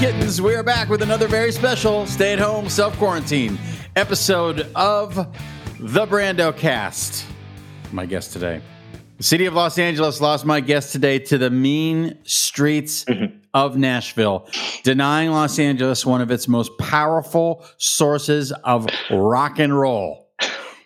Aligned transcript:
kittens. 0.00 0.40
We 0.40 0.54
are 0.54 0.62
back 0.62 0.88
with 0.88 1.02
another 1.02 1.28
very 1.28 1.52
special 1.52 2.06
stay 2.06 2.32
at 2.32 2.38
home 2.38 2.70
self 2.70 2.96
quarantine 2.96 3.58
episode 3.96 4.66
of 4.74 5.14
the 5.14 6.06
Brando 6.06 6.56
cast. 6.56 7.26
My 7.92 8.06
guest 8.06 8.32
today. 8.32 8.62
The 9.18 9.22
city 9.22 9.44
of 9.44 9.52
Los 9.52 9.78
Angeles 9.78 10.22
lost 10.22 10.46
my 10.46 10.60
guest 10.60 10.92
today 10.92 11.18
to 11.18 11.36
the 11.36 11.50
mean 11.50 12.16
streets 12.24 13.04
Mm-hmm. 13.04 13.36
of 13.52 13.76
Nashville, 13.76 14.48
denying 14.84 15.32
Los 15.32 15.58
Angeles 15.58 16.06
one 16.06 16.22
of 16.22 16.30
its 16.30 16.48
most 16.48 16.70
powerful 16.78 17.62
sources 17.76 18.52
of 18.64 18.86
rock 19.10 19.58
and 19.58 19.78
roll. 19.78 20.30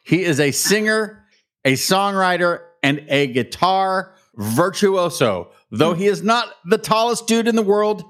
He 0.02 0.24
is 0.24 0.40
a 0.40 0.50
singer, 0.50 1.24
a 1.64 1.74
songwriter, 1.74 2.62
and 2.82 3.04
a 3.08 3.28
guitar 3.28 4.12
virtuoso. 4.34 5.52
Though 5.70 5.94
he 5.94 6.06
is 6.06 6.22
not 6.22 6.48
the 6.64 6.78
tallest 6.78 7.26
dude 7.28 7.46
in 7.46 7.54
the 7.54 7.62
world, 7.62 8.02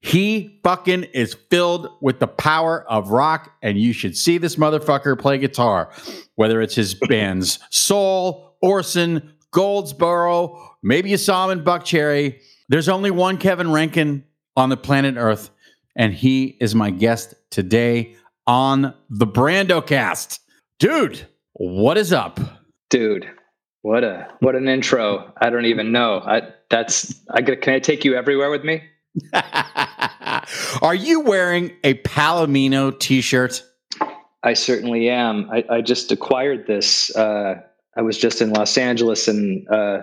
he 0.00 0.60
fucking 0.64 1.04
is 1.04 1.34
filled 1.50 1.90
with 2.00 2.20
the 2.20 2.26
power 2.26 2.84
of 2.90 3.10
rock, 3.10 3.52
and 3.62 3.78
you 3.78 3.92
should 3.92 4.16
see 4.16 4.38
this 4.38 4.56
motherfucker 4.56 5.18
play 5.18 5.38
guitar. 5.38 5.92
Whether 6.36 6.62
it's 6.62 6.74
his 6.74 6.94
bands 7.08 7.58
Soul, 7.70 8.56
Orson, 8.62 9.34
Goldsboro, 9.50 10.76
maybe 10.82 11.10
you 11.10 11.16
saw 11.16 11.48
him 11.48 11.58
in 11.58 11.64
Buckcherry. 11.64 12.40
There's 12.68 12.88
only 12.88 13.10
one 13.10 13.36
Kevin 13.36 13.68
Roentgen 13.68 14.22
on 14.56 14.68
the 14.68 14.76
planet 14.76 15.16
Earth, 15.16 15.50
and 15.96 16.14
he 16.14 16.56
is 16.60 16.74
my 16.74 16.90
guest 16.90 17.34
today 17.50 18.16
on 18.46 18.94
the 19.10 19.26
Brando 19.26 19.86
cast. 19.86 20.40
Dude, 20.78 21.26
what 21.52 21.98
is 21.98 22.12
up? 22.12 22.40
Dude, 22.88 23.30
what 23.82 24.02
a 24.02 24.28
what 24.40 24.54
an 24.54 24.66
intro. 24.66 25.32
I 25.40 25.50
don't 25.50 25.66
even 25.66 25.92
know. 25.92 26.20
I 26.24 26.52
that's 26.70 27.20
I 27.30 27.42
can 27.42 27.74
I 27.74 27.78
take 27.80 28.04
you 28.04 28.14
everywhere 28.14 28.50
with 28.50 28.64
me? 28.64 28.82
Are 30.82 30.94
you 30.94 31.20
wearing 31.20 31.72
a 31.84 31.94
Palomino 31.94 32.98
t-shirt? 32.98 33.64
I 34.42 34.54
certainly 34.54 35.08
am. 35.10 35.50
I, 35.50 35.64
I 35.68 35.80
just 35.80 36.12
acquired 36.12 36.66
this. 36.66 37.14
Uh, 37.14 37.60
I 37.96 38.02
was 38.02 38.16
just 38.16 38.40
in 38.40 38.50
Los 38.52 38.78
Angeles 38.78 39.28
and 39.28 39.68
uh, 39.68 40.02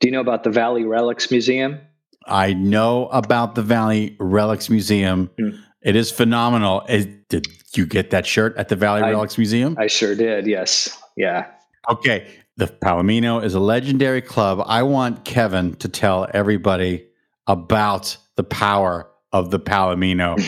do 0.00 0.08
you 0.08 0.12
know 0.12 0.20
about 0.20 0.44
the 0.44 0.50
Valley 0.50 0.84
Relics 0.84 1.30
Museum? 1.30 1.80
I 2.26 2.52
know 2.52 3.08
about 3.08 3.54
the 3.54 3.62
Valley 3.62 4.16
Relics 4.18 4.68
Museum. 4.68 5.30
Hmm. 5.38 5.50
It 5.82 5.96
is 5.96 6.10
phenomenal. 6.10 6.82
Is- 6.88 7.06
did 7.28 7.46
you 7.74 7.86
get 7.86 8.10
that 8.10 8.26
shirt 8.26 8.56
at 8.56 8.68
the 8.68 8.76
Valley 8.76 9.02
I- 9.02 9.10
Relics 9.10 9.38
Museum? 9.38 9.76
I 9.78 9.86
sure 9.86 10.14
did, 10.14 10.46
yes. 10.46 11.00
Yeah. 11.16 11.46
okay. 11.90 12.26
The 12.56 12.66
Palomino 12.66 13.42
is 13.44 13.54
a 13.54 13.60
legendary 13.60 14.20
club. 14.20 14.60
I 14.66 14.82
want 14.82 15.24
Kevin 15.24 15.74
to 15.76 15.88
tell 15.88 16.26
everybody 16.34 17.06
about 17.46 18.16
the 18.38 18.44
power 18.44 19.10
of 19.32 19.50
the 19.50 19.58
Palomino. 19.58 20.38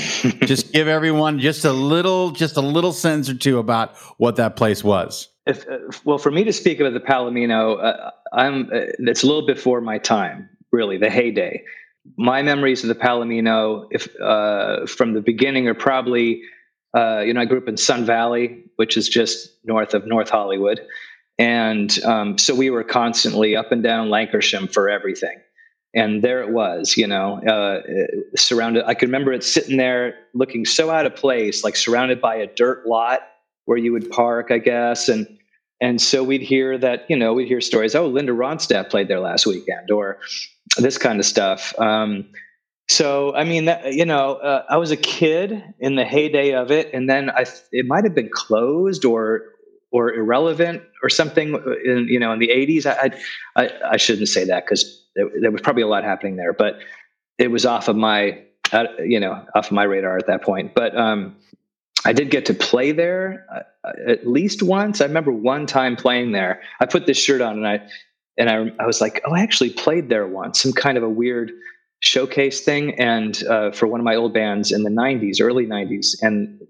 just 0.47 0.73
give 0.73 0.89
everyone 0.89 1.41
just 1.41 1.65
a 1.65 1.73
little, 1.73 2.31
just 2.31 2.57
a 2.57 2.61
little 2.63 2.93
sentence 2.93 3.29
or 3.29 3.35
two 3.35 3.59
about 3.59 3.97
what 4.17 4.37
that 4.37 4.57
place 4.57 4.83
was. 4.83 5.29
If, 5.45 5.69
uh, 5.69 5.79
well, 6.05 6.19
for 6.19 6.31
me 6.31 6.45
to 6.45 6.53
speak 6.53 6.79
about 6.79 6.95
the 6.95 7.01
Palomino, 7.01 7.83
uh, 7.83 8.13
I'm 8.33 8.67
uh, 8.73 8.87
it's 9.01 9.25
a 9.25 9.27
little 9.27 9.45
before 9.45 9.81
my 9.81 9.99
time, 9.99 10.49
really, 10.71 10.99
the 10.99 11.11
heyday. 11.11 11.65
My 12.17 12.43
memories 12.43 12.85
of 12.85 12.89
the 12.89 12.95
Palomino, 12.95 13.89
if 13.91 14.09
uh, 14.21 14.87
from 14.87 15.15
the 15.15 15.21
beginning, 15.21 15.67
are 15.67 15.75
probably, 15.75 16.43
uh, 16.97 17.21
you 17.27 17.35
know, 17.35 17.41
I 17.41 17.45
grew 17.45 17.59
up 17.59 17.69
in 17.69 17.77
Sun 17.77 18.07
Valley, 18.07 18.63
which 18.77 18.97
is 18.97 19.09
just 19.09 19.51
north 19.65 19.95
of 19.95 20.07
North 20.07 20.31
Hollywood, 20.31 20.81
and 21.39 22.03
um, 22.05 22.39
so 22.39 22.55
we 22.55 22.71
were 22.71 22.85
constantly 22.85 23.57
up 23.57 23.73
and 23.73 23.83
down 23.83 24.09
Lankershim 24.09 24.73
for 24.73 24.89
everything. 24.89 25.41
And 25.95 26.23
there 26.23 26.41
it 26.41 26.51
was, 26.51 26.97
you 26.97 27.07
know, 27.07 27.41
uh, 27.45 27.83
surrounded. 28.37 28.85
I 28.87 28.95
can 28.95 29.09
remember 29.09 29.33
it 29.33 29.43
sitting 29.43 29.77
there 29.77 30.15
looking 30.35 30.65
so 30.65 30.91
out 30.91 31.05
of 31.05 31.17
place, 31.17 31.65
like 31.65 31.75
surrounded 31.75 32.21
by 32.21 32.37
a 32.37 32.47
dirt 32.47 32.87
lot 32.87 33.21
where 33.65 33.77
you 33.77 33.93
would 33.93 34.09
park, 34.11 34.51
I 34.51 34.59
guess, 34.59 35.09
and 35.09 35.27
and 35.81 36.01
so 36.01 36.23
we'd 36.23 36.43
hear 36.43 36.77
that, 36.77 37.07
you 37.09 37.17
know, 37.17 37.33
we'd 37.33 37.49
hear 37.49 37.61
stories. 37.61 37.95
Oh, 37.95 38.07
Linda 38.07 38.33
Ronstadt 38.33 38.91
played 38.91 39.09
there 39.09 39.21
last 39.21 39.47
weekend, 39.47 39.91
or 39.91 40.19
this 40.77 40.99
kind 40.99 41.19
of 41.19 41.25
stuff. 41.25 41.73
Um, 41.79 42.27
so, 42.89 43.35
I 43.35 43.45
mean, 43.45 43.65
that, 43.65 43.95
you 43.95 44.05
know, 44.05 44.35
uh, 44.35 44.65
I 44.69 44.77
was 44.77 44.91
a 44.91 44.97
kid 44.97 45.63
in 45.79 45.95
the 45.95 46.05
heyday 46.05 46.53
of 46.53 46.71
it, 46.71 46.93
and 46.93 47.09
then 47.09 47.31
I, 47.31 47.47
it 47.73 47.87
might 47.87 48.05
have 48.05 48.15
been 48.15 48.29
closed 48.33 49.05
or 49.05 49.43
or 49.93 50.13
irrelevant 50.13 50.83
or 51.03 51.09
something 51.09 51.55
in 51.85 52.07
you 52.09 52.19
know 52.19 52.33
in 52.33 52.39
the 52.39 52.49
80s. 52.49 52.87
I 52.87 53.13
I, 53.57 53.71
I 53.93 53.97
shouldn't 53.97 54.29
say 54.29 54.45
that 54.45 54.65
because 54.65 55.00
there, 55.15 55.51
was 55.51 55.61
probably 55.61 55.83
a 55.83 55.89
lot 55.89 56.05
happening 56.05 56.37
there, 56.37 56.53
but 56.53 56.81
it 57.39 57.51
was 57.51 57.67
off 57.67 57.89
of 57.89 57.97
my 57.97 58.43
uh, 58.73 58.85
you 59.05 59.21
know 59.21 59.45
off 59.55 59.67
of 59.67 59.73
my 59.73 59.85
radar 59.85 60.17
at 60.17 60.27
that 60.27 60.43
point. 60.43 60.75
But 60.75 60.97
um, 60.97 61.37
I 62.05 62.13
did 62.13 62.31
get 62.31 62.47
to 62.47 62.55
play 62.55 62.93
there 62.93 63.47
uh, 63.85 63.91
at 64.07 64.27
least 64.27 64.63
once. 64.63 65.01
I 65.01 65.07
remember 65.07 65.33
one 65.33 65.67
time 65.67 65.97
playing 65.97 66.33
there. 66.33 66.63
I 66.81 66.87
put 66.87 67.07
this 67.07 67.19
shirt 67.19 67.41
on 67.41 67.57
and 67.59 67.67
I 67.67 67.89
and 68.39 68.49
I, 68.49 68.83
I 68.83 68.87
was 68.87 69.01
like, 69.01 69.21
oh, 69.27 69.35
I 69.35 69.41
actually 69.41 69.71
played 69.71 70.09
there 70.09 70.27
once, 70.27 70.63
some 70.63 70.73
kind 70.73 70.97
of 70.97 71.03
a 71.05 71.09
weird 71.09 71.53
showcase 72.01 72.63
thing, 72.63 72.99
and 72.99 73.43
uh, 73.45 73.73
for 73.73 73.87
one 73.87 74.01
of 74.01 74.05
my 74.05 74.17
old 74.17 74.33
bands 74.33 74.73
in 74.73 74.83
the 74.83 74.91
'90s, 74.91 75.41
early 75.41 75.67
'90s, 75.67 76.17
and 76.23 76.61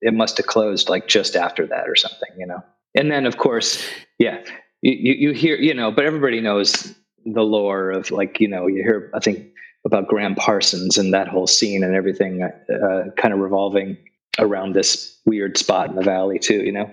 it 0.00 0.12
must 0.12 0.36
have 0.36 0.46
closed 0.46 0.88
like 0.88 1.08
just 1.08 1.34
after 1.34 1.66
that 1.66 1.88
or 1.88 1.96
something, 1.96 2.28
you 2.36 2.46
know. 2.46 2.62
And 2.94 3.10
then, 3.10 3.26
of 3.26 3.38
course, 3.38 3.82
yeah, 4.18 4.44
you, 4.82 5.14
you 5.14 5.32
hear, 5.32 5.56
you 5.56 5.74
know, 5.74 5.90
but 5.90 6.04
everybody 6.04 6.40
knows 6.40 6.94
the 7.24 7.42
lore 7.42 7.90
of 7.90 8.10
like, 8.10 8.40
you 8.40 8.48
know, 8.48 8.66
you 8.66 8.82
hear, 8.82 9.10
I 9.14 9.20
think 9.20 9.46
about 9.84 10.08
Gram 10.08 10.34
Parsons 10.34 10.98
and 10.98 11.12
that 11.12 11.28
whole 11.28 11.46
scene 11.46 11.84
and 11.84 11.94
everything, 11.94 12.42
uh, 12.42 13.10
kind 13.16 13.34
of 13.34 13.40
revolving 13.40 13.96
around 14.38 14.74
this 14.74 15.18
weird 15.26 15.56
spot 15.58 15.90
in 15.90 15.96
the 15.96 16.02
valley 16.02 16.38
too, 16.38 16.62
you 16.64 16.72
know. 16.72 16.90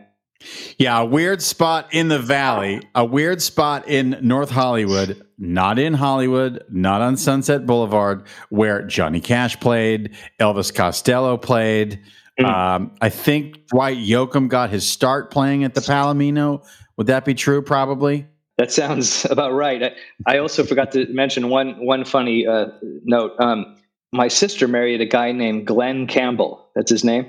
Yeah, 0.77 0.99
a 0.99 1.05
weird 1.05 1.41
spot 1.41 1.93
in 1.93 2.07
the 2.07 2.17
valley, 2.17 2.81
a 2.95 3.05
weird 3.05 3.41
spot 3.41 3.87
in 3.87 4.17
North 4.21 4.49
Hollywood, 4.49 5.21
not 5.37 5.77
in 5.77 5.93
Hollywood, 5.93 6.63
not 6.69 7.01
on 7.01 7.15
Sunset 7.15 7.65
Boulevard, 7.65 8.23
where 8.49 8.81
Johnny 8.81 9.21
Cash 9.21 9.59
played, 9.59 10.15
Elvis 10.39 10.73
Costello 10.73 11.37
played. 11.37 11.99
Mm. 12.39 12.45
Um, 12.45 12.95
I 13.01 13.09
think 13.09 13.67
Dwight 13.67 13.97
Yoakam 13.97 14.47
got 14.47 14.71
his 14.71 14.87
start 14.89 15.29
playing 15.29 15.63
at 15.63 15.75
the 15.75 15.81
Palomino. 15.81 16.65
Would 16.97 17.07
that 17.07 17.23
be 17.23 17.35
true? 17.35 17.61
Probably. 17.61 18.27
That 18.61 18.71
sounds 18.71 19.25
about 19.31 19.53
right. 19.53 19.81
I, 19.81 19.91
I 20.27 20.37
also 20.37 20.63
forgot 20.63 20.91
to 20.91 21.07
mention 21.11 21.49
one 21.49 21.83
one 21.83 22.05
funny 22.05 22.45
uh, 22.45 22.67
note. 23.03 23.31
Um, 23.39 23.77
my 24.13 24.27
sister 24.27 24.67
married 24.67 25.01
a 25.01 25.05
guy 25.07 25.31
named 25.31 25.65
Glenn 25.65 26.05
Campbell. 26.05 26.69
That's 26.75 26.91
his 26.91 27.03
name, 27.03 27.25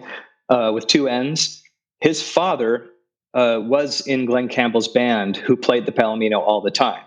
uh, 0.51 0.73
with 0.75 0.87
two 0.89 1.09
N's. 1.09 1.63
His 2.01 2.21
father 2.23 2.87
uh, 3.33 3.61
was 3.63 4.07
in 4.07 4.27
Glenn 4.27 4.49
Campbell's 4.49 4.89
band, 4.89 5.39
who 5.39 5.57
played 5.57 5.87
the 5.87 5.93
Palomino 5.93 6.39
all 6.39 6.61
the 6.61 6.71
time, 6.71 7.03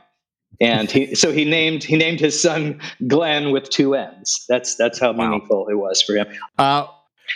and 0.60 0.90
he 0.90 1.14
so 1.14 1.32
he 1.32 1.46
named 1.46 1.84
he 1.84 1.96
named 1.96 2.20
his 2.20 2.42
son 2.42 2.82
Glenn 3.08 3.52
with 3.52 3.70
two 3.70 3.94
N's. 3.94 4.44
That's 4.50 4.76
that's 4.76 4.98
how 4.98 5.14
Wow. 5.14 5.26
meaningful 5.30 5.68
it 5.70 5.76
was 5.76 6.02
for 6.02 6.16
him. 6.16 6.26
Uh, 6.58 6.88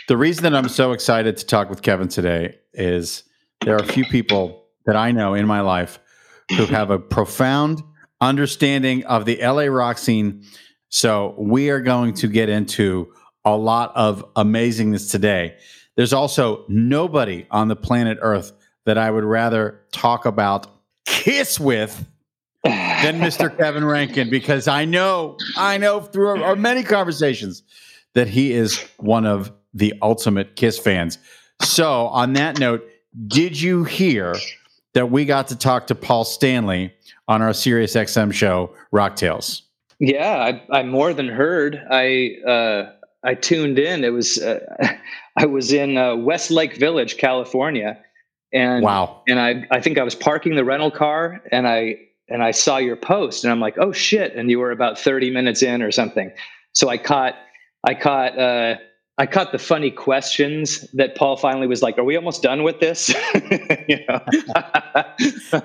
the 0.08 0.16
reason 0.16 0.42
that 0.42 0.56
I'm 0.56 0.68
so 0.68 0.90
excited 0.90 1.36
to 1.36 1.46
talk 1.46 1.70
with 1.70 1.82
Kevin 1.82 2.08
today 2.08 2.56
is 2.74 3.22
there 3.64 3.76
are 3.76 3.84
a 3.84 3.86
few 3.86 4.04
people 4.06 4.64
that 4.86 4.96
I 4.96 5.12
know 5.12 5.34
in 5.34 5.46
my 5.46 5.60
life 5.60 6.00
who 6.56 6.66
have 6.66 6.90
a 6.90 6.98
profound 6.98 7.82
understanding 8.20 9.04
of 9.04 9.24
the 9.24 9.38
LA 9.40 9.64
rock 9.64 9.98
scene. 9.98 10.44
So 10.88 11.34
we 11.38 11.70
are 11.70 11.80
going 11.80 12.14
to 12.14 12.28
get 12.28 12.48
into 12.48 13.12
a 13.44 13.56
lot 13.56 13.92
of 13.94 14.24
amazingness 14.34 15.10
today. 15.10 15.56
There's 15.96 16.12
also 16.12 16.64
nobody 16.68 17.46
on 17.50 17.68
the 17.68 17.76
planet 17.76 18.18
Earth 18.20 18.52
that 18.86 18.98
I 18.98 19.10
would 19.10 19.24
rather 19.24 19.80
talk 19.92 20.26
about 20.26 20.66
Kiss 21.06 21.58
with 21.58 22.06
than 22.64 23.20
Mr. 23.20 23.54
Kevin 23.58 23.84
Roentgen 23.84 24.30
because 24.30 24.68
I 24.68 24.84
know, 24.84 25.36
I 25.56 25.78
know 25.78 26.00
through 26.00 26.42
our, 26.42 26.56
many 26.56 26.82
conversations 26.82 27.62
that 28.14 28.28
he 28.28 28.52
is 28.52 28.78
one 28.98 29.26
of 29.26 29.52
the 29.72 29.94
ultimate 30.02 30.56
Kiss 30.56 30.78
fans. 30.78 31.18
So, 31.62 32.06
on 32.06 32.34
that 32.34 32.58
note, 32.58 32.88
did 33.26 33.60
you 33.60 33.84
hear 33.84 34.34
that 34.94 35.10
we 35.10 35.24
got 35.24 35.48
to 35.48 35.56
talk 35.56 35.86
to 35.88 35.94
Paul 35.94 36.24
Stanley 36.24 36.92
on 37.28 37.42
our 37.42 37.52
Sirius 37.52 37.94
XM 37.94 38.32
show, 38.32 38.74
Rock 38.90 39.16
Tales? 39.16 39.62
Yeah, 39.98 40.60
I, 40.70 40.78
I 40.78 40.82
more 40.82 41.12
than 41.12 41.28
heard. 41.28 41.80
I 41.90 42.36
uh, 42.46 42.92
I 43.22 43.34
tuned 43.34 43.78
in. 43.78 44.02
It 44.02 44.12
was 44.12 44.38
uh, 44.38 44.60
I 45.36 45.46
was 45.46 45.72
in 45.72 45.96
uh, 45.96 46.16
Westlake 46.16 46.76
Village, 46.76 47.18
California, 47.18 47.98
and 48.52 48.82
Wow. 48.82 49.22
and 49.28 49.38
I 49.38 49.66
I 49.70 49.80
think 49.80 49.98
I 49.98 50.02
was 50.02 50.14
parking 50.14 50.54
the 50.54 50.64
rental 50.64 50.90
car, 50.90 51.42
and 51.52 51.68
I 51.68 51.96
and 52.28 52.42
I 52.42 52.52
saw 52.52 52.78
your 52.78 52.96
post, 52.96 53.44
and 53.44 53.52
I'm 53.52 53.60
like, 53.60 53.76
oh 53.78 53.92
shit! 53.92 54.34
And 54.34 54.50
you 54.50 54.58
were 54.58 54.70
about 54.70 54.98
30 54.98 55.30
minutes 55.30 55.62
in 55.62 55.82
or 55.82 55.90
something. 55.90 56.32
So 56.72 56.88
I 56.88 56.96
caught 56.96 57.34
I 57.86 57.94
caught 57.94 58.38
uh, 58.38 58.76
I 59.20 59.26
caught 59.26 59.52
the 59.52 59.58
funny 59.58 59.90
questions 59.90 60.80
that 60.94 61.14
Paul 61.14 61.36
finally 61.36 61.66
was 61.66 61.82
like, 61.82 61.98
"Are 61.98 62.04
we 62.04 62.16
almost 62.16 62.42
done 62.42 62.62
with 62.62 62.80
this?" 62.80 63.10
you 63.86 63.98
know? 64.08 64.20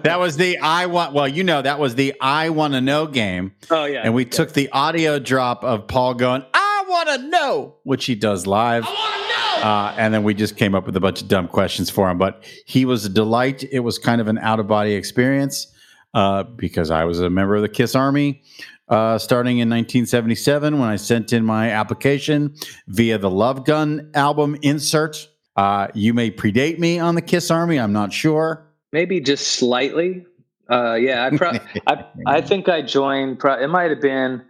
That 0.04 0.19
was 0.19 0.36
the 0.36 0.57
I 0.57 0.88
want, 0.88 1.13
well, 1.13 1.28
you 1.28 1.44
know, 1.44 1.62
that 1.62 1.80
was 1.80 1.96
the 1.96 2.13
I 2.19 2.50
want 2.50 2.74
to 2.74 2.81
know 2.81 3.07
game. 3.07 3.54
oh 3.72 3.86
yeah, 3.86 4.02
And 4.04 4.13
we 4.13 4.25
took 4.25 4.52
the 4.52 4.69
audio 4.72 5.19
drop 5.19 5.63
of 5.63 5.88
Paul 5.88 6.16
going, 6.16 6.44
I 6.54 6.84
want 6.90 7.07
to 7.10 7.30
know, 7.30 7.75
which 7.84 8.06
he 8.06 8.16
does 8.16 8.46
live. 8.46 8.84
I 8.86 8.90
wanna 8.90 9.63
know! 9.63 9.69
Uh, 9.69 9.96
and 9.98 10.13
then 10.13 10.24
we 10.24 10.34
just 10.34 10.57
came 10.57 10.75
up 10.75 10.86
with 10.86 10.98
a 10.98 11.00
bunch 11.00 11.22
of 11.22 11.30
dumb 11.30 11.48
questions 11.48 11.90
for 11.90 12.10
him. 12.10 12.18
But 12.18 12.44
he 12.66 12.84
was 12.84 13.06
a 13.06 13.10
delight. 13.10 13.63
It 13.72 13.80
was 13.80 13.98
kind 13.98 14.19
of 14.19 14.28
an 14.28 14.38
out 14.40 14.60
of 14.60 14.68
body 14.68 14.96
experience 14.96 15.68
uh, 16.13 16.44
because 16.44 16.92
I 16.92 17.06
was 17.06 17.22
a 17.22 17.30
member 17.30 17.56
of 17.56 17.62
the 17.62 17.69
Kiss 17.69 17.96
Army 17.96 18.44
uh, 18.88 19.18
starting 19.18 19.58
in 19.58 19.70
1977 19.70 20.80
when 20.80 20.90
I 20.90 20.96
sent 20.96 21.34
in 21.34 21.44
my 21.44 21.72
application 21.72 22.56
via 22.88 23.18
the 23.18 23.30
Love 23.30 23.66
Gun 23.66 24.12
album 24.14 24.58
insert. 24.62 25.28
Uh, 25.56 25.88
you 25.94 26.14
may 26.14 26.30
predate 26.30 26.80
me 26.80 27.00
on 27.00 27.16
the 27.16 27.22
Kiss 27.22 27.50
Army. 27.50 27.80
I'm 27.80 27.94
not 27.94 28.14
sure. 28.14 28.68
Maybe 28.92 29.20
just 29.20 29.48
slightly. 29.48 30.26
Uh, 30.70 30.96
yeah, 30.96 31.26
I, 31.26 31.38
pro- 31.38 31.52
I, 31.88 32.06
I 32.26 32.42
think 32.42 32.70
I 32.70 32.82
joined. 32.82 33.40
Pro- 33.40 33.62
it 33.62 33.68
might 33.68 33.90
have 33.90 34.02
been, 34.02 34.44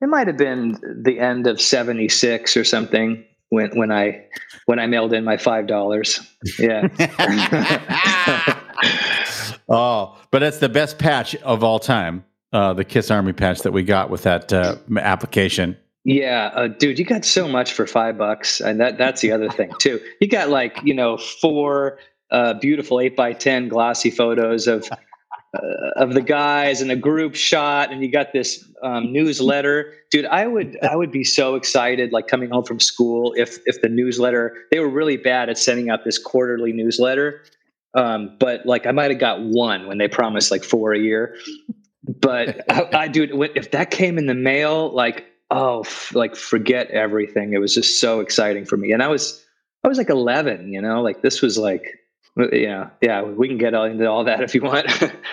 it 0.00 0.06
might 0.06 0.26
have 0.26 0.36
been 0.36 0.78
the 1.02 1.18
end 1.18 1.46
of 1.46 1.60
'76 1.60 2.56
or 2.56 2.64
something 2.64 3.24
when 3.48 3.70
when 3.76 3.92
I 3.92 4.26
when 4.66 4.78
I 4.78 4.86
mailed 4.86 5.12
in 5.12 5.24
my 5.24 5.36
five 5.36 5.66
dollars. 5.66 6.20
Yeah. 6.58 6.88
oh, 9.68 10.18
but 10.30 10.42
it's 10.42 10.58
the 10.58 10.68
best 10.68 10.98
patch 10.98 11.34
of 11.36 11.62
all 11.62 11.78
time. 11.78 12.24
Uh, 12.52 12.74
the 12.74 12.84
Kiss 12.84 13.10
Army 13.10 13.32
patch 13.32 13.60
that 13.60 13.72
we 13.72 13.82
got 13.82 14.10
with 14.10 14.24
that 14.24 14.52
uh, 14.52 14.76
application. 14.98 15.76
Yeah, 16.04 16.50
uh, 16.54 16.68
dude, 16.68 16.98
you 16.98 17.04
got 17.04 17.24
so 17.24 17.46
much 17.46 17.72
for 17.72 17.86
five 17.86 18.18
bucks, 18.18 18.60
and 18.60 18.80
that 18.80 18.98
that's 18.98 19.20
the 19.20 19.30
other 19.30 19.48
thing 19.48 19.72
too. 19.78 20.00
You 20.20 20.28
got 20.28 20.48
like 20.48 20.80
you 20.82 20.92
know 20.94 21.16
four 21.16 21.98
uh, 22.30 22.54
beautiful 22.54 23.00
eight 23.00 23.16
by 23.16 23.32
ten 23.32 23.68
glossy 23.68 24.10
photos 24.10 24.66
of 24.66 24.88
uh, 25.54 25.58
of 25.96 26.14
the 26.14 26.20
guys 26.20 26.80
and 26.80 26.90
a 26.90 26.96
group 26.96 27.36
shot, 27.36 27.92
and 27.92 28.02
you 28.02 28.10
got 28.10 28.32
this 28.32 28.68
um, 28.82 29.12
newsletter, 29.12 29.94
dude. 30.10 30.26
I 30.26 30.46
would 30.48 30.76
I 30.82 30.96
would 30.96 31.12
be 31.12 31.22
so 31.22 31.54
excited, 31.54 32.12
like 32.12 32.26
coming 32.26 32.50
home 32.50 32.64
from 32.64 32.80
school, 32.80 33.32
if 33.36 33.60
if 33.66 33.80
the 33.80 33.88
newsletter 33.88 34.56
they 34.72 34.80
were 34.80 34.90
really 34.90 35.16
bad 35.16 35.48
at 35.48 35.56
sending 35.56 35.88
out 35.88 36.04
this 36.04 36.18
quarterly 36.18 36.72
newsletter, 36.72 37.42
um, 37.94 38.36
but 38.40 38.66
like 38.66 38.86
I 38.86 38.92
might 38.92 39.10
have 39.10 39.20
got 39.20 39.40
one 39.40 39.86
when 39.86 39.98
they 39.98 40.08
promised 40.08 40.50
like 40.50 40.64
four 40.64 40.92
a 40.92 40.98
year. 40.98 41.36
But 42.04 42.64
I, 42.70 42.88
I 42.92 43.08
dude, 43.08 43.30
if 43.54 43.70
that 43.72 43.90
came 43.90 44.18
in 44.18 44.26
the 44.26 44.34
mail, 44.34 44.92
like 44.92 45.26
oh, 45.50 45.80
f- 45.80 46.14
like 46.14 46.34
forget 46.34 46.90
everything. 46.90 47.52
It 47.52 47.58
was 47.58 47.74
just 47.74 48.00
so 48.00 48.20
exciting 48.20 48.64
for 48.64 48.76
me, 48.76 48.92
and 48.92 49.02
I 49.02 49.08
was 49.08 49.44
I 49.84 49.88
was 49.88 49.98
like 49.98 50.10
eleven, 50.10 50.72
you 50.72 50.80
know, 50.80 51.02
like 51.02 51.22
this 51.22 51.42
was 51.42 51.58
like 51.58 51.98
yeah, 52.36 52.88
yeah, 53.02 53.22
we 53.22 53.46
can 53.46 53.58
get 53.58 53.74
into 53.74 54.08
all 54.08 54.24
that 54.24 54.40
if 54.42 54.54
you 54.54 54.62
want. 54.62 54.86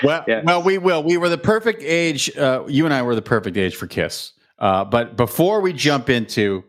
well, 0.04 0.24
yeah. 0.27 0.42
well, 0.44 0.62
we 0.62 0.77
will. 0.77 1.01
We 1.04 1.18
were 1.18 1.30
the 1.30 1.38
perfect 1.38 1.81
age. 1.81 2.36
Uh, 2.38 2.66
you 2.68 2.86
and 2.86 2.94
I 2.94 3.01
were 3.01 3.16
the 3.16 3.21
perfect 3.21 3.57
age 3.57 3.75
for 3.75 3.88
Kiss. 3.88 4.33
Uh, 4.57 4.83
but 4.83 5.16
before 5.16 5.62
we 5.62 5.71
jump 5.71 6.10
into 6.10 6.63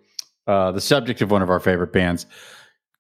uh, 0.47 0.71
the 0.71 0.81
subject 0.81 1.21
of 1.23 1.31
one 1.31 1.43
of 1.43 1.51
our 1.51 1.59
favorite 1.59 1.93
bands, 1.93 2.27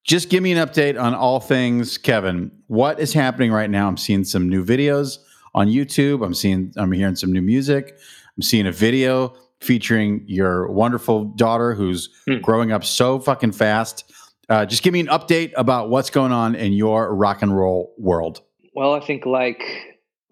just 0.02 0.28
give 0.28 0.42
me 0.42 0.50
an 0.50 0.66
update 0.66 1.00
on 1.00 1.14
all 1.14 1.38
things 1.38 1.96
Kevin. 1.96 2.50
What 2.66 2.98
is 2.98 3.12
happening 3.12 3.52
right 3.52 3.70
now? 3.70 3.86
I'm 3.86 3.96
seeing 3.96 4.24
some 4.24 4.48
new 4.48 4.64
videos 4.64 5.18
on 5.54 5.68
YouTube. 5.68 6.24
I'm 6.24 6.34
seeing, 6.34 6.72
I'm 6.76 6.92
hearing 6.92 7.16
some 7.16 7.32
new 7.32 7.42
music. 7.42 7.98
I'm 8.36 8.42
seeing 8.42 8.66
a 8.66 8.72
video 8.72 9.34
featuring 9.60 10.24
your 10.26 10.70
wonderful 10.70 11.24
daughter 11.24 11.74
who's 11.74 12.08
hmm. 12.26 12.38
growing 12.38 12.72
up 12.72 12.84
so 12.84 13.18
fucking 13.18 13.52
fast. 13.52 14.10
Uh, 14.48 14.66
just 14.66 14.82
give 14.82 14.92
me 14.92 15.00
an 15.00 15.06
update 15.06 15.52
about 15.56 15.90
what's 15.90 16.10
going 16.10 16.32
on 16.32 16.54
in 16.54 16.72
your 16.72 17.14
rock 17.14 17.42
and 17.42 17.56
roll 17.56 17.94
world. 17.98 18.40
Well, 18.74 18.94
I 18.94 19.00
think 19.00 19.26
like 19.26 19.62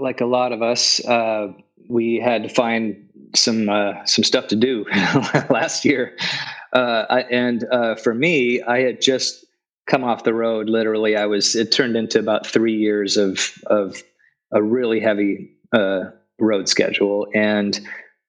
like 0.00 0.20
a 0.20 0.26
lot 0.26 0.52
of 0.52 0.62
us, 0.62 1.04
uh, 1.06 1.52
we 1.88 2.20
had 2.22 2.42
to 2.44 2.48
find 2.48 3.08
some 3.34 3.68
uh, 3.68 4.04
some 4.04 4.24
stuff 4.24 4.48
to 4.48 4.56
do 4.56 4.84
last 5.50 5.84
year, 5.84 6.16
uh, 6.72 7.04
I, 7.08 7.20
and 7.22 7.64
uh, 7.70 7.94
for 7.96 8.14
me, 8.14 8.62
I 8.62 8.80
had 8.80 9.00
just 9.00 9.44
come 9.86 10.04
off 10.04 10.24
the 10.24 10.34
road. 10.34 10.68
Literally, 10.68 11.16
I 11.16 11.26
was. 11.26 11.54
It 11.54 11.72
turned 11.72 11.96
into 11.96 12.18
about 12.18 12.46
three 12.46 12.76
years 12.76 13.16
of 13.16 13.52
of 13.66 14.02
a 14.52 14.62
really 14.62 15.00
heavy 15.00 15.56
uh, 15.72 16.04
road 16.38 16.68
schedule, 16.68 17.26
and 17.34 17.78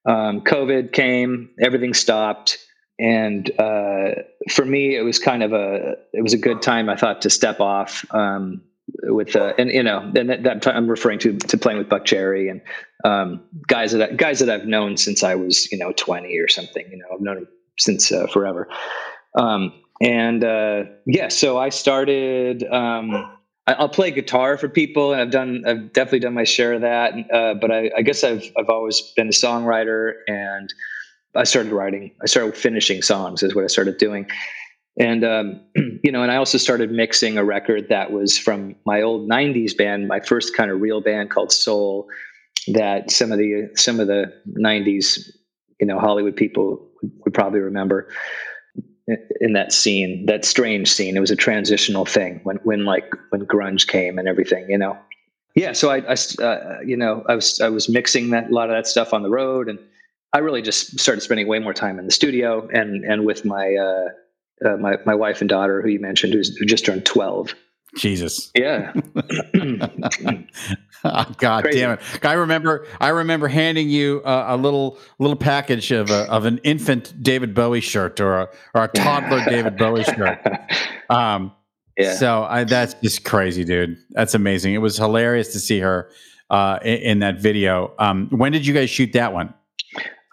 um, 0.06 0.42
COVID 0.42 0.94
came. 0.94 1.50
Everything 1.60 1.94
stopped 1.94 2.58
and 3.00 3.50
uh, 3.58 4.12
for 4.50 4.66
me, 4.66 4.96
it 4.96 5.04
was 5.04 5.20
kind 5.20 5.42
of 5.42 5.54
a 5.54 5.96
it 6.14 6.22
was 6.22 6.34
a 6.34 6.38
good 6.38 6.62
time. 6.62 6.90
I 6.90 6.98
thought 6.98 7.22
to 7.22 7.30
step 7.30 7.62
off 7.62 8.06
um, 8.14 8.62
with 9.04 9.38
uh, 9.38 9.54
and 9.58 9.70
you 9.70 9.82
know 9.82 10.00
and 10.00 10.30
that, 10.30 10.44
that, 10.44 10.68
I'm 10.68 10.90
referring 10.90 11.20
to 11.20 11.38
to 11.38 11.58
playing 11.58 11.80
with 11.80 11.88
Buckcherry 11.88 12.52
and 12.52 12.62
um, 13.06 13.42
guys 13.68 13.94
that 13.94 14.18
guys 14.18 14.40
that 14.40 14.50
I've 14.50 14.66
known 14.68 14.98
since 14.98 15.24
I 15.24 15.36
was 15.36 15.72
you 15.72 15.78
know 15.78 15.94
20 15.94 16.38
or 16.40 16.50
something. 16.50 16.86
You 16.92 16.98
know, 16.98 17.06
I've 17.14 17.22
known 17.22 17.48
since 17.78 18.12
uh, 18.12 18.28
forever. 18.28 18.68
Um, 19.38 19.72
and 20.02 20.44
uh, 20.44 20.84
yeah, 21.06 21.30
so 21.30 21.58
I 21.58 21.70
started. 21.70 22.66
I, 23.70 23.82
will 23.82 23.90
play 23.90 24.12
guitar 24.12 24.58
for 24.58 24.68
people, 24.68 25.14
and 25.14 25.22
I've 25.22 25.32
done 25.32 25.64
I've 25.66 25.94
definitely 25.94 26.20
done 26.20 26.34
my 26.34 26.44
share 26.44 26.74
of 26.74 26.82
that. 26.82 27.14
Uh, 27.32 27.54
but 27.54 27.72
I, 27.72 27.92
I 27.98 28.02
guess 28.02 28.24
I've 28.24 28.44
I've 28.58 28.70
always 28.70 29.02
been 29.16 29.28
a 29.28 29.32
songwriter 29.32 30.14
and 30.28 30.74
I 31.36 31.44
started 31.44 31.72
writing. 31.72 32.12
I 32.22 32.26
started 32.26 32.58
finishing 32.58 33.02
songs 33.02 33.44
is 33.44 33.54
what 33.54 33.64
I 33.64 33.68
started 33.68 33.98
doing. 33.98 34.28
And 35.00 35.24
um, 35.24 35.62
you 36.04 36.12
know, 36.12 36.24
and 36.24 36.32
I 36.32 36.38
also 36.38 36.58
started 36.58 36.92
mixing 36.92 37.38
a 37.38 37.44
record 37.44 37.90
that 37.90 38.12
was 38.12 38.38
from 38.38 38.76
my 38.86 39.02
old 39.02 39.30
'90s 39.30 39.78
band, 39.78 40.08
my 40.08 40.20
first 40.20 40.56
kind 40.56 40.72
of 40.72 40.82
real 40.82 41.02
band 41.02 41.30
called 41.30 41.52
Soul. 41.52 42.08
That 42.68 43.12
some 43.12 43.32
of 43.32 43.38
the 43.38 43.70
some 43.76 44.00
of 44.00 44.08
the 44.08 44.34
'90s, 44.58 45.30
you 45.80 45.88
know, 45.88 46.00
Hollywood 46.00 46.36
people 46.36 46.90
would 47.24 47.34
probably 47.34 47.60
remember 47.60 48.10
in 49.42 49.54
that 49.54 49.72
scene, 49.74 50.26
that 50.26 50.46
strange 50.46 50.92
scene. 50.92 51.18
It 51.18 51.20
was 51.20 51.32
a 51.32 51.36
transitional 51.36 52.06
thing 52.06 52.40
when 52.44 52.58
when 52.58 52.86
like 52.86 53.14
when 53.30 53.46
grunge 53.46 53.88
came 53.88 54.18
and 54.18 54.28
everything, 54.28 54.70
you 54.70 54.78
know. 54.78 54.98
Yeah, 55.56 55.74
so 55.74 55.90
I, 55.90 55.98
I 55.98 56.44
uh, 56.44 56.80
you 56.86 56.96
know, 56.96 57.24
I 57.28 57.36
was 57.36 57.60
I 57.60 57.70
was 57.70 57.90
mixing 57.90 58.30
that 58.30 58.50
a 58.50 58.54
lot 58.54 58.70
of 58.70 58.76
that 58.76 58.88
stuff 58.88 59.14
on 59.14 59.24
the 59.24 59.30
road 59.30 59.68
and 59.68 59.80
I 60.34 60.40
really 60.40 60.62
just 60.62 61.00
started 61.00 61.22
spending 61.22 61.48
way 61.48 61.60
more 61.60 61.74
time 61.74 61.98
in 61.98 62.06
the 62.06 62.12
studio 62.12 62.68
and 62.72 63.04
and 63.04 63.26
with 63.26 63.46
my 63.46 63.76
uh, 63.76 64.68
uh, 64.68 64.78
my 64.78 64.98
my 65.06 65.16
wife 65.16 65.42
and 65.42 65.50
daughter, 65.50 65.82
who 65.82 65.90
you 65.90 66.00
mentioned, 66.00 66.34
who's 66.34 66.56
who 66.58 66.66
just 66.66 66.86
turned 66.86 67.06
twelve. 67.06 67.56
Jesus. 67.96 68.52
Yeah. 68.56 68.94
oh, 71.04 71.26
God 71.38 71.64
Crazy. 71.64 71.80
damn 71.80 71.92
it! 71.92 72.00
I 72.24 72.34
remember. 72.34 72.86
I 73.00 73.10
remember 73.10 73.48
handing 73.48 73.90
you 73.90 74.22
a, 74.24 74.56
a 74.56 74.58
little 74.58 74.98
little 75.18 75.36
package 75.36 75.92
of 75.92 76.10
a, 76.10 76.30
of 76.32 76.46
an 76.46 76.60
infant 76.60 77.22
David 77.22 77.54
Bowie 77.54 77.82
shirt 77.82 78.20
or 78.20 78.42
a 78.42 78.50
or 78.74 78.84
a 78.84 78.88
toddler 78.90 79.44
David 79.46 79.78
Bowie 79.78 80.04
shirt. 80.04 80.40
Um, 81.10 81.54
yeah. 81.98 82.14
So 82.14 82.44
I, 82.44 82.66
that's 82.66 82.94
just 83.02 83.26
crazy, 83.26 83.66
dude. 83.66 83.98
That's 84.12 84.36
amazing. 84.36 84.76
It 84.76 84.78
was 84.78 84.96
hilarious 84.96 85.54
to 85.54 85.60
see 85.60 85.80
her 85.80 86.12
uh, 86.52 86.78
in, 86.84 86.98
in, 86.98 87.20
that 87.20 87.40
video. 87.40 87.96
Um, 87.98 88.30
when 88.30 88.52
did 88.52 88.64
you 88.68 88.76
guys 88.76 88.92
shoot 88.92 89.14
that 89.14 89.34
one? 89.34 89.52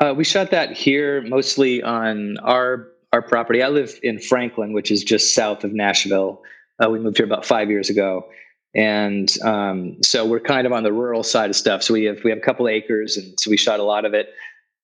Uh, 0.00 0.12
we 0.14 0.22
shot 0.22 0.50
that 0.50 0.72
here 0.72 1.22
mostly 1.22 1.82
on 1.82 2.36
our 2.38 2.88
our 3.12 3.22
property. 3.22 3.62
I 3.62 3.68
live 3.68 3.98
in 4.02 4.18
Franklin, 4.18 4.75
which 4.75 4.90
is 4.90 5.02
just 5.02 5.34
south 5.34 5.64
of 5.64 5.72
Nashville. 5.72 6.42
Uh, 6.83 6.90
we 6.90 6.99
moved 6.99 7.16
here 7.16 7.26
about 7.26 7.45
five 7.45 7.71
years 7.71 7.90
ago, 7.90 8.28
and 8.75 9.35
um, 9.42 10.02
so 10.02 10.26
we're 10.26 10.40
kind 10.40 10.66
of 10.66 10.73
on 10.73 10.83
the 10.83 10.92
rural 10.92 11.23
side 11.23 11.50
of 11.50 11.56
stuff. 11.56 11.83
So 11.83 11.95
we 11.95 12.04
have 12.04 12.23
we 12.25 12.30
have 12.30 12.38
a 12.38 12.42
couple 12.42 12.68
acres, 12.68 13.16
and 13.16 13.38
so 13.40 13.50
we 13.50 13.56
shot 13.56 13.80
a 13.80 13.83
lot 13.83 14.04
of 14.04 14.12
it, 14.12 14.28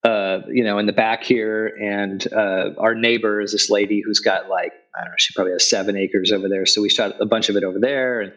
uh, 0.04 0.40
you 0.48 0.64
know, 0.64 0.78
in 0.78 0.86
the 0.86 0.92
back 0.92 1.22
here. 1.22 1.66
And 1.66 2.26
uh, 2.32 2.70
our 2.78 2.94
neighbor 2.94 3.40
is 3.40 3.52
this 3.52 3.68
lady 3.68 4.00
who's 4.00 4.20
got 4.20 4.48
like 4.48 4.72
I 4.96 5.00
don't 5.02 5.10
know, 5.10 5.16
she 5.18 5.34
probably 5.34 5.52
has 5.52 5.68
seven 5.68 5.96
acres 5.96 6.32
over 6.32 6.48
there. 6.48 6.64
So 6.64 6.80
we 6.80 6.88
shot 6.88 7.14
a 7.20 7.26
bunch 7.26 7.50
of 7.50 7.56
it 7.56 7.64
over 7.64 7.78
there, 7.78 8.20
and 8.22 8.32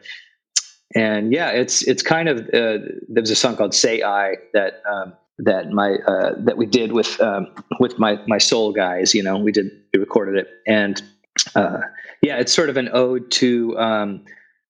and 0.94 1.32
yeah, 1.32 1.52
it's 1.52 1.84
it's 1.84 2.04
kind 2.04 2.28
of 2.28 2.40
uh, 2.54 2.80
there's 3.08 3.32
a 3.32 3.36
song 3.36 3.56
called 3.56 3.74
"Say 3.74 4.04
I" 4.04 4.36
that. 4.54 4.82
Um, 4.90 5.14
that 5.38 5.70
my 5.70 5.96
uh, 6.08 6.34
that 6.38 6.58
we 6.58 6.66
did 6.66 6.94
with 6.94 7.20
um, 7.20 7.48
with 7.80 8.00
my 8.00 8.20
my 8.26 8.38
soul 8.38 8.72
guys. 8.72 9.14
You 9.14 9.24
know, 9.24 9.38
we 9.38 9.52
did 9.52 9.70
we 9.94 10.00
recorded 10.00 10.38
it, 10.38 10.48
and 10.66 11.02
uh, 11.56 11.80
yeah, 12.26 12.40
it's 12.40 12.54
sort 12.54 12.70
of 12.70 12.78
an 12.78 12.90
ode 12.92 13.30
to. 13.32 13.78
Um, 13.78 14.26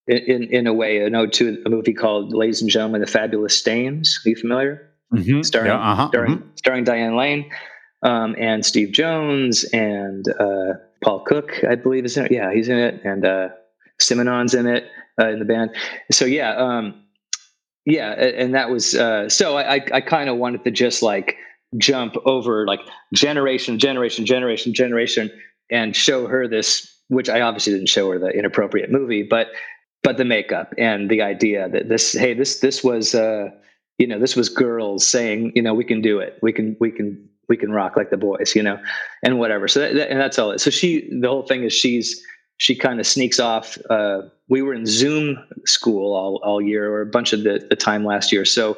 in 0.07 0.43
in 0.43 0.67
a 0.67 0.74
way, 0.74 1.00
an 1.00 1.15
ode 1.15 1.33
to 1.33 1.63
a 1.65 1.69
movie 1.69 1.93
called 1.93 2.31
"Ladies 2.31 2.62
and 2.62 2.69
Gentlemen, 2.69 3.01
the 3.01 3.07
Fabulous 3.07 3.57
Stains." 3.57 4.21
Are 4.24 4.29
you 4.29 4.35
familiar? 4.35 4.91
Mm-hmm. 5.12 5.41
Starring 5.41 5.71
yeah, 5.71 5.91
uh-huh. 5.91 6.07
starring, 6.09 6.38
mm-hmm. 6.38 6.50
starring 6.55 6.83
Diane 6.83 7.15
Lane 7.15 7.50
um, 8.03 8.35
and 8.38 8.63
Steve 8.63 8.91
Jones 8.91 9.63
and 9.74 10.25
uh, 10.39 10.74
Paul 11.03 11.21
Cook, 11.21 11.63
I 11.67 11.74
believe 11.74 12.05
is 12.05 12.17
in 12.17 12.25
it. 12.25 12.31
Yeah, 12.31 12.53
he's 12.53 12.69
in 12.69 12.77
it, 12.77 13.01
and 13.03 13.25
uh, 13.25 13.50
Simonon's 14.00 14.53
in 14.53 14.67
it 14.67 14.85
uh, 15.19 15.29
in 15.29 15.39
the 15.39 15.45
band. 15.45 15.71
So 16.12 16.25
yeah, 16.25 16.55
um, 16.55 17.03
yeah 17.85 18.12
and 18.12 18.53
that 18.53 18.69
was 18.69 18.95
uh, 18.95 19.29
so 19.29 19.57
i 19.57 19.75
i 19.93 20.01
kind 20.01 20.29
of 20.29 20.38
wanted 20.38 20.63
to 20.63 20.71
just 20.71 21.01
like 21.01 21.38
jump 21.77 22.15
over 22.25 22.65
like 22.65 22.81
generation 23.13 23.79
generation 23.79 24.25
generation 24.25 24.74
generation 24.74 25.31
and 25.71 25.95
show 25.95 26.27
her 26.27 26.47
this 26.47 26.94
which 27.09 27.29
i 27.29 27.41
obviously 27.41 27.74
didn't 27.74 27.89
show 27.89 28.09
her 28.12 28.19
the 28.19 28.29
inappropriate 28.29 28.91
movie 28.91 29.24
but 29.24 29.47
but 30.03 30.17
the 30.17 30.25
makeup 30.25 30.74
and 30.77 31.09
the 31.09 31.21
idea 31.21 31.69
that 31.69 31.89
this 31.89 32.13
hey 32.13 32.33
this 32.33 32.59
this 32.59 32.83
was 32.83 33.15
uh 33.15 33.50
you 33.97 34.07
know 34.07 34.19
this 34.19 34.35
was 34.35 34.50
girls 34.50 35.05
saying 35.05 35.51
you 35.55 35.62
know 35.62 35.74
we 35.74 35.83
can 35.83 36.01
do 36.01 36.19
it 36.19 36.38
we 36.41 36.51
can 36.51 36.75
we 36.79 36.91
can 36.91 37.29
we 37.47 37.57
can 37.57 37.71
rock 37.71 37.95
like 37.95 38.09
the 38.09 38.17
boys, 38.17 38.53
you 38.55 38.63
know, 38.63 38.79
and 39.24 39.39
whatever. 39.39 39.67
So 39.67 39.79
that, 39.81 39.95
that, 39.95 40.09
and 40.09 40.19
that's 40.19 40.39
all. 40.39 40.51
It 40.51 40.59
so 40.59 40.69
she, 40.69 41.07
the 41.19 41.27
whole 41.27 41.45
thing 41.45 41.63
is 41.63 41.74
she's 41.74 42.21
she 42.57 42.75
kind 42.75 43.00
of 43.00 43.07
sneaks 43.07 43.39
off. 43.39 43.77
Uh, 43.89 44.21
we 44.47 44.62
were 44.62 44.74
in 44.74 44.85
Zoom 44.85 45.38
school 45.65 46.15
all 46.15 46.41
all 46.43 46.62
year 46.62 46.91
or 46.91 47.01
a 47.01 47.05
bunch 47.05 47.33
of 47.33 47.43
the, 47.43 47.65
the 47.69 47.75
time 47.75 48.05
last 48.05 48.31
year. 48.31 48.45
So 48.45 48.77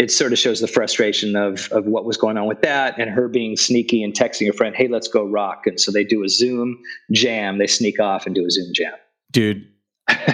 it 0.00 0.10
sort 0.10 0.32
of 0.32 0.38
shows 0.38 0.60
the 0.60 0.66
frustration 0.66 1.36
of 1.36 1.70
of 1.72 1.84
what 1.84 2.06
was 2.06 2.16
going 2.16 2.38
on 2.38 2.46
with 2.46 2.62
that 2.62 2.98
and 2.98 3.10
her 3.10 3.28
being 3.28 3.54
sneaky 3.54 4.02
and 4.02 4.14
texting 4.14 4.48
a 4.48 4.52
friend, 4.54 4.74
"Hey, 4.74 4.88
let's 4.88 5.08
go 5.08 5.26
rock." 5.26 5.66
And 5.66 5.78
so 5.78 5.92
they 5.92 6.04
do 6.04 6.24
a 6.24 6.28
Zoom 6.28 6.80
jam. 7.12 7.58
They 7.58 7.66
sneak 7.66 8.00
off 8.00 8.24
and 8.24 8.34
do 8.34 8.46
a 8.46 8.50
Zoom 8.50 8.72
jam. 8.72 8.94
Dude, 9.30 9.68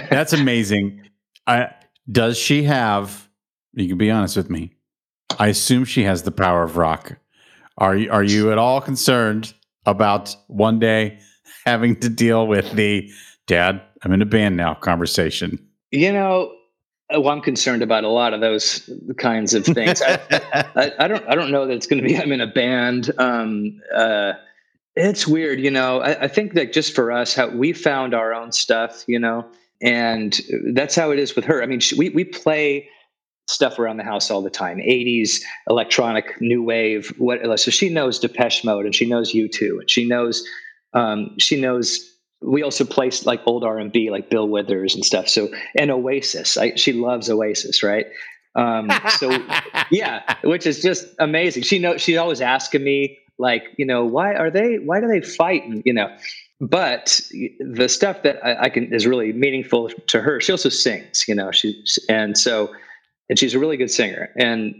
that's 0.09 0.31
amazing. 0.31 1.01
I, 1.47 1.69
does 2.09 2.37
she 2.37 2.63
have? 2.63 3.27
You 3.73 3.89
can 3.89 3.97
be 3.97 4.09
honest 4.09 4.37
with 4.37 4.49
me. 4.49 4.71
I 5.37 5.47
assume 5.47 5.83
she 5.83 6.03
has 6.03 6.23
the 6.23 6.31
power 6.31 6.63
of 6.63 6.77
rock. 6.77 7.17
Are 7.77 7.95
you 7.97 8.09
are 8.09 8.23
you 8.23 8.53
at 8.53 8.57
all 8.57 8.79
concerned 8.79 9.53
about 9.85 10.33
one 10.47 10.79
day 10.79 11.19
having 11.65 11.99
to 11.99 12.09
deal 12.09 12.47
with 12.47 12.71
the 12.71 13.11
dad? 13.47 13.81
I'm 14.01 14.13
in 14.13 14.21
a 14.21 14.25
band 14.25 14.55
now 14.55 14.75
conversation. 14.75 15.59
You 15.91 16.13
know, 16.13 16.53
well, 17.09 17.29
I'm 17.29 17.41
concerned 17.41 17.81
about 17.81 18.03
a 18.03 18.09
lot 18.09 18.33
of 18.33 18.41
those 18.41 18.89
kinds 19.17 19.53
of 19.53 19.65
things. 19.65 20.01
I, 20.01 20.19
I, 20.75 20.91
I, 20.99 21.07
don't 21.07 21.27
I 21.27 21.35
don't 21.35 21.51
know 21.51 21.65
that 21.65 21.73
it's 21.73 21.87
going 21.87 22.01
to 22.01 22.07
be 22.07 22.17
I'm 22.21 22.31
in 22.31 22.41
a 22.41 22.47
band. 22.47 23.11
Um, 23.17 23.81
uh, 23.95 24.33
it's 24.95 25.27
weird, 25.27 25.59
you 25.59 25.71
know. 25.71 26.01
I, 26.01 26.23
I 26.23 26.27
think 26.27 26.53
that 26.53 26.73
just 26.73 26.93
for 26.93 27.11
us, 27.11 27.33
how 27.33 27.49
we 27.49 27.71
found 27.71 28.13
our 28.13 28.33
own 28.33 28.51
stuff, 28.51 29.03
you 29.07 29.19
know, 29.19 29.45
and 29.81 30.39
that's 30.73 30.95
how 30.95 31.11
it 31.11 31.19
is 31.19 31.35
with 31.35 31.45
her. 31.45 31.63
I 31.63 31.65
mean, 31.65 31.79
she, 31.79 31.95
we 31.95 32.09
we 32.09 32.23
play 32.23 32.89
stuff 33.47 33.79
around 33.79 33.95
the 33.95 34.03
house 34.03 34.29
all 34.29 34.41
the 34.41 34.49
time 34.49 34.77
80s 34.77 35.41
electronic 35.69 36.35
new 36.41 36.61
wave 36.61 37.13
what 37.17 37.39
so 37.57 37.71
she 37.71 37.87
knows 37.87 38.19
depeche 38.19 38.65
mode 38.65 38.85
and 38.85 38.93
she 38.93 39.05
knows 39.05 39.31
u2 39.31 39.79
and 39.79 39.89
she 39.89 40.03
knows 40.03 40.45
um, 40.93 41.33
she 41.37 41.59
knows 41.59 42.06
we 42.41 42.63
also 42.63 42.85
placed 42.85 43.25
like 43.25 43.41
old 43.45 43.63
r&b 43.63 44.11
like 44.11 44.29
bill 44.29 44.47
withers 44.47 44.95
and 44.95 45.03
stuff. 45.03 45.27
So 45.27 45.49
and 45.77 45.91
oasis 45.91 46.57
I, 46.57 46.75
she 46.75 46.93
loves 46.93 47.29
oasis 47.29 47.83
right? 47.83 48.07
Um, 48.55 48.91
so 49.17 49.31
yeah 49.91 50.35
which 50.43 50.65
is 50.65 50.81
just 50.81 51.07
amazing. 51.19 51.63
She 51.63 51.79
knows 51.79 52.01
she's 52.01 52.17
always 52.17 52.41
asking 52.41 52.83
me 52.83 53.17
like 53.37 53.63
you 53.77 53.85
know 53.85 54.05
why 54.05 54.33
are 54.35 54.49
they 54.49 54.75
why 54.77 54.99
do 54.99 55.07
they 55.07 55.21
fight? 55.21 55.63
And 55.65 55.81
you 55.85 55.93
know 55.93 56.15
but 56.59 57.21
the 57.59 57.87
stuff 57.87 58.23
that 58.23 58.43
I, 58.43 58.63
I 58.63 58.69
can 58.69 58.91
is 58.93 59.05
really 59.05 59.31
meaningful 59.31 59.89
to 59.89 60.21
her 60.21 60.41
she 60.41 60.51
also 60.51 60.69
sings 60.69 61.27
you 61.27 61.35
know 61.35 61.51
she 61.51 61.83
and 62.09 62.35
so 62.35 62.71
and 63.29 63.37
she's 63.37 63.53
a 63.53 63.59
really 63.59 63.77
good 63.77 63.91
singer. 63.91 64.29
And 64.37 64.75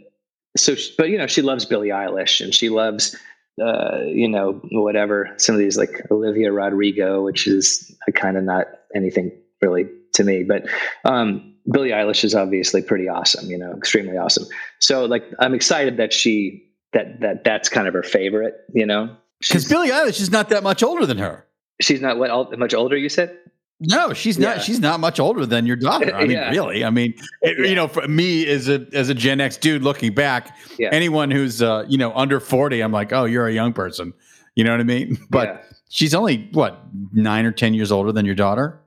so, 0.55 0.75
she, 0.75 0.93
but 0.97 1.09
you 1.09 1.17
know, 1.17 1.27
she 1.27 1.41
loves 1.41 1.65
Billie 1.65 1.89
Eilish 1.89 2.41
and 2.41 2.53
she 2.53 2.69
loves, 2.69 3.15
uh, 3.63 4.01
you 4.05 4.27
know, 4.27 4.61
whatever 4.71 5.33
some 5.37 5.55
of 5.55 5.59
these 5.59 5.77
like 5.77 6.05
Olivia 6.11 6.51
Rodrigo, 6.51 7.23
which 7.23 7.47
is 7.47 7.95
kind 8.13 8.37
of 8.37 8.43
not 8.43 8.67
anything 8.95 9.31
really 9.61 9.87
to 10.13 10.23
me, 10.23 10.43
but 10.43 10.67
um, 11.05 11.55
Billie 11.71 11.89
Eilish 11.89 12.23
is 12.23 12.35
obviously 12.35 12.81
pretty 12.81 13.09
awesome, 13.09 13.49
you 13.49 13.57
know, 13.57 13.73
extremely 13.73 14.17
awesome. 14.17 14.45
So 14.79 15.05
like, 15.05 15.23
I'm 15.39 15.53
excited 15.53 15.97
that 15.97 16.13
she 16.13 16.63
that 16.93 17.19
that 17.21 17.43
that's 17.43 17.69
kind 17.69 17.87
of 17.87 17.93
her 17.93 18.03
favorite, 18.03 18.55
you 18.73 18.85
know, 18.85 19.15
because 19.39 19.65
Billie 19.65 19.89
Eilish 19.89 20.21
is 20.21 20.31
not 20.31 20.49
that 20.49 20.63
much 20.63 20.83
older 20.83 21.05
than 21.05 21.17
her. 21.17 21.45
She's 21.81 22.01
not 22.01 22.17
what 22.17 22.57
much 22.57 22.73
older. 22.73 22.97
You 22.97 23.09
said 23.09 23.37
no, 23.79 24.13
she's 24.13 24.39
not. 24.39 24.57
Yeah. 24.57 24.61
She's 24.63 24.79
not 24.79 24.99
much 24.99 25.19
older 25.19 25.45
than 25.45 25.65
your 25.65 25.75
daughter. 25.77 26.13
I 26.15 26.21
mean, 26.21 26.31
yeah. 26.31 26.49
really. 26.49 26.83
I 26.83 26.89
mean, 26.89 27.13
it, 27.41 27.59
yeah. 27.59 27.69
you 27.69 27.75
know, 27.75 27.87
for 27.87 28.07
me 28.07 28.47
as 28.47 28.67
a 28.69 28.87
as 28.93 29.09
a 29.09 29.13
Gen 29.13 29.39
X 29.39 29.57
dude 29.57 29.83
looking 29.83 30.13
back, 30.13 30.57
anyone 30.79 31.29
who's 31.31 31.61
uh, 31.61 31.85
you 31.87 31.97
know 31.97 32.13
under 32.13 32.39
forty, 32.39 32.81
I'm 32.81 32.91
like, 32.91 33.13
oh, 33.13 33.25
you're 33.25 33.47
a 33.47 33.53
young 33.53 33.73
person. 33.73 34.13
You 34.55 34.63
know 34.63 34.71
what 34.71 34.79
I 34.79 34.83
mean? 34.83 35.17
But 35.29 35.65
she's 35.89 36.15
only 36.15 36.49
what 36.53 36.79
nine 37.13 37.45
or 37.45 37.51
ten 37.51 37.73
years 37.73 37.91
older 37.91 38.11
than 38.11 38.25
your 38.25 38.35
daughter. 38.35 38.81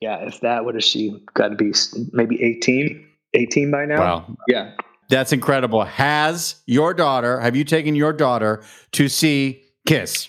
Yeah, 0.00 0.16
if 0.26 0.40
that, 0.40 0.64
what 0.64 0.74
is 0.74 0.84
she? 0.84 1.16
Got 1.34 1.48
to 1.50 1.54
be 1.54 1.72
maybe 2.12 2.42
18, 2.42 3.06
18 3.34 3.70
by 3.70 3.84
now. 3.84 4.00
Wow. 4.00 4.36
Yeah, 4.48 4.72
that's 5.08 5.32
incredible. 5.32 5.84
Has 5.84 6.56
your 6.66 6.92
daughter? 6.92 7.38
Have 7.38 7.54
you 7.54 7.62
taken 7.62 7.94
your 7.94 8.12
daughter 8.12 8.64
to 8.92 9.08
see 9.08 9.62
Kiss? 9.86 10.28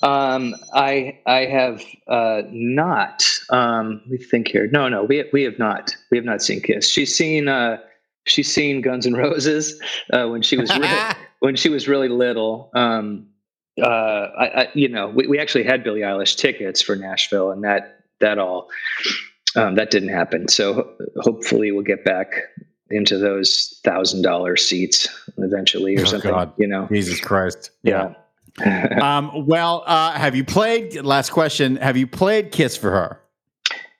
Um, 0.00 0.54
I 0.72 1.18
I 1.26 1.46
have 1.46 1.82
uh, 2.06 2.42
not. 2.50 3.24
Um, 3.50 4.00
let 4.04 4.10
me 4.10 4.18
think 4.18 4.48
here. 4.48 4.68
No, 4.70 4.88
no, 4.88 5.04
we 5.04 5.24
we 5.32 5.42
have 5.42 5.58
not. 5.58 5.96
We 6.10 6.18
have 6.18 6.24
not 6.24 6.42
seen 6.42 6.60
Kiss. 6.60 6.88
She's 6.88 7.16
seen 7.16 7.48
uh, 7.48 7.78
she's 8.24 8.52
seen 8.52 8.80
Guns 8.80 9.06
N' 9.06 9.14
Roses 9.14 9.80
uh, 10.12 10.26
when 10.28 10.42
she 10.42 10.56
was 10.56 10.70
really, 10.76 11.14
when 11.40 11.56
she 11.56 11.68
was 11.68 11.88
really 11.88 12.08
little. 12.08 12.70
Um, 12.74 13.28
uh, 13.82 13.86
I, 13.86 14.62
I, 14.62 14.68
you 14.74 14.88
know, 14.88 15.08
we, 15.08 15.26
we 15.26 15.38
actually 15.38 15.64
had 15.64 15.84
Billie 15.84 16.00
Eilish 16.00 16.36
tickets 16.36 16.82
for 16.82 16.96
Nashville, 16.96 17.50
and 17.50 17.64
that 17.64 18.00
that 18.20 18.38
all 18.38 18.68
um, 19.56 19.74
that 19.74 19.90
didn't 19.90 20.10
happen. 20.10 20.48
So 20.48 20.94
hopefully 21.20 21.72
we'll 21.72 21.82
get 21.82 22.04
back 22.04 22.34
into 22.90 23.18
those 23.18 23.80
thousand 23.84 24.22
dollar 24.22 24.56
seats 24.56 25.08
eventually 25.38 25.96
or 25.96 26.02
oh, 26.02 26.04
something. 26.04 26.30
God. 26.30 26.52
You 26.56 26.68
know, 26.68 26.86
Jesus 26.90 27.20
Christ, 27.20 27.70
yeah. 27.82 28.08
yeah. 28.08 28.14
um, 29.02 29.46
well, 29.46 29.84
uh, 29.86 30.12
have 30.12 30.34
you 30.34 30.44
played? 30.44 30.94
Last 31.02 31.30
question: 31.30 31.76
Have 31.76 31.96
you 31.96 32.06
played 32.06 32.52
Kiss 32.52 32.76
for 32.76 32.90
her? 32.90 33.20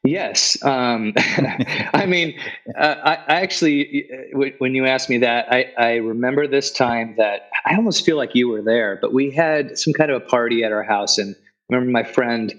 Yes. 0.05 0.63
Um, 0.63 1.13
I 1.17 2.07
mean, 2.07 2.39
uh, 2.77 2.97
I, 3.03 3.15
I, 3.15 3.41
actually, 3.41 4.09
when 4.33 4.75
you 4.75 4.87
asked 4.87 5.11
me 5.11 5.19
that, 5.19 5.53
I, 5.53 5.73
I, 5.77 5.95
remember 5.97 6.47
this 6.47 6.71
time 6.71 7.15
that 7.19 7.51
I 7.67 7.75
almost 7.75 8.05
feel 8.05 8.17
like 8.17 8.35
you 8.35 8.49
were 8.49 8.63
there, 8.63 8.99
but 9.01 9.13
we 9.13 9.31
had 9.31 9.79
some 9.79 9.93
kind 9.93 10.11
of 10.11 10.23
a 10.23 10.25
party 10.25 10.65
at 10.65 10.73
our 10.73 10.83
house. 10.83 11.19
And 11.19 11.35
I 11.35 11.75
remember 11.75 11.91
my 11.91 12.05
friend, 12.05 12.55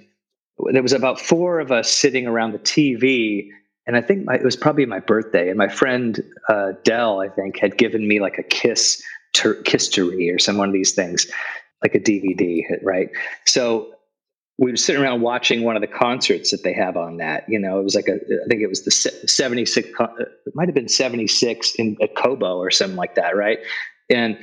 there 0.71 0.83
was 0.83 0.93
about 0.93 1.19
four 1.19 1.59
of 1.59 1.71
us 1.71 1.89
sitting 1.89 2.27
around 2.27 2.51
the 2.51 2.59
TV. 2.59 3.49
And 3.87 3.95
I 3.95 4.01
think 4.01 4.25
my, 4.25 4.35
it 4.35 4.43
was 4.43 4.55
probably 4.55 4.85
my 4.85 4.99
birthday. 4.99 5.49
And 5.49 5.57
my 5.57 5.69
friend, 5.69 6.21
uh, 6.49 6.73
Dell, 6.83 7.21
I 7.21 7.29
think, 7.29 7.57
had 7.57 7.77
given 7.77 8.07
me 8.07 8.19
like 8.19 8.37
a 8.37 8.43
kiss, 8.43 9.01
ter- 9.33 9.61
kistery 9.63 10.33
or 10.33 10.37
some 10.37 10.57
one 10.57 10.69
of 10.69 10.73
these 10.73 10.93
things 10.93 11.25
like 11.81 11.95
a 11.95 11.99
DVD, 11.99 12.63
right? 12.83 13.09
So 13.45 13.93
we 14.59 14.71
were 14.71 14.77
sitting 14.77 15.01
around 15.01 15.21
watching 15.21 15.63
one 15.63 15.77
of 15.77 15.81
the 15.81 15.87
concerts 15.87 16.51
that 16.51 16.63
they 16.63 16.73
have 16.73 16.97
on 16.97 17.17
that. 17.17 17.45
You 17.47 17.57
know, 17.57 17.79
it 17.79 17.83
was 17.83 17.95
like 17.95 18.09
a, 18.09 18.15
I 18.15 18.47
think 18.49 18.61
it 18.61 18.67
was 18.67 18.83
the 18.83 18.91
76, 18.91 19.87
it 19.87 20.55
might 20.55 20.67
have 20.67 20.75
been 20.75 20.89
76 20.89 21.75
in 21.75 21.95
at 22.01 22.15
Cobo 22.15 22.57
or 22.57 22.69
something 22.69 22.97
like 22.97 23.15
that, 23.15 23.37
right? 23.37 23.59
And, 24.09 24.37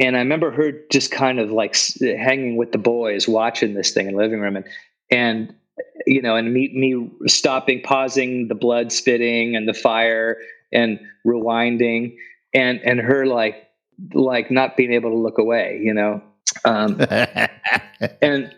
and 0.00 0.16
I 0.16 0.18
remember 0.18 0.50
her 0.50 0.72
just 0.90 1.12
kind 1.12 1.38
of 1.38 1.52
like 1.52 1.76
hanging 2.00 2.56
with 2.56 2.72
the 2.72 2.78
boys 2.78 3.28
watching 3.28 3.74
this 3.74 3.92
thing 3.92 4.08
in 4.08 4.14
the 4.14 4.18
living 4.18 4.40
room 4.40 4.56
and, 4.56 4.66
and, 5.12 5.54
you 6.04 6.20
know, 6.20 6.34
and 6.34 6.52
me, 6.52 6.72
me 6.74 7.28
stopping, 7.28 7.80
pausing 7.80 8.48
the 8.48 8.56
blood 8.56 8.90
spitting 8.90 9.54
and 9.54 9.68
the 9.68 9.74
fire 9.74 10.36
and 10.72 10.98
rewinding 11.24 12.16
and, 12.52 12.80
and 12.82 12.98
her 12.98 13.24
like, 13.24 13.68
like 14.14 14.50
not 14.50 14.76
being 14.76 14.92
able 14.92 15.10
to 15.10 15.16
look 15.16 15.38
away, 15.38 15.80
you 15.80 15.94
know, 15.94 16.20
um, 16.64 17.00
and 18.20 18.54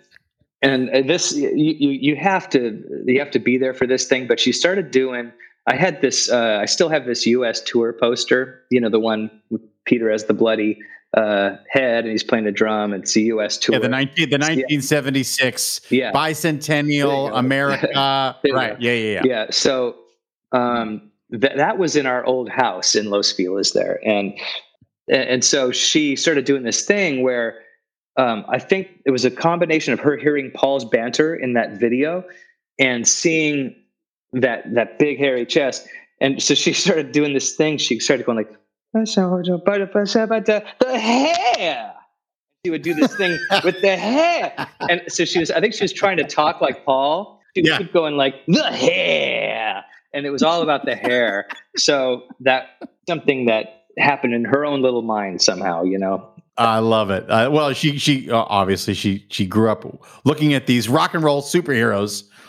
and 0.63 1.09
this 1.09 1.33
you, 1.33 1.51
you 1.55 1.91
you 1.91 2.17
have 2.17 2.49
to 2.51 2.83
you 3.07 3.19
have 3.19 3.31
to 3.33 3.39
be 3.39 3.59
there 3.59 3.75
for 3.75 3.87
this 3.87 4.07
thing. 4.07 4.27
But 4.27 4.41
she 4.41 4.53
started 4.53 4.91
doing. 4.91 5.33
I 5.67 5.75
had 5.75 6.01
this. 6.01 6.31
Uh, 6.31 6.59
I 6.61 6.67
still 6.67 6.89
have 6.89 7.07
this 7.07 7.27
U.S. 7.27 7.61
tour 7.61 7.93
poster. 7.93 8.63
You 8.71 8.81
know 8.81 8.89
the 8.89 9.01
one 9.01 9.31
with 9.51 9.63
Peter 9.85 10.11
as 10.11 10.25
the 10.25 10.35
bloody 10.35 10.79
uh, 11.17 11.57
head, 11.69 12.05
and 12.05 12.11
he's 12.11 12.25
playing 12.25 12.45
the 12.45 12.53
drum. 12.53 12.93
And 12.93 13.03
it's 13.03 13.17
U.S. 13.17 13.59
tour. 13.59 13.75
Yeah, 13.75 13.81
the 13.81 13.89
nineteen 13.89 14.31
the 14.31 14.39
nineteen 14.39 14.83
seventy 14.83 15.23
six 15.23 15.81
yeah. 15.91 16.13
bicentennial 16.13 17.31
America. 17.37 17.89
right. 17.95 18.81
Yeah, 18.81 18.93
yeah, 18.93 18.93
yeah. 18.93 19.23
Yeah. 19.25 19.47
So 19.51 19.97
um, 20.53 21.11
that 21.31 21.57
that 21.57 21.79
was 21.79 21.97
in 21.97 22.07
our 22.07 22.25
old 22.25 22.49
house 22.49 22.95
in 22.95 23.11
Los 23.11 23.33
Feliz 23.33 23.73
there, 23.73 24.01
and 24.05 24.33
and 25.09 25.45
so 25.45 25.71
she 25.71 26.17
started 26.17 26.45
doing 26.45 26.63
this 26.63 26.85
thing 26.85 27.23
where 27.23 27.61
um, 28.17 28.45
I 28.49 28.59
think 28.59 28.89
it 29.05 29.11
was 29.11 29.25
a 29.25 29.31
combination 29.31 29.93
of 29.93 30.01
her 30.01 30.17
hearing 30.17 30.51
Paul's 30.55 30.85
banter 30.85 31.35
in 31.35 31.53
that 31.55 31.79
video 31.79 32.25
and 32.79 33.07
seeing 33.07 33.75
that 34.33 34.75
that 34.75 34.99
big 34.99 35.19
hairy 35.19 35.47
chest. 35.47 35.87
And 36.21 36.43
so 36.43 36.55
she 36.55 36.73
started 36.85 37.13
doing 37.13 37.35
this 37.35 37.55
thing. 37.55 37.79
She 37.79 38.01
started 38.01 38.25
going 38.25 38.39
like, 38.39 38.53
the 40.81 40.99
hair. 40.99 41.93
She 42.65 42.71
would 42.71 42.83
do 42.83 42.95
this 42.95 43.15
thing 43.17 43.39
with 43.63 43.81
the 43.83 43.97
hair. 43.97 44.67
And 44.89 45.03
so 45.09 45.25
she 45.25 45.39
was, 45.39 45.51
I 45.51 45.61
think 45.61 45.75
she 45.75 45.85
was 45.85 45.93
trying 45.93 46.17
to 46.17 46.25
talk 46.25 46.61
like 46.61 46.85
Paul. 46.85 47.41
She 47.55 47.63
yeah. 47.63 47.79
keep 47.79 47.93
going 47.93 48.17
like, 48.17 48.35
the 48.49 48.65
hair. 48.65 49.85
And 50.15 50.25
it 50.25 50.31
was 50.31 50.43
all 50.43 50.63
about 50.63 50.85
the 50.87 50.97
hair. 50.97 51.47
So 51.77 52.23
that 52.41 52.69
something 53.07 53.47
that 53.47 53.85
happened 53.99 54.35
in 54.35 54.45
her 54.45 54.65
own 54.65 54.83
little 54.83 55.03
mind 55.03 55.43
somehow, 55.43 55.85
you 55.85 55.99
know. 55.99 56.31
I 56.59 56.79
love 56.79 57.11
it. 57.11 57.29
Uh, 57.31 57.51
well, 57.53 57.73
she 57.73 57.99
she 57.99 58.31
uh, 58.31 58.39
obviously 58.49 58.95
she 58.95 59.27
she 59.29 59.47
grew 59.47 59.71
up 59.71 59.85
looking 60.25 60.55
at 60.55 60.67
these 60.67 60.89
rock 60.89 61.15
and 61.15 61.23
roll 61.23 61.43
superheroes. 61.43 62.25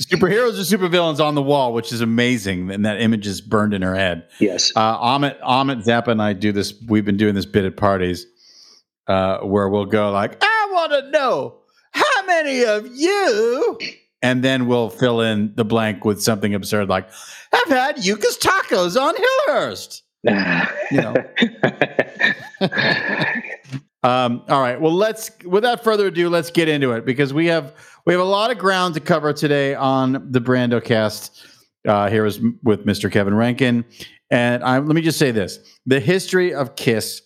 superheroes 0.00 0.58
or 0.58 0.78
supervillains 0.78 1.20
on 1.20 1.34
the 1.34 1.42
wall, 1.42 1.72
which 1.72 1.92
is 1.92 2.00
amazing, 2.00 2.70
and 2.70 2.84
that 2.86 3.00
image 3.00 3.26
is 3.26 3.40
burned 3.40 3.74
in 3.74 3.82
her 3.82 3.94
head. 3.94 4.26
Yes. 4.40 4.72
Uh, 4.74 4.80
Ahmet 4.80 5.38
Ahmet 5.42 5.78
Zappa 5.78 6.08
and 6.08 6.22
I 6.22 6.32
do 6.32 6.52
this. 6.52 6.74
We've 6.88 7.04
been 7.04 7.16
doing 7.16 7.34
this 7.34 7.46
bit 7.46 7.64
at 7.64 7.76
parties 7.76 8.26
uh, 9.06 9.38
where 9.38 9.68
we'll 9.68 9.86
go 9.86 10.10
like, 10.10 10.38
"I 10.42 10.68
want 10.72 10.92
to 10.92 11.10
know 11.10 11.58
how 11.92 12.26
many 12.26 12.64
of 12.64 12.86
you," 12.94 13.78
and 14.22 14.42
then 14.42 14.66
we'll 14.66 14.90
fill 14.90 15.20
in 15.20 15.52
the 15.56 15.64
blank 15.64 16.04
with 16.04 16.22
something 16.22 16.54
absurd 16.54 16.88
like, 16.88 17.08
"I've 17.52 17.68
had 17.68 17.96
Yuca's 17.98 18.38
tacos 18.38 19.00
on 19.00 19.14
Hillhurst." 19.14 20.00
You 20.24 21.00
know. 21.00 21.14
um, 24.02 24.42
all 24.48 24.60
right. 24.60 24.80
Well, 24.80 24.92
let's 24.92 25.30
without 25.44 25.82
further 25.82 26.06
ado, 26.06 26.28
let's 26.28 26.50
get 26.50 26.68
into 26.68 26.92
it 26.92 27.04
because 27.04 27.34
we 27.34 27.46
have 27.46 27.74
we 28.06 28.12
have 28.12 28.20
a 28.20 28.24
lot 28.24 28.50
of 28.50 28.58
ground 28.58 28.94
to 28.94 29.00
cover 29.00 29.32
today 29.32 29.74
on 29.74 30.28
the 30.30 30.40
Brando 30.40 30.82
cast. 30.82 31.46
Uh, 31.86 32.08
here 32.08 32.24
is 32.24 32.40
with 32.62 32.86
Mr. 32.86 33.10
Kevin 33.10 33.34
Roentgen, 33.34 33.84
and 34.30 34.62
I, 34.62 34.78
let 34.78 34.94
me 34.94 35.02
just 35.02 35.18
say 35.18 35.32
this: 35.32 35.58
the 35.86 35.98
history 35.98 36.54
of 36.54 36.76
Kiss 36.76 37.22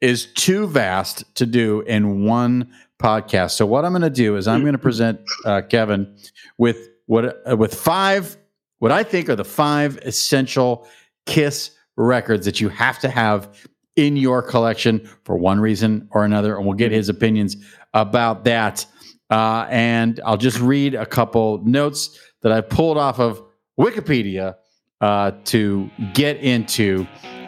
is 0.00 0.32
too 0.32 0.66
vast 0.66 1.24
to 1.36 1.46
do 1.46 1.82
in 1.82 2.24
one 2.24 2.72
podcast. 3.00 3.52
So 3.52 3.66
what 3.66 3.84
I'm 3.84 3.92
going 3.92 4.02
to 4.02 4.10
do 4.10 4.36
is 4.36 4.48
I'm 4.48 4.62
going 4.62 4.72
to 4.72 4.78
present 4.78 5.20
uh, 5.44 5.62
Kevin 5.62 6.16
with 6.58 6.88
what 7.06 7.42
uh, 7.48 7.56
with 7.56 7.74
five 7.74 8.36
what 8.78 8.92
I 8.92 9.02
think 9.02 9.28
are 9.28 9.36
the 9.36 9.44
five 9.44 9.98
essential 9.98 10.86
Kiss 11.26 11.70
records 12.06 12.44
that 12.46 12.60
you 12.60 12.68
have 12.68 12.98
to 13.00 13.08
have 13.08 13.68
in 13.96 14.16
your 14.16 14.42
collection 14.42 15.08
for 15.24 15.36
one 15.36 15.60
reason 15.60 16.08
or 16.12 16.24
another, 16.24 16.56
and 16.56 16.66
we'll 16.66 16.76
get 16.76 16.92
his 16.92 17.08
opinions 17.08 17.56
about 17.94 18.44
that. 18.44 18.86
Uh, 19.30 19.66
and 19.70 20.20
I'll 20.24 20.36
just 20.36 20.58
read 20.60 20.94
a 20.94 21.06
couple 21.06 21.62
notes 21.64 22.18
that 22.42 22.52
I 22.52 22.60
pulled 22.60 22.98
off 22.98 23.20
of 23.20 23.42
Wikipedia 23.78 24.56
uh, 25.00 25.32
to 25.44 25.90
get 26.14 26.38
into 26.38 27.06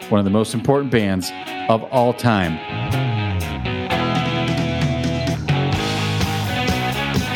one 0.09 0.19
of 0.19 0.25
the 0.25 0.31
most 0.31 0.53
important 0.53 0.91
bands 0.91 1.31
of 1.69 1.83
all 1.85 2.13
time. 2.13 3.12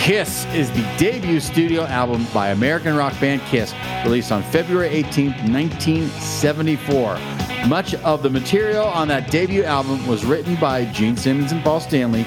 Kiss 0.07 0.45
is 0.53 0.71
the 0.71 0.83
debut 0.97 1.41
studio 1.41 1.83
album 1.83 2.25
by 2.33 2.51
American 2.51 2.95
rock 2.95 3.11
band 3.19 3.41
Kiss, 3.41 3.73
released 4.05 4.31
on 4.31 4.41
February 4.41 4.87
18, 4.87 5.31
1974. 5.51 7.19
Much 7.67 7.93
of 7.95 8.23
the 8.23 8.29
material 8.29 8.85
on 8.85 9.09
that 9.09 9.29
debut 9.29 9.65
album 9.65 10.07
was 10.07 10.23
written 10.23 10.55
by 10.55 10.85
Gene 10.93 11.17
Simmons 11.17 11.51
and 11.51 11.61
Paul 11.61 11.81
Stanley 11.81 12.23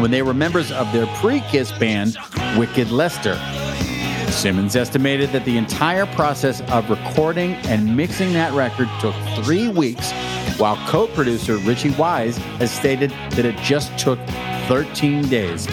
when 0.00 0.10
they 0.10 0.22
were 0.22 0.34
members 0.34 0.72
of 0.72 0.92
their 0.92 1.06
pre 1.18 1.42
Kiss 1.42 1.70
band, 1.70 2.18
Wicked 2.56 2.90
Lester. 2.90 3.36
Simmons 4.32 4.74
estimated 4.74 5.30
that 5.30 5.44
the 5.44 5.56
entire 5.56 6.06
process 6.06 6.60
of 6.72 6.90
recording 6.90 7.54
and 7.68 7.96
mixing 7.96 8.32
that 8.32 8.52
record 8.52 8.88
took 9.00 9.14
three 9.44 9.68
weeks, 9.68 10.10
while 10.58 10.76
co 10.88 11.06
producer 11.06 11.56
Richie 11.58 11.90
Wise 11.90 12.36
has 12.58 12.72
stated 12.72 13.10
that 13.30 13.44
it 13.44 13.56
just 13.58 13.96
took 13.96 14.18
13 14.66 15.28
days. 15.28 15.68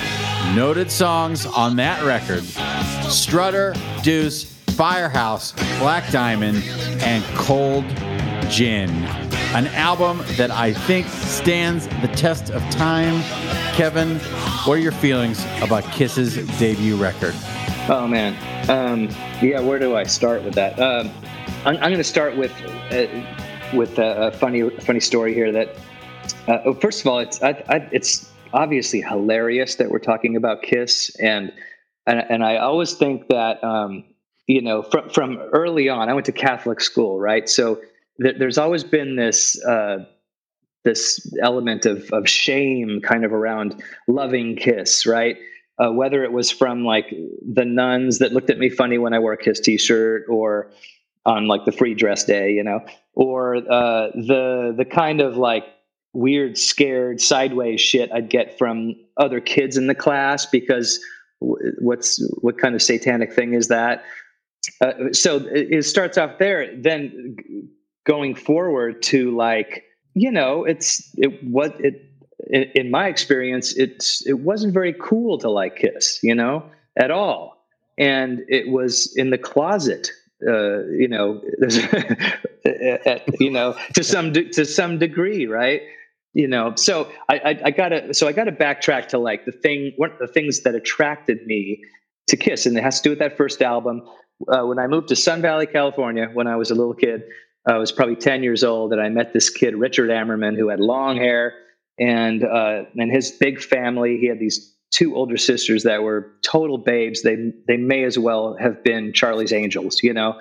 Noted 0.52 0.92
songs 0.92 1.48
on 1.48 1.76
that 1.78 2.04
record 2.04 2.44
Strutter, 3.10 3.74
Deuce, 4.04 4.44
Firehouse, 4.76 5.54
Black 5.80 6.08
Diamond, 6.12 6.64
and 7.02 7.24
Cold 7.36 7.86
Gin. 8.50 8.92
An 9.56 9.68
album 9.68 10.22
that 10.38 10.52
I 10.52 10.74
think 10.74 11.08
stands 11.08 11.88
the 12.02 12.08
test 12.10 12.52
of 12.52 12.62
time. 12.70 13.22
Kevin, 13.74 14.20
what 14.66 14.76
are 14.76 14.82
your 14.82 14.92
feelings 14.92 15.44
about 15.62 15.84
Kiss's 15.86 16.36
debut 16.60 16.98
record? 16.98 17.34
Oh 17.90 18.08
man, 18.08 18.36
um, 18.70 19.10
yeah. 19.42 19.60
Where 19.60 19.80
do 19.80 19.96
I 19.96 20.04
start 20.04 20.44
with 20.44 20.54
that? 20.54 20.80
Um, 20.80 21.12
I'm, 21.66 21.76
I'm 21.78 21.82
going 21.82 21.98
to 21.98 22.04
start 22.04 22.38
with 22.38 22.52
uh, 22.92 23.08
with 23.76 23.98
a, 23.98 24.28
a, 24.28 24.32
funny 24.32 24.70
funny 24.70 25.00
story 25.00 25.34
here. 25.34 25.52
That 25.52 25.76
uh, 26.48 26.60
oh, 26.66 26.74
first 26.76 27.02
of 27.02 27.08
all, 27.08 27.20
it's 27.20 27.42
I, 27.42 27.50
I, 27.70 27.88
it's 27.92 28.30
obviously 28.54 29.02
hilarious 29.02 29.76
that 29.76 29.90
we're 29.90 30.00
talking 30.00 30.36
about 30.36 30.62
Kiss, 30.62 31.16
and 31.20 31.52
and, 32.06 32.24
and 32.30 32.44
I 32.44 32.58
always 32.58 32.94
think 32.94 33.28
that 33.30 33.64
um, 33.64 34.06
you 34.48 34.62
know 34.62 34.84
from 34.84 35.10
from 35.10 35.38
early 35.52 35.90
on, 35.90 36.10
I 36.10 36.14
went 36.14 36.26
to 36.28 36.32
Catholic 36.32 36.82
school, 36.82 37.20
right? 37.20 37.50
So 37.50 37.82
th- 38.22 38.36
there's 38.40 38.58
always 38.58 38.84
been 38.84 39.16
this. 39.16 39.64
Uh, 39.64 40.06
this 40.86 41.34
element 41.42 41.86
of, 41.86 42.10
of 42.12 42.28
shame 42.28 43.00
kind 43.02 43.24
of 43.24 43.32
around 43.32 43.82
loving 44.10 44.54
kiss 44.58 45.06
right 45.06 45.38
uh, 45.80 45.90
whether 45.90 46.26
it 46.26 46.34
was 46.34 46.52
from 46.52 46.84
like 46.84 47.10
the 47.42 47.64
nuns 47.64 48.20
that 48.20 48.34
looked 48.34 48.50
at 48.50 48.58
me 48.58 48.70
funny 48.70 48.98
when 48.98 49.14
i 49.14 49.20
wore 49.20 49.32
a 49.32 49.38
kiss 49.38 49.62
t-shirt 49.62 50.26
or 50.30 50.70
on 51.26 51.48
like 51.48 51.64
the 51.64 51.72
free 51.72 51.94
dress 51.94 52.26
day 52.26 52.52
you 52.52 52.62
know 52.62 52.82
or 53.14 53.56
uh, 53.56 54.10
the 54.14 54.74
the 54.76 54.84
kind 54.84 55.22
of 55.22 55.38
like 55.38 55.64
weird, 56.14 56.58
scared, 56.58 57.20
sideways 57.20 57.82
shit 57.82 58.12
I'd 58.12 58.30
get 58.30 58.58
from 58.58 58.96
other 59.18 59.42
kids 59.42 59.78
in 59.78 59.88
the 59.88 59.96
class 59.96 60.46
because 60.46 61.00
what's 61.40 62.24
what 62.42 62.58
kind 62.58 62.76
of 62.76 62.82
satanic 62.82 63.34
thing 63.34 63.54
is 63.54 63.68
that? 63.68 64.04
Uh, 64.80 65.12
so 65.12 65.38
it, 65.52 65.84
starts 65.84 66.18
off 66.18 66.38
there. 66.38 66.74
Then 66.78 67.36
going 68.06 68.36
forward 68.36 69.02
to 69.04 69.36
like 69.36 69.84
you 70.14 70.32
know 70.32 70.64
it's 70.64 71.12
it 71.18 71.44
what 71.44 71.76
it 71.80 72.10
in 72.50 72.92
my 72.92 73.08
experience 73.08 73.74
it's 73.78 74.26
it 74.28 74.40
wasn't 74.40 74.74
very 74.74 74.94
cool 75.02 75.38
to 75.38 75.50
like 75.50 75.78
kiss 75.78 76.20
you 76.22 76.36
know 76.36 76.64
at 76.98 77.10
all 77.10 77.66
and 77.98 78.44
it 78.50 78.70
was 78.70 79.14
in 79.16 79.30
the 79.30 79.38
closet 79.38 80.12
uh, 80.48 80.84
you 80.88 81.08
know 81.08 81.42
you 83.40 83.50
know 83.50 83.76
to 83.94 84.04
some 84.04 84.34
to 84.34 84.66
some 84.66 85.00
degree 85.00 85.48
right 85.48 85.82
you 86.34 86.48
know 86.48 86.74
so 86.76 87.10
I, 87.30 87.38
I, 87.38 87.62
I 87.66 87.72
gotta 87.72 88.14
so 88.14 88.28
i 88.28 88.32
gotta 88.32 88.52
backtrack 88.52 89.08
to 89.10 89.18
like 89.18 89.46
the 89.46 89.52
thing 89.52 89.94
one 89.98 90.12
of 90.12 90.20
the 90.20 90.28
things 90.28 90.62
that 90.62 90.76
attracted 90.76 91.46
me 91.46 91.82
to 92.28 92.38
kiss 92.38 92.66
and 92.66 92.78
it 92.78 92.84
has 92.84 93.02
to 93.02 93.04
do 93.04 93.10
with 93.12 93.20
that 93.20 93.38
first 93.38 93.62
album. 93.62 94.02
Uh, 94.48 94.66
when 94.66 94.80
i 94.80 94.88
moved 94.88 95.08
to 95.10 95.16
sun 95.16 95.42
valley 95.42 95.68
california 95.68 96.30
when 96.34 96.48
i 96.48 96.56
was 96.56 96.72
a 96.72 96.76
little 96.76 96.94
kid 96.94 97.24
i 97.68 97.78
was 97.78 97.92
probably 97.92 98.16
10 98.16 98.44
years 98.44 98.64
old 98.64 98.92
and 98.92 99.02
i 99.02 99.10
met 99.10 99.32
this 99.32 99.50
kid 99.50 99.76
richard 99.76 100.10
ammerman 100.10 100.58
who 100.58 100.70
had 100.70 100.80
long 100.80 101.18
hair 101.18 101.54
and 102.00 102.44
uh, 102.44 102.84
and 102.98 103.12
his 103.12 103.32
big 103.32 103.62
family 103.62 104.18
he 104.18 104.28
had 104.28 104.40
these 104.40 104.74
two 104.94 105.16
older 105.16 105.38
sisters 105.38 105.84
that 105.84 106.04
were 106.04 106.32
total 106.44 106.78
babes. 106.78 107.24
They 107.24 107.52
they 107.68 107.78
may 107.78 108.04
as 108.04 108.18
well 108.18 108.56
have 108.60 108.84
been 108.84 109.12
charlie's 109.14 109.52
angels 109.52 110.02
you 110.04 110.14
know? 110.14 110.40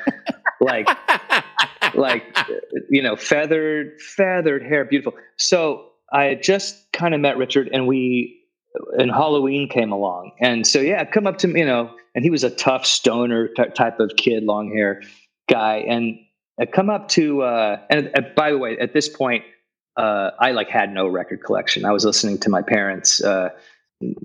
Like 0.60 0.88
like 1.94 2.36
you 2.88 3.02
know 3.02 3.16
feathered 3.16 4.00
feathered 4.00 4.62
hair 4.62 4.84
beautiful. 4.84 5.14
So 5.36 5.88
i 6.12 6.24
had 6.24 6.42
just 6.42 6.92
kind 6.92 7.14
of 7.14 7.20
met 7.20 7.36
richard 7.38 7.68
and 7.72 7.86
we 7.86 8.38
and 8.98 9.10
halloween 9.10 9.68
came 9.68 9.92
along. 9.92 10.32
And 10.40 10.66
so 10.66 10.80
yeah 10.80 11.04
come 11.04 11.26
up 11.26 11.38
to 11.38 11.48
me 11.48 11.60
you 11.60 11.66
know 11.66 11.94
and 12.14 12.24
he 12.24 12.30
was 12.30 12.44
a 12.44 12.50
tough 12.50 12.84
stoner 12.86 13.48
t- 13.48 13.64
type 13.74 14.00
of 14.00 14.12
kid 14.16 14.44
long 14.44 14.70
hair 14.70 15.02
guy. 15.48 15.78
And 15.78 16.18
I 16.60 16.66
come 16.66 16.90
up 16.90 17.08
to 17.10 17.42
uh 17.42 17.80
and, 17.90 18.10
and 18.14 18.34
by 18.34 18.50
the 18.50 18.58
way 18.58 18.78
at 18.78 18.92
this 18.92 19.08
point 19.08 19.44
uh 19.96 20.30
i 20.40 20.52
like 20.52 20.68
had 20.68 20.92
no 20.92 21.06
record 21.08 21.42
collection. 21.42 21.84
I 21.84 21.92
was 21.92 22.04
listening 22.04 22.38
to 22.38 22.50
my 22.50 22.62
parents 22.62 23.22
uh 23.22 23.50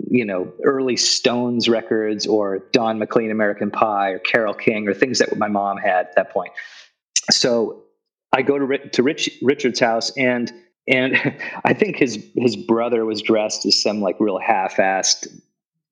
you 0.10 0.26
know 0.26 0.52
early 0.64 0.98
stones 0.98 1.70
records 1.70 2.26
or 2.26 2.60
don 2.72 2.98
mclean 3.00 3.32
american 3.32 3.70
pie 3.70 4.10
or 4.10 4.20
carole 4.20 4.54
king 4.54 4.88
or 4.88 4.94
things 4.94 5.20
that 5.20 5.36
my 5.38 5.48
mom 5.48 5.78
had 5.78 6.08
at 6.08 6.16
that 6.16 6.32
point 6.32 6.52
so 7.32 7.84
I 8.34 8.42
go 8.42 8.60
to 8.60 8.90
to 8.90 9.04
Rich, 9.04 9.30
Richard's 9.42 9.80
house 9.80 10.12
and 10.18 10.52
and 10.88 11.16
I 11.66 11.74
think 11.74 11.98
his 11.98 12.24
his 12.36 12.56
brother 12.56 13.06
was 13.06 13.22
dressed 13.22 13.66
as 13.66 13.82
some 13.82 14.02
like 14.02 14.20
real 14.20 14.40
half-assed 14.40 15.28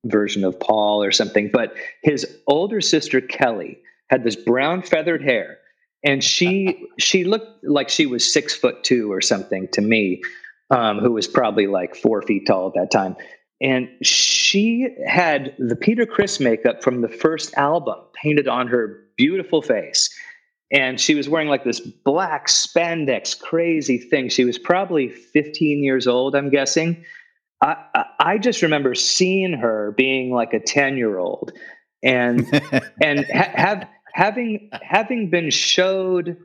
version 0.04 0.44
of 0.44 0.58
Paul 0.60 1.02
or 1.02 1.12
something, 1.12 1.50
but 1.52 1.74
his 2.02 2.26
older 2.46 2.80
sister 2.80 3.20
Kelly 3.20 3.78
had 4.08 4.22
this 4.22 4.36
brown 4.36 4.82
feathered 4.82 5.22
hair, 5.22 5.58
and 6.04 6.22
she 6.22 6.86
she 6.98 7.24
looked 7.24 7.64
like 7.64 7.88
she 7.88 8.06
was 8.06 8.32
six 8.32 8.54
foot 8.54 8.84
two 8.84 9.10
or 9.12 9.20
something 9.20 9.68
to 9.72 9.80
me, 9.80 10.22
um, 10.70 10.98
who 10.98 11.12
was 11.12 11.26
probably 11.26 11.66
like 11.66 11.96
four 11.96 12.22
feet 12.22 12.46
tall 12.46 12.68
at 12.68 12.74
that 12.74 12.90
time. 12.90 13.16
And 13.58 13.88
she 14.02 14.94
had 15.06 15.54
the 15.58 15.76
Peter 15.76 16.04
Criss 16.04 16.40
makeup 16.40 16.82
from 16.82 17.00
the 17.00 17.08
first 17.08 17.54
album 17.54 17.96
painted 18.12 18.48
on 18.48 18.66
her 18.66 19.02
beautiful 19.16 19.62
face 19.62 20.14
and 20.70 21.00
she 21.00 21.14
was 21.14 21.28
wearing 21.28 21.48
like 21.48 21.64
this 21.64 21.80
black 21.80 22.48
spandex 22.48 23.38
crazy 23.38 23.98
thing. 23.98 24.28
She 24.28 24.44
was 24.44 24.58
probably 24.58 25.08
15 25.08 25.82
years 25.82 26.06
old 26.06 26.34
i'm 26.34 26.50
guessing. 26.50 27.04
I 27.62 28.04
i 28.18 28.38
just 28.38 28.62
remember 28.62 28.94
seeing 28.94 29.54
her 29.54 29.94
being 29.96 30.32
like 30.32 30.52
a 30.52 30.60
10 30.60 30.96
year 30.96 31.18
old 31.18 31.52
and 32.02 32.46
and 33.02 33.24
ha- 33.32 33.52
have 33.54 33.88
having 34.12 34.70
having 34.82 35.30
been 35.30 35.50
showed 35.50 36.36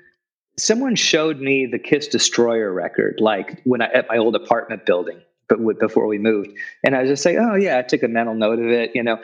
someone 0.57 0.95
showed 0.95 1.39
me 1.39 1.65
the 1.65 1.79
kiss 1.79 2.07
destroyer 2.07 2.71
record 2.71 3.15
like 3.19 3.61
when 3.63 3.81
i 3.81 3.85
at 3.87 4.07
my 4.09 4.17
old 4.17 4.35
apartment 4.35 4.85
building 4.85 5.21
but 5.49 5.59
before 5.79 6.07
we 6.07 6.17
moved. 6.17 6.49
And 6.85 6.95
i 6.95 7.01
was 7.01 7.09
just 7.09 7.25
like 7.25 7.37
oh 7.37 7.55
yeah 7.55 7.77
i 7.77 7.81
took 7.81 8.03
a 8.03 8.07
mental 8.07 8.35
note 8.35 8.59
of 8.59 8.67
it 8.67 8.91
you 8.93 9.03
know? 9.03 9.19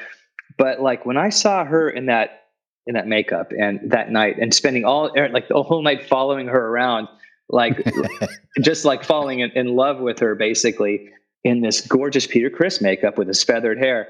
But 0.58 0.82
like 0.82 1.06
when 1.06 1.18
I 1.18 1.30
saw 1.30 1.64
her 1.64 1.90
in 1.90 2.08
that 2.08 2.47
in 2.88 2.94
that 2.94 3.08
makeup 3.08 3.52
and 3.58 3.80
that 3.84 4.12
night 4.12 4.38
and 4.40 4.54
spending 4.54 4.86
all 4.86 5.12
er, 5.18 5.30
like 5.30 5.48
the 5.50 5.62
whole 5.62 5.82
night 5.82 6.08
following 6.08 6.48
her 6.48 6.68
around, 6.70 7.08
like 7.50 7.86
just 8.62 8.86
like 8.86 9.04
falling 9.04 9.40
in, 9.40 9.52
in 9.52 9.76
love 9.76 10.00
with 10.00 10.20
her 10.20 10.36
basically 10.36 11.10
in 11.44 11.62
this 11.62 11.82
gorgeous 11.82 12.26
Peter 12.26 12.50
Criss 12.50 12.82
makeup 12.82 13.18
with 13.18 13.28
his 13.28 13.44
feathered 13.44 13.78
hair. 13.78 14.08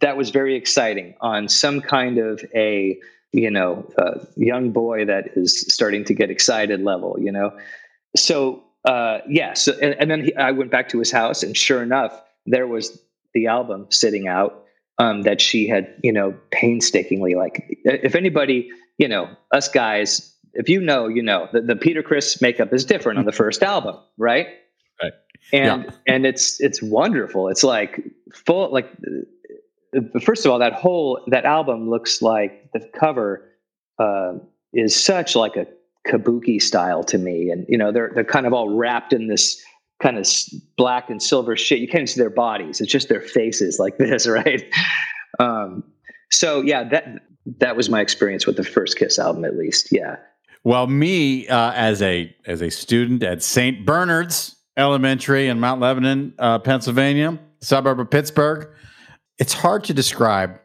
That 0.00 0.16
was 0.16 0.30
very 0.30 0.54
exciting 0.54 1.14
on 1.20 1.48
some 1.48 1.80
kind 1.80 2.18
of 2.18 2.44
a 2.54 2.98
you 3.32 3.50
know 3.50 3.88
uh, 3.98 4.18
young 4.36 4.70
boy 4.70 5.04
that 5.04 5.30
is 5.36 5.60
starting 5.72 6.04
to 6.04 6.14
get 6.14 6.30
excited 6.30 6.82
level. 6.82 7.16
You 7.18 7.32
know, 7.32 7.56
so 8.16 8.62
uh, 8.84 9.20
yeah. 9.28 9.54
So 9.54 9.72
and, 9.80 9.94
and 9.98 10.10
then 10.10 10.24
he, 10.24 10.36
I 10.36 10.50
went 10.50 10.70
back 10.70 10.88
to 10.90 10.98
his 10.98 11.10
house, 11.10 11.42
and 11.42 11.56
sure 11.56 11.82
enough, 11.82 12.20
there 12.46 12.66
was 12.66 13.00
the 13.32 13.46
album 13.46 13.86
sitting 13.90 14.28
out 14.28 14.64
um, 14.98 15.22
that 15.22 15.40
she 15.40 15.68
had, 15.68 15.94
you 16.02 16.12
know, 16.12 16.34
painstakingly 16.50 17.34
like. 17.34 17.78
If 17.84 18.14
anybody, 18.14 18.70
you 18.98 19.08
know, 19.08 19.28
us 19.52 19.68
guys, 19.68 20.34
if 20.54 20.68
you 20.68 20.80
know, 20.80 21.08
you 21.08 21.22
know, 21.22 21.48
the, 21.52 21.60
the 21.60 21.76
Peter 21.76 22.02
Criss 22.02 22.40
makeup 22.42 22.72
is 22.72 22.84
different 22.84 23.18
on 23.18 23.24
the 23.24 23.32
first 23.32 23.62
album, 23.62 23.96
right? 24.16 24.48
Right. 25.02 25.12
And 25.52 25.84
yeah. 25.84 25.90
and 26.06 26.26
it's 26.26 26.60
it's 26.60 26.82
wonderful. 26.82 27.48
It's 27.48 27.64
like 27.64 28.02
full 28.34 28.72
like. 28.72 28.90
First 30.20 30.44
of 30.44 30.52
all, 30.52 30.58
that 30.58 30.74
whole 30.74 31.24
that 31.28 31.46
album 31.46 31.88
looks 31.88 32.20
like 32.20 32.70
the 32.72 32.80
cover 33.00 33.48
uh, 33.98 34.34
is 34.74 34.94
such 34.94 35.34
like 35.34 35.56
a 35.56 35.66
kabuki 36.06 36.60
style 36.60 37.02
to 37.04 37.16
me, 37.16 37.50
and 37.50 37.64
you 37.68 37.78
know 37.78 37.90
they're 37.90 38.10
they're 38.14 38.24
kind 38.24 38.46
of 38.46 38.52
all 38.52 38.68
wrapped 38.68 39.14
in 39.14 39.28
this 39.28 39.62
kind 40.00 40.18
of 40.18 40.26
black 40.76 41.10
and 41.10 41.22
silver 41.22 41.56
shit. 41.56 41.80
You 41.80 41.88
can't 41.88 42.08
see 42.08 42.20
their 42.20 42.30
bodies; 42.30 42.80
it's 42.80 42.90
just 42.90 43.08
their 43.08 43.20
faces 43.20 43.78
like 43.78 43.96
this, 43.98 44.26
right? 44.26 44.64
Um, 45.38 45.84
so 46.30 46.62
yeah, 46.62 46.84
that 46.84 47.20
that 47.58 47.76
was 47.76 47.88
my 47.88 48.00
experience 48.00 48.46
with 48.46 48.56
the 48.56 48.64
first 48.64 48.98
Kiss 48.98 49.18
album, 49.18 49.44
at 49.44 49.56
least. 49.56 49.88
Yeah. 49.90 50.16
Well, 50.64 50.86
me 50.86 51.48
uh, 51.48 51.72
as 51.72 52.02
a 52.02 52.34
as 52.46 52.62
a 52.62 52.70
student 52.70 53.22
at 53.22 53.42
St. 53.42 53.84
Bernard's 53.86 54.56
Elementary 54.76 55.48
in 55.48 55.58
Mount 55.58 55.80
Lebanon, 55.80 56.34
uh, 56.38 56.58
Pennsylvania, 56.58 57.38
suburb 57.60 57.98
of 57.98 58.10
Pittsburgh, 58.10 58.68
it's 59.38 59.52
hard 59.52 59.84
to 59.84 59.94
describe 59.94 60.60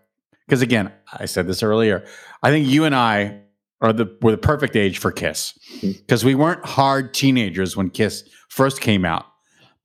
because 0.46 0.62
again, 0.62 0.92
I 1.12 1.26
said 1.26 1.48
this 1.48 1.64
earlier. 1.64 2.06
I 2.42 2.50
think 2.50 2.68
you 2.68 2.86
and 2.86 2.96
I 2.96 3.42
are 3.84 3.94
the 3.94 4.18
were 4.22 4.32
the 4.32 4.38
perfect 4.38 4.76
age 4.76 4.98
for 4.98 5.12
Kiss 5.12 5.54
because 5.82 6.22
mm-hmm. 6.22 6.28
we 6.28 6.36
weren't 6.36 6.66
hard 6.66 7.14
teenagers 7.14 7.78
when 7.78 7.90
Kiss 7.90 8.24
first 8.50 8.82
came 8.82 9.06
out, 9.06 9.26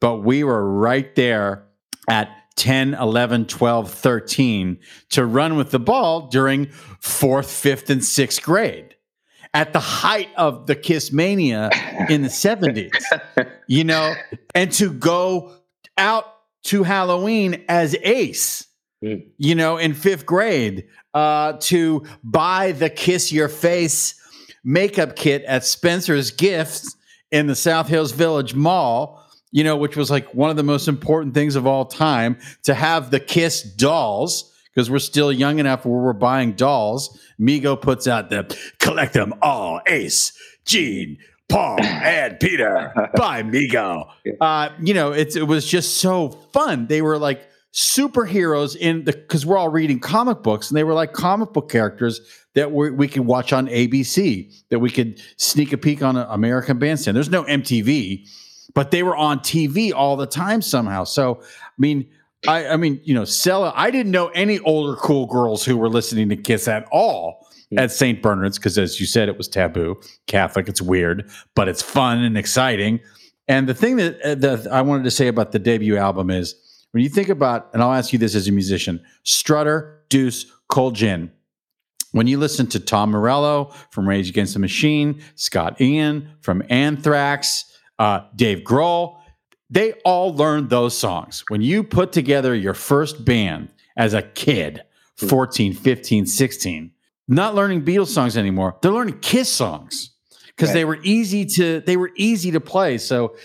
but 0.00 0.18
we 0.18 0.44
were 0.44 0.64
right 0.64 1.14
there 1.16 1.66
at 2.08 2.30
10, 2.56 2.94
11, 2.94 3.46
12, 3.46 3.92
13 3.92 4.78
to 5.10 5.26
run 5.26 5.56
with 5.56 5.70
the 5.70 5.78
ball 5.78 6.28
during 6.28 6.66
fourth, 7.00 7.50
fifth, 7.50 7.90
and 7.90 8.04
sixth 8.04 8.42
grade 8.42 8.94
at 9.54 9.72
the 9.72 9.80
height 9.80 10.28
of 10.36 10.66
the 10.66 10.74
Kiss 10.74 11.12
mania 11.12 11.70
in 12.08 12.22
the 12.22 12.28
70s, 12.28 12.90
you 13.66 13.84
know, 13.84 14.14
and 14.54 14.72
to 14.72 14.92
go 14.92 15.52
out 15.96 16.24
to 16.64 16.82
Halloween 16.82 17.64
as 17.68 17.96
Ace, 18.02 18.66
mm. 19.02 19.24
you 19.38 19.54
know, 19.54 19.76
in 19.76 19.94
fifth 19.94 20.26
grade 20.26 20.86
uh, 21.14 21.54
to 21.60 22.04
buy 22.22 22.72
the 22.72 22.90
Kiss 22.90 23.32
Your 23.32 23.48
Face 23.48 24.14
makeup 24.64 25.16
kit 25.16 25.42
at 25.44 25.64
Spencer's 25.64 26.30
Gifts 26.30 26.96
in 27.30 27.46
the 27.46 27.54
South 27.54 27.88
Hills 27.88 28.12
Village 28.12 28.54
Mall, 28.54 29.24
you 29.50 29.64
know, 29.64 29.76
which 29.76 29.96
was 29.96 30.10
like 30.10 30.34
one 30.34 30.50
of 30.50 30.56
the 30.56 30.62
most 30.62 30.88
important 30.88 31.34
things 31.34 31.56
of 31.56 31.66
all 31.66 31.84
time 31.84 32.38
to 32.64 32.74
have 32.74 33.10
the 33.10 33.20
Kiss 33.20 33.62
dolls 33.62 34.54
because 34.74 34.90
we're 34.90 34.98
still 34.98 35.32
young 35.32 35.58
enough 35.58 35.84
where 35.84 36.00
we're 36.00 36.12
buying 36.12 36.52
dolls. 36.52 37.18
Mego 37.40 37.80
puts 37.80 38.06
out 38.06 38.30
the 38.30 38.56
collect 38.78 39.14
them 39.14 39.34
all 39.42 39.80
Ace, 39.86 40.32
Gene, 40.64 41.18
Paul, 41.48 41.78
and 41.82 42.38
Peter 42.38 42.92
by 43.16 43.42
Mego. 43.42 44.08
Uh, 44.40 44.68
you 44.80 44.94
know, 44.94 45.12
it's 45.12 45.34
it 45.34 45.46
was 45.46 45.66
just 45.66 45.98
so 45.98 46.30
fun. 46.52 46.86
They 46.86 47.02
were 47.02 47.18
like 47.18 47.47
superheroes 47.72 48.76
in 48.76 49.04
the 49.04 49.12
because 49.12 49.44
we're 49.44 49.58
all 49.58 49.68
reading 49.68 50.00
comic 50.00 50.42
books 50.42 50.70
and 50.70 50.76
they 50.76 50.84
were 50.84 50.94
like 50.94 51.12
comic 51.12 51.52
book 51.52 51.70
characters 51.70 52.20
that 52.54 52.72
we, 52.72 52.90
we 52.90 53.06
could 53.06 53.26
watch 53.26 53.52
on 53.52 53.68
ABC 53.68 54.52
that 54.70 54.78
we 54.78 54.90
could 54.90 55.20
sneak 55.36 55.72
a 55.72 55.76
peek 55.76 56.02
on 56.02 56.16
an 56.16 56.26
American 56.30 56.78
Bandstand. 56.78 57.14
There's 57.14 57.30
no 57.30 57.44
MTV, 57.44 58.26
but 58.74 58.90
they 58.90 59.02
were 59.02 59.14
on 59.14 59.40
TV 59.40 59.92
all 59.92 60.16
the 60.16 60.26
time 60.26 60.62
somehow. 60.62 61.04
So 61.04 61.40
I 61.42 61.68
mean, 61.76 62.08
I, 62.46 62.68
I 62.68 62.76
mean, 62.76 63.00
you 63.04 63.14
know, 63.14 63.22
Sela. 63.22 63.72
I 63.74 63.90
didn't 63.90 64.12
know 64.12 64.28
any 64.28 64.60
older 64.60 64.96
cool 64.96 65.26
girls 65.26 65.64
who 65.64 65.76
were 65.76 65.88
listening 65.88 66.28
to 66.28 66.36
Kiss 66.36 66.68
at 66.68 66.86
all 66.92 67.46
mm-hmm. 67.72 67.78
at 67.78 67.90
St. 67.90 68.22
Bernard's 68.22 68.58
because, 68.58 68.78
as 68.78 69.00
you 69.00 69.06
said, 69.06 69.28
it 69.28 69.36
was 69.36 69.48
taboo, 69.48 70.00
Catholic. 70.26 70.68
It's 70.68 70.82
weird, 70.82 71.28
but 71.54 71.68
it's 71.68 71.82
fun 71.82 72.22
and 72.22 72.38
exciting. 72.38 73.00
And 73.48 73.68
the 73.68 73.74
thing 73.74 73.96
that, 73.96 74.20
uh, 74.22 74.34
that 74.36 74.66
I 74.68 74.82
wanted 74.82 75.04
to 75.04 75.10
say 75.10 75.26
about 75.26 75.52
the 75.52 75.58
debut 75.58 75.96
album 75.96 76.30
is 76.30 76.54
when 76.92 77.02
you 77.02 77.08
think 77.08 77.28
about, 77.28 77.70
and 77.72 77.82
I'll 77.82 77.92
ask 77.92 78.12
you 78.12 78.18
this 78.18 78.34
as 78.34 78.48
a 78.48 78.52
musician 78.52 79.02
Strutter, 79.22 80.02
Deuce, 80.08 80.46
Cold 80.68 80.94
Gin. 80.94 81.30
When 82.12 82.26
you 82.26 82.38
listen 82.38 82.66
to 82.68 82.80
Tom 82.80 83.10
Morello 83.10 83.74
from 83.90 84.08
Rage 84.08 84.30
Against 84.30 84.54
the 84.54 84.60
Machine, 84.60 85.22
Scott 85.34 85.80
Ian 85.80 86.30
from 86.40 86.62
Anthrax, 86.70 87.70
uh, 87.98 88.20
Dave 88.34 88.60
Grohl, 88.60 89.18
they 89.70 89.92
all 90.04 90.34
learned 90.34 90.70
those 90.70 90.96
songs. 90.96 91.44
When 91.48 91.60
you 91.60 91.84
put 91.84 92.12
together 92.12 92.54
your 92.54 92.72
first 92.74 93.24
band 93.24 93.68
as 93.96 94.14
a 94.14 94.22
kid, 94.22 94.82
14, 95.16 95.74
15, 95.74 96.26
16, 96.26 96.90
not 97.26 97.54
learning 97.54 97.84
Beatles 97.84 98.06
songs 98.06 98.36
anymore, 98.38 98.76
they're 98.80 98.92
learning 98.92 99.18
Kiss 99.20 99.52
songs 99.52 100.12
because 100.46 100.70
right. 100.70 100.74
they 100.74 100.84
were 100.86 100.98
easy 101.02 101.44
to 101.44 101.80
they 101.80 101.96
were 101.96 102.10
easy 102.16 102.50
to 102.52 102.60
play. 102.60 102.96
So 102.96 103.36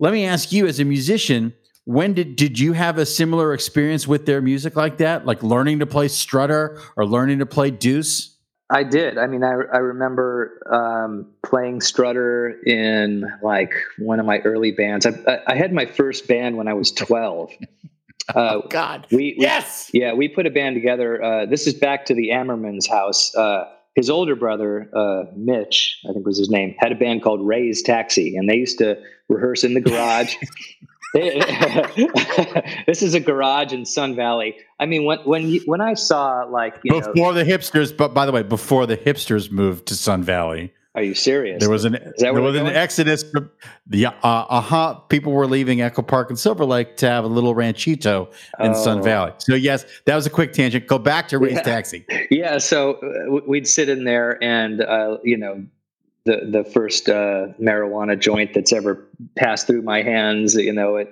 let 0.00 0.12
me 0.12 0.24
ask 0.24 0.50
you 0.50 0.66
as 0.66 0.80
a 0.80 0.84
musician, 0.84 1.54
when 1.88 2.12
did 2.12 2.36
did 2.36 2.58
you 2.58 2.74
have 2.74 2.98
a 2.98 3.06
similar 3.06 3.54
experience 3.54 4.06
with 4.06 4.26
their 4.26 4.42
music 4.42 4.76
like 4.76 4.98
that? 4.98 5.24
Like 5.24 5.42
learning 5.42 5.78
to 5.78 5.86
play 5.86 6.08
strutter 6.08 6.78
or 6.98 7.06
learning 7.06 7.38
to 7.38 7.46
play 7.46 7.70
deuce? 7.70 8.36
I 8.68 8.82
did. 8.82 9.16
I 9.16 9.26
mean 9.26 9.42
i, 9.42 9.52
I 9.52 9.78
remember 9.78 10.60
um, 10.70 11.26
playing 11.42 11.80
strutter 11.80 12.60
in 12.66 13.24
like 13.42 13.72
one 13.96 14.20
of 14.20 14.26
my 14.26 14.40
early 14.40 14.70
bands. 14.70 15.06
I, 15.06 15.40
I 15.46 15.54
had 15.54 15.72
my 15.72 15.86
first 15.86 16.28
band 16.28 16.58
when 16.58 16.68
i 16.68 16.74
was 16.74 16.92
12 16.92 17.52
uh, 18.34 18.34
oh 18.36 18.62
god. 18.68 19.06
we, 19.10 19.16
we, 19.16 19.36
yes! 19.38 19.90
Yeah 19.94 20.12
we 20.12 20.28
put 20.28 20.44
a 20.44 20.50
band 20.50 20.76
together. 20.76 21.24
Uh, 21.24 21.46
this 21.46 21.66
is 21.66 21.72
back 21.72 22.04
to 22.06 22.14
the 22.14 22.28
ammerman's 22.32 22.86
house. 22.86 23.34
Uh, 23.34 23.64
his 23.94 24.10
older 24.10 24.36
brother 24.36 24.90
uh, 24.94 25.24
mitch 25.34 26.02
i 26.06 26.12
think 26.12 26.26
was 26.26 26.36
his 26.36 26.50
name 26.50 26.74
had 26.78 26.92
a 26.92 26.96
band 26.96 27.22
called 27.22 27.40
ray's 27.40 27.80
taxi 27.80 28.36
and 28.36 28.46
they 28.46 28.56
used 28.56 28.76
to 28.76 28.98
rehearse 29.30 29.64
in 29.64 29.72
the 29.72 29.80
garage 29.80 30.36
this 32.86 33.02
is 33.02 33.14
a 33.14 33.20
garage 33.20 33.72
in 33.72 33.84
Sun 33.84 34.14
Valley. 34.14 34.56
I 34.78 34.86
mean, 34.86 35.04
when 35.04 35.18
when 35.20 35.48
you, 35.48 35.60
when 35.64 35.80
I 35.80 35.94
saw 35.94 36.44
like 36.44 36.78
you 36.84 36.92
before 36.92 37.32
know, 37.32 37.32
the 37.32 37.44
hipsters, 37.44 37.96
but 37.96 38.12
by 38.12 38.26
the 38.26 38.32
way, 38.32 38.42
before 38.42 38.86
the 38.86 38.96
hipsters 38.96 39.50
moved 39.50 39.86
to 39.86 39.96
Sun 39.96 40.22
Valley. 40.22 40.72
Are 40.94 41.02
you 41.02 41.14
serious? 41.14 41.60
There 41.60 41.70
was 41.70 41.84
an 41.84 41.96
there 42.16 42.32
was 42.34 42.56
an 42.56 42.66
exodus. 42.66 43.22
From 43.22 43.50
the 43.86 44.06
uh, 44.06 44.12
uh-huh, 44.22 44.94
people 45.08 45.32
were 45.32 45.46
leaving 45.46 45.80
Echo 45.80 46.02
Park 46.02 46.28
and 46.28 46.38
Silver 46.38 46.64
Lake 46.64 46.96
to 46.96 47.08
have 47.08 47.24
a 47.24 47.28
little 47.28 47.54
ranchito 47.54 48.30
in 48.58 48.72
oh. 48.72 48.84
Sun 48.84 49.02
Valley. 49.02 49.32
So 49.38 49.54
yes, 49.54 49.84
that 50.06 50.16
was 50.16 50.26
a 50.26 50.30
quick 50.30 50.52
tangent. 50.52 50.88
Go 50.88 50.98
back 50.98 51.28
to 51.28 51.38
Ray's 51.38 51.54
yeah. 51.54 51.62
Taxi. 51.62 52.04
Yeah, 52.30 52.58
so 52.58 52.94
uh, 52.94 53.40
we'd 53.46 53.68
sit 53.68 53.88
in 53.88 54.04
there 54.04 54.42
and 54.42 54.80
uh, 54.80 55.18
you 55.22 55.36
know 55.36 55.64
the 56.28 56.46
the 56.50 56.64
first 56.64 57.08
uh, 57.08 57.48
marijuana 57.60 58.18
joint 58.18 58.52
that's 58.54 58.72
ever 58.72 59.08
passed 59.36 59.66
through 59.66 59.82
my 59.82 60.02
hands. 60.02 60.54
You 60.54 60.72
know, 60.72 60.96
it. 60.96 61.08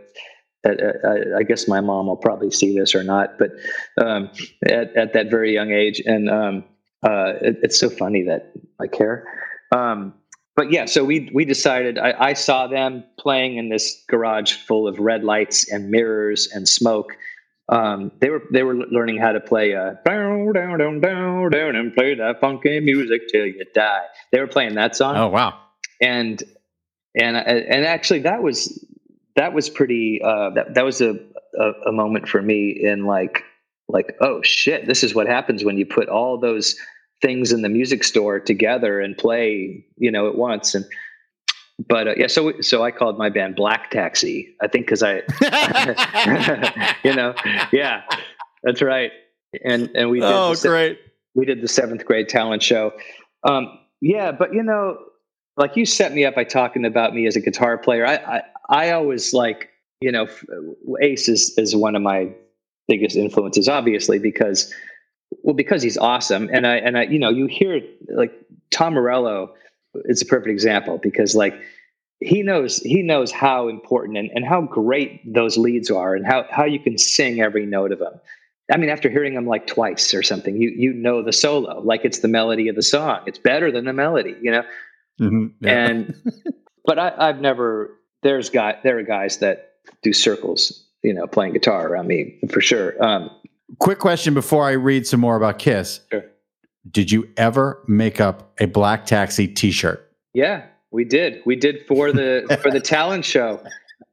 I, 0.64 1.38
I, 1.38 1.42
guess 1.44 1.68
my 1.68 1.80
mom 1.80 2.08
will 2.08 2.16
probably 2.16 2.50
see 2.50 2.76
this 2.76 2.92
or 2.92 3.04
not, 3.04 3.38
but 3.38 3.52
um, 3.98 4.28
at, 4.64 4.96
at 4.96 5.12
that 5.12 5.30
very 5.30 5.54
young 5.54 5.70
age, 5.70 6.02
and 6.04 6.28
um, 6.28 6.64
uh, 7.04 7.34
it, 7.40 7.58
it's 7.62 7.78
so 7.78 7.88
funny 7.88 8.24
that 8.24 8.50
I 8.80 8.88
care. 8.88 9.24
Um, 9.70 10.12
but 10.56 10.72
yeah, 10.72 10.86
so 10.86 11.04
we 11.04 11.30
we 11.32 11.44
decided. 11.44 11.98
I, 11.98 12.14
I, 12.18 12.32
saw 12.32 12.66
them 12.66 13.04
playing 13.16 13.58
in 13.58 13.68
this 13.68 14.02
garage 14.08 14.54
full 14.54 14.88
of 14.88 14.98
red 14.98 15.22
lights 15.22 15.70
and 15.70 15.88
mirrors 15.88 16.48
and 16.52 16.68
smoke, 16.68 17.16
um, 17.68 18.12
they 18.20 18.30
were 18.30 18.42
they 18.52 18.62
were 18.62 18.74
learning 18.74 19.18
how 19.18 19.32
to 19.32 19.40
play 19.40 19.74
uh, 19.74 19.94
down 20.04 20.52
down 20.52 20.78
down 20.78 21.00
down 21.00 21.50
down 21.50 21.76
and 21.76 21.94
play 21.94 22.14
that 22.14 22.40
funky 22.40 22.78
music 22.80 23.22
till 23.30 23.46
you 23.46 23.64
die. 23.74 24.04
They 24.32 24.40
were 24.40 24.46
playing 24.46 24.74
that 24.74 24.94
song. 24.94 25.16
Oh 25.16 25.28
wow! 25.28 25.58
And 26.00 26.42
and 27.16 27.36
and 27.36 27.84
actually 27.84 28.20
that 28.20 28.42
was 28.42 28.84
that 29.34 29.52
was 29.52 29.68
pretty 29.68 30.20
uh, 30.22 30.50
that 30.50 30.74
that 30.74 30.84
was 30.84 31.00
a, 31.00 31.18
a, 31.58 31.72
a 31.88 31.92
moment 31.92 32.28
for 32.28 32.40
me 32.40 32.70
in 32.70 33.04
like 33.04 33.42
like 33.88 34.16
oh 34.20 34.42
shit 34.42 34.86
this 34.86 35.02
is 35.02 35.14
what 35.14 35.26
happens 35.26 35.64
when 35.64 35.76
you 35.76 35.86
put 35.86 36.08
all 36.08 36.38
those 36.38 36.76
things 37.22 37.52
in 37.52 37.62
the 37.62 37.68
music 37.68 38.04
store 38.04 38.38
together 38.40 39.00
and 39.00 39.16
play 39.16 39.84
you 39.96 40.10
know 40.10 40.28
at 40.28 40.36
once 40.36 40.74
and 40.74 40.84
but 41.78 42.08
uh, 42.08 42.14
yeah, 42.16 42.26
so 42.26 42.60
so 42.60 42.82
I 42.82 42.90
called 42.90 43.18
my 43.18 43.28
band 43.28 43.56
Black 43.56 43.90
Taxi. 43.90 44.54
I 44.62 44.68
think 44.68 44.86
because 44.86 45.02
I, 45.02 45.22
you 47.04 47.14
know, 47.14 47.34
yeah, 47.72 48.02
that's 48.62 48.80
right. 48.80 49.12
and 49.64 49.90
and 49.94 50.10
we 50.10 50.20
did 50.20 50.30
oh 50.30 50.54
the, 50.54 50.68
great 50.68 50.98
we 51.34 51.44
did 51.44 51.60
the 51.60 51.68
seventh 51.68 52.04
grade 52.04 52.28
talent 52.28 52.62
show. 52.62 52.92
Um, 53.44 53.78
yeah, 54.00 54.32
but 54.32 54.54
you 54.54 54.62
know, 54.62 54.98
like 55.56 55.76
you 55.76 55.84
set 55.84 56.12
me 56.12 56.24
up 56.24 56.34
by 56.34 56.44
talking 56.44 56.84
about 56.84 57.14
me 57.14 57.26
as 57.26 57.36
a 57.36 57.40
guitar 57.40 57.76
player. 57.76 58.06
I 58.06 58.14
I, 58.16 58.42
I 58.68 58.90
always 58.92 59.34
like 59.34 59.68
you 60.00 60.10
know 60.10 60.26
Ace 61.02 61.28
is 61.28 61.54
is 61.58 61.76
one 61.76 61.94
of 61.94 62.02
my 62.02 62.32
biggest 62.88 63.16
influences, 63.16 63.68
obviously 63.68 64.18
because 64.18 64.72
well 65.42 65.54
because 65.54 65.82
he's 65.82 65.98
awesome, 65.98 66.48
and 66.52 66.66
I 66.66 66.76
and 66.76 66.96
I 66.96 67.02
you 67.02 67.18
know 67.18 67.28
you 67.28 67.46
hear 67.46 67.82
like 68.08 68.32
Tom 68.70 68.94
Morello 68.94 69.54
is 70.04 70.22
a 70.22 70.26
perfect 70.26 70.50
example 70.50 70.98
because 71.02 71.34
like 71.34 71.54
he 72.20 72.42
knows 72.42 72.78
he 72.78 73.02
knows 73.02 73.30
how 73.30 73.68
important 73.68 74.16
and, 74.16 74.30
and 74.34 74.44
how 74.44 74.62
great 74.62 75.20
those 75.32 75.56
leads 75.56 75.90
are 75.90 76.14
and 76.14 76.26
how 76.26 76.44
how 76.50 76.64
you 76.64 76.78
can 76.78 76.98
sing 76.98 77.40
every 77.40 77.66
note 77.66 77.92
of 77.92 77.98
them. 77.98 78.14
I 78.72 78.78
mean, 78.78 78.90
after 78.90 79.08
hearing 79.08 79.34
them 79.34 79.46
like 79.46 79.66
twice 79.66 80.12
or 80.14 80.22
something, 80.22 80.56
you 80.56 80.70
you 80.70 80.92
know 80.92 81.22
the 81.22 81.32
solo 81.32 81.80
like 81.80 82.04
it's 82.04 82.20
the 82.20 82.28
melody 82.28 82.68
of 82.68 82.76
the 82.76 82.82
song. 82.82 83.20
It's 83.26 83.38
better 83.38 83.70
than 83.70 83.84
the 83.84 83.92
melody, 83.92 84.34
you 84.40 84.50
know. 84.50 84.62
Mm-hmm, 85.20 85.46
yeah. 85.60 85.86
And 85.86 86.14
but 86.84 86.98
I, 86.98 87.12
I've 87.16 87.40
never. 87.40 87.92
There's 88.22 88.50
guy 88.50 88.78
there 88.82 88.98
are 88.98 89.02
guys 89.02 89.38
that 89.38 89.74
do 90.02 90.12
circles, 90.12 90.84
you 91.02 91.14
know, 91.14 91.26
playing 91.26 91.52
guitar 91.52 91.86
around 91.86 92.08
me 92.08 92.40
for 92.50 92.60
sure. 92.60 93.02
Um, 93.02 93.30
Quick 93.78 93.98
question 93.98 94.32
before 94.32 94.66
I 94.66 94.72
read 94.72 95.06
some 95.06 95.20
more 95.20 95.36
about 95.36 95.58
Kiss. 95.58 96.00
Sure. 96.10 96.24
Did 96.90 97.10
you 97.10 97.28
ever 97.36 97.82
make 97.86 98.20
up 98.20 98.52
a 98.60 98.66
Black 98.66 99.06
Taxi 99.06 99.48
T-shirt? 99.48 100.10
Yeah, 100.34 100.66
we 100.90 101.04
did. 101.04 101.42
We 101.44 101.56
did 101.56 101.86
for 101.86 102.12
the 102.12 102.58
for 102.62 102.70
the 102.70 102.80
talent 102.80 103.24
show, 103.24 103.62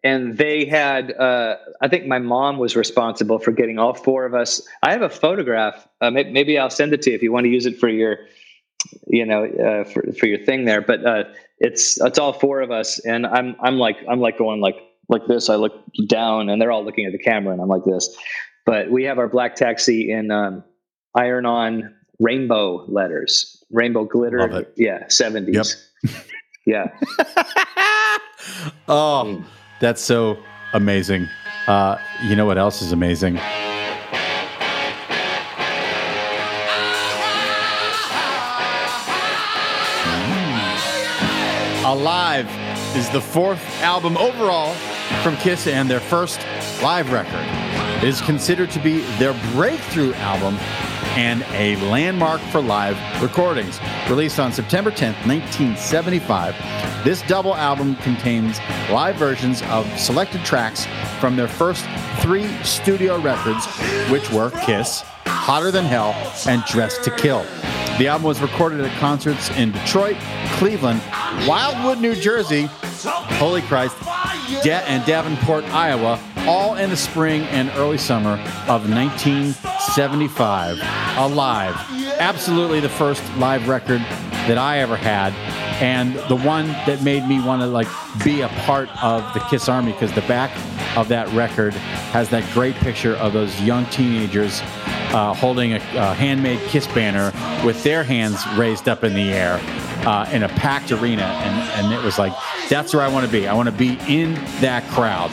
and 0.04 0.38
they 0.38 0.66
had. 0.66 1.12
Uh, 1.14 1.58
I 1.82 1.88
think 1.88 2.08
my 2.08 2.20
mom 2.20 2.58
was 2.58 2.76
responsible 2.76 3.40
for 3.40 3.52
getting 3.52 3.78
all 3.78 3.94
four 3.94 4.26
of 4.26 4.34
us. 4.34 4.62
I 4.82 4.92
have 4.92 5.02
a 5.02 5.10
photograph. 5.10 5.88
Uh, 6.02 6.12
maybe, 6.12 6.32
maybe, 6.32 6.58
I'll 6.58 6.70
send 6.70 6.94
it 6.94 7.02
to 7.04 7.12
you 7.12 7.16
if 7.16 7.24
you 7.24 7.32
want 7.32 7.46
to 7.46 7.50
use 7.50 7.66
it 7.66 7.78
for 7.80 7.90
your, 7.90 8.18
you 9.08 9.26
know, 9.26 9.46
uh, 9.46 9.84
for 9.84 10.04
for 10.14 10.26
your 10.26 10.40
thing 10.40 10.66
there. 10.66 10.82
But 10.82 11.06
uh, 11.06 11.24
it's 11.60 12.00
it's 12.02 12.18
all 12.18 12.34
four 12.34 12.62
of 12.62 12.72
us, 12.72 13.00
and 13.00 13.28
I'm 13.28 13.56
I'm 13.62 13.78
like 13.78 13.98
I'm 14.10 14.20
like 14.20 14.38
going 14.38 14.62
like 14.62 14.78
like 15.10 15.28
this. 15.28 15.50
I 15.50 15.56
look 15.56 15.74
down, 16.08 16.50
and 16.50 16.62
they're 16.62 16.72
all 16.72 16.84
looking 16.84 17.06
at 17.06 17.12
the 17.12 17.20
camera, 17.20 17.54
and 17.54 17.62
I'm 17.62 17.68
like 17.68 17.84
this. 17.84 18.16
But 18.66 18.90
we 18.90 19.04
have 19.04 19.20
our 19.20 19.28
black 19.28 19.56
taxi 19.56 20.10
in 20.12 20.32
um, 20.32 20.64
iron 21.16 21.46
on 21.46 21.94
rainbow 22.24 22.86
letters, 22.88 23.64
rainbow 23.70 24.06
glitter. 24.06 24.66
Yeah, 24.76 25.06
70s. 25.08 25.76
Yep. 26.04 26.14
yeah. 26.66 26.88
oh, 28.88 29.24
mm. 29.26 29.46
that's 29.80 30.02
so 30.02 30.38
amazing. 30.74 31.28
Uh, 31.68 31.98
you 32.24 32.36
know 32.36 32.46
what 32.46 32.58
else 32.58 32.82
is 32.82 32.92
amazing? 32.94 33.38
Alive 41.86 42.50
is 42.96 43.10
the 43.10 43.22
fourth 43.22 43.62
album 43.82 44.18
overall 44.18 44.74
from 45.22 45.36
Kiss 45.38 45.68
and 45.68 45.90
their 45.90 46.00
first 46.00 46.40
live 46.82 47.12
record. 47.12 47.46
It 48.04 48.10
is 48.10 48.22
considered 48.22 48.72
to 48.72 48.80
be 48.80 49.02
their 49.18 49.34
breakthrough 49.54 50.14
album 50.16 50.58
and 51.16 51.44
a 51.52 51.76
landmark 51.90 52.42
for 52.42 52.62
live 52.62 52.98
recordings. 53.22 53.80
Released 54.10 54.40
on 54.40 54.52
September 54.52 54.90
10th, 54.90 55.26
1975, 55.28 56.56
this 57.04 57.22
double 57.24 57.56
album 57.56 57.96
contains 57.98 58.60
live 58.90 59.16
versions 59.16 59.62
of 59.64 59.88
selected 60.00 60.44
tracks 60.44 60.88
from 61.20 61.36
their 61.36 61.48
first 61.48 61.86
three 62.20 62.48
studio 62.64 63.20
records, 63.20 63.66
which 64.10 64.30
were 64.32 64.50
Kiss, 64.66 65.02
Hotter 65.26 65.72
Than 65.72 65.86
Hell, 65.86 66.16
and 66.48 66.64
Dressed 66.66 67.04
to 67.04 67.12
Kill. 67.12 67.44
The 68.00 68.08
album 68.08 68.26
was 68.26 68.42
recorded 68.42 68.82
at 68.82 69.00
concerts 69.00 69.52
in 69.52 69.72
Detroit, 69.72 70.18
Cleveland, 70.54 71.02
Wildwood, 71.48 72.00
New 72.00 72.16
Jersey, 72.16 72.68
Holy 73.38 73.62
Christ, 73.62 73.96
De- 74.64 74.90
and 74.90 75.06
Davenport, 75.06 75.64
Iowa, 75.66 76.20
all 76.48 76.76
in 76.76 76.90
the 76.90 76.98
spring 76.98 77.44
and 77.44 77.70
early 77.76 77.98
summer 78.00 78.44
of 78.68 78.90
1975. 79.90 80.80
Alive. 81.18 81.76
Absolutely 82.20 82.80
the 82.80 82.90
first 82.90 83.22
live 83.36 83.68
record 83.68 84.00
that 84.48 84.58
I 84.58 84.80
ever 84.80 84.96
had. 84.96 85.34
And 85.82 86.16
the 86.30 86.38
one 86.38 86.68
that 86.88 87.04
made 87.04 87.28
me 87.28 87.42
want 87.42 87.62
to 87.62 87.68
like 87.68 87.88
be 88.24 88.42
a 88.42 88.48
part 88.50 88.88
of 89.04 89.22
the 89.34 89.42
Kiss 89.42 89.68
Army 89.68 89.92
because 89.92 90.14
the 90.14 90.22
back 90.22 90.52
of 90.98 91.10
that 91.10 91.28
record 91.34 91.74
has 91.74 92.30
that 92.30 92.50
great 92.54 92.76
picture 92.76 93.16
of 93.18 93.34
those 93.34 93.60
young 93.62 93.86
teenagers 93.88 94.62
uh, 95.12 95.34
holding 95.34 95.74
a, 95.74 95.78
a 95.78 96.14
handmade 96.14 96.60
Kiss 96.70 96.88
banner 96.88 97.34
with 97.66 97.84
their 97.84 98.04
hands 98.04 98.42
raised 98.56 98.88
up 98.88 99.04
in 99.04 99.14
the 99.14 99.34
air 99.34 99.60
uh, 100.06 100.30
in 100.32 100.44
a 100.44 100.50
packed 100.50 100.92
arena, 100.92 101.24
and, 101.24 101.86
and 101.86 101.94
it 101.94 102.04
was 102.04 102.20
like 102.20 102.34
that's 102.70 102.94
where 102.94 103.04
I 103.04 103.08
want 103.08 103.26
to 103.26 103.32
be. 103.32 103.48
I 103.48 103.54
want 103.54 103.70
to 103.70 103.76
be 103.76 103.98
in 104.08 104.34
that 104.62 104.84
crowd 104.90 105.32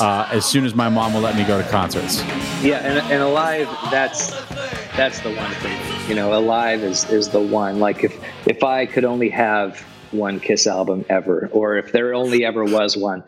uh, 0.00 0.28
as 0.30 0.44
soon 0.44 0.64
as 0.64 0.74
my 0.74 0.88
mom 0.88 1.14
will 1.14 1.20
let 1.20 1.36
me 1.36 1.44
go 1.44 1.60
to 1.60 1.68
concerts. 1.68 2.20
Yeah, 2.62 2.78
and, 2.78 2.98
and 3.12 3.22
alive, 3.22 3.68
that's 3.90 4.30
that's 4.96 5.20
the 5.20 5.34
one 5.34 5.50
for 5.52 5.68
me. 5.68 6.08
You 6.08 6.14
know, 6.14 6.36
alive 6.36 6.82
is 6.82 7.08
is 7.10 7.28
the 7.28 7.40
one. 7.40 7.78
Like 7.78 8.04
if 8.04 8.18
if 8.46 8.62
I 8.62 8.86
could 8.86 9.04
only 9.04 9.28
have 9.30 9.80
one 10.10 10.40
Kiss 10.40 10.66
album 10.66 11.04
ever, 11.08 11.48
or 11.52 11.76
if 11.76 11.92
there 11.92 12.14
only 12.14 12.44
ever 12.44 12.64
was 12.64 12.96
one, 12.96 13.22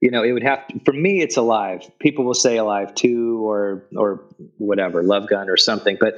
you 0.00 0.10
know, 0.10 0.22
it 0.22 0.32
would 0.32 0.42
have 0.42 0.66
to, 0.68 0.80
for 0.84 0.92
me. 0.92 1.20
It's 1.20 1.36
alive. 1.36 1.90
People 1.98 2.24
will 2.24 2.34
say 2.34 2.56
alive 2.56 2.94
too, 2.94 3.44
or 3.46 3.86
or 3.96 4.24
whatever, 4.58 5.02
Love 5.02 5.28
Gun 5.28 5.48
or 5.48 5.56
something, 5.56 5.96
but 5.98 6.16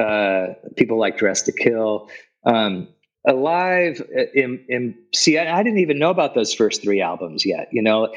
uh, 0.00 0.54
people 0.76 0.98
like 0.98 1.18
Dress 1.18 1.42
to 1.42 1.52
Kill. 1.52 2.08
Um, 2.44 2.88
alive 3.26 4.00
uh, 4.16 4.22
in, 4.34 4.64
in 4.68 4.94
see 5.14 5.38
I, 5.38 5.58
I, 5.58 5.62
didn't 5.62 5.80
even 5.80 5.98
know 5.98 6.10
about 6.10 6.34
those 6.34 6.54
first 6.54 6.82
three 6.82 7.00
albums 7.00 7.44
yet 7.44 7.68
you 7.72 7.82
know? 7.82 8.12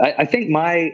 I, 0.00 0.14
I, 0.18 0.24
think 0.24 0.50
my 0.50 0.92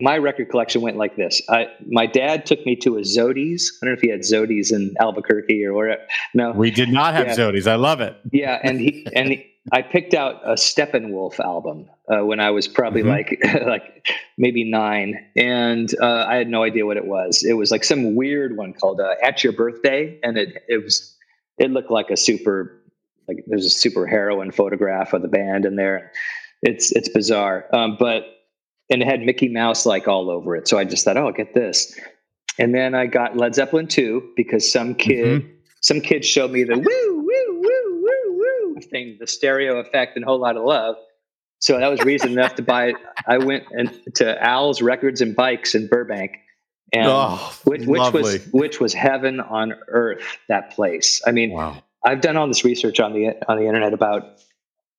my 0.00 0.18
record 0.18 0.50
collection 0.50 0.82
went 0.82 0.98
like 0.98 1.16
this. 1.16 1.40
I, 1.48 1.68
my 1.86 2.06
dad 2.06 2.44
took 2.44 2.64
me 2.66 2.76
to 2.76 2.98
a 2.98 3.04
Zody's. 3.04 3.78
I 3.80 3.86
don't 3.86 3.94
know 3.94 3.96
if 3.96 4.02
he 4.02 4.10
had 4.10 4.24
Zody's 4.24 4.70
in 4.70 4.94
albuquerque 5.00 5.64
or 5.64 5.72
where 5.72 6.06
no? 6.34 6.52
We 6.52 6.70
did 6.70 6.90
not 6.90 7.14
have 7.14 7.28
yeah. 7.28 7.34
Zody's. 7.34 7.66
I 7.66 7.76
love 7.76 8.00
it. 8.00 8.16
Yeah 8.30 8.60
and 8.62 8.80
he 8.80 9.06
and 9.14 9.28
he, 9.28 9.46
i 9.72 9.82
picked 9.82 10.14
out 10.14 10.40
a 10.44 10.52
steppenwolf 10.52 11.40
album 11.40 11.88
uh, 12.08 12.24
when 12.24 12.38
i 12.38 12.50
was 12.50 12.68
probably 12.68 13.02
mm-hmm. 13.02 13.10
like 13.10 13.66
like 13.66 14.06
maybe 14.38 14.62
nine 14.62 15.14
and 15.34 15.92
uh, 16.00 16.24
i 16.28 16.36
had 16.36 16.48
no 16.48 16.62
idea 16.62 16.86
what 16.86 16.96
it 16.96 17.06
was. 17.06 17.44
It 17.44 17.54
was 17.54 17.70
like 17.70 17.84
some 17.84 18.14
weird 18.14 18.56
one 18.56 18.72
called 18.74 19.00
uh, 19.00 19.14
at 19.22 19.42
your 19.42 19.52
birthday 19.52 20.18
and 20.22 20.36
it, 20.36 20.62
it 20.68 20.82
was 20.84 21.15
it 21.58 21.70
looked 21.70 21.90
like 21.90 22.10
a 22.10 22.16
super 22.16 22.82
like 23.28 23.44
there's 23.46 23.66
a 23.66 23.70
super 23.70 24.06
heroine 24.06 24.52
photograph 24.52 25.12
of 25.12 25.22
the 25.22 25.28
band 25.28 25.64
in 25.64 25.76
there. 25.76 26.12
It's 26.62 26.92
it's 26.92 27.08
bizarre, 27.08 27.66
um, 27.72 27.96
but 27.98 28.24
and 28.90 29.02
it 29.02 29.08
had 29.08 29.20
Mickey 29.20 29.48
Mouse 29.48 29.84
like 29.84 30.06
all 30.08 30.30
over 30.30 30.56
it. 30.56 30.68
So 30.68 30.78
I 30.78 30.84
just 30.84 31.04
thought, 31.04 31.16
oh, 31.16 31.26
I'll 31.26 31.32
get 31.32 31.54
this. 31.54 31.98
And 32.58 32.74
then 32.74 32.94
I 32.94 33.06
got 33.06 33.36
Led 33.36 33.54
Zeppelin 33.54 33.88
two 33.88 34.32
because 34.36 34.70
some 34.70 34.94
kid 34.94 35.42
mm-hmm. 35.42 35.48
some 35.80 36.00
kid 36.00 36.24
showed 36.24 36.50
me 36.50 36.64
the 36.64 36.78
woo 36.78 36.82
woo 36.84 37.60
woo 37.60 38.02
woo 38.02 38.38
woo 38.38 38.80
thing, 38.80 39.16
the 39.20 39.26
stereo 39.26 39.78
effect, 39.78 40.16
and 40.16 40.24
a 40.24 40.28
whole 40.28 40.40
lot 40.40 40.56
of 40.56 40.64
love. 40.64 40.96
So 41.58 41.78
that 41.78 41.88
was 41.88 42.02
reason 42.04 42.32
enough 42.32 42.54
to 42.56 42.62
buy 42.62 42.88
it. 42.88 42.96
I 43.26 43.38
went 43.38 43.64
and 43.70 43.90
to 44.16 44.42
Al's 44.42 44.82
Records 44.82 45.20
and 45.20 45.34
Bikes 45.34 45.74
in 45.74 45.88
Burbank 45.88 46.32
and 46.92 47.06
oh, 47.06 47.52
which, 47.64 47.84
which 47.86 48.12
was 48.12 48.46
which 48.52 48.80
was 48.80 48.94
heaven 48.94 49.40
on 49.40 49.74
earth. 49.88 50.22
That 50.48 50.70
place. 50.70 51.20
I 51.26 51.32
mean, 51.32 51.50
wow. 51.50 51.82
I've 52.04 52.20
done 52.20 52.36
all 52.36 52.46
this 52.46 52.64
research 52.64 53.00
on 53.00 53.12
the 53.12 53.34
on 53.48 53.58
the 53.58 53.66
internet 53.66 53.92
about 53.92 54.40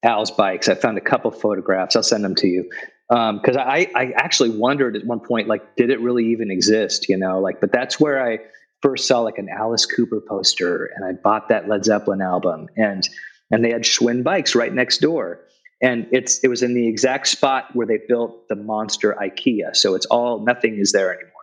Al's 0.03 0.31
bikes. 0.31 0.67
I 0.67 0.75
found 0.75 0.97
a 0.97 1.01
couple 1.01 1.31
photographs. 1.31 1.95
I'll 1.95 2.03
send 2.03 2.23
them 2.23 2.35
to 2.35 2.47
you 2.47 2.69
because 3.09 3.55
um, 3.55 3.63
I 3.65 3.89
I 3.95 4.11
actually 4.17 4.49
wondered 4.49 4.95
at 4.97 5.05
one 5.05 5.21
point 5.21 5.47
like, 5.47 5.75
did 5.77 5.89
it 5.89 6.01
really 6.01 6.25
even 6.27 6.51
exist? 6.51 7.07
You 7.07 7.17
know, 7.17 7.39
like, 7.39 7.61
but 7.61 7.71
that's 7.71 7.99
where 7.99 8.25
I 8.25 8.39
first 8.81 9.07
saw 9.07 9.21
like 9.21 9.37
an 9.37 9.47
Alice 9.49 9.85
Cooper 9.85 10.21
poster, 10.27 10.89
and 10.95 11.05
I 11.05 11.13
bought 11.13 11.47
that 11.49 11.69
Led 11.69 11.85
Zeppelin 11.85 12.21
album, 12.21 12.67
and 12.75 13.07
and 13.49 13.63
they 13.63 13.71
had 13.71 13.83
Schwinn 13.83 14.23
bikes 14.23 14.55
right 14.55 14.73
next 14.73 14.97
door 14.97 15.39
and 15.81 16.07
it's 16.11 16.39
it 16.39 16.47
was 16.47 16.63
in 16.63 16.73
the 16.73 16.87
exact 16.87 17.27
spot 17.27 17.65
where 17.73 17.85
they 17.85 17.99
built 18.07 18.47
the 18.49 18.55
monster 18.55 19.15
IKEA. 19.21 19.75
So 19.75 19.93
it's 19.93 20.07
all 20.07 20.43
nothing 20.43 20.79
is 20.79 20.91
there 20.91 21.13
anymore 21.13 21.36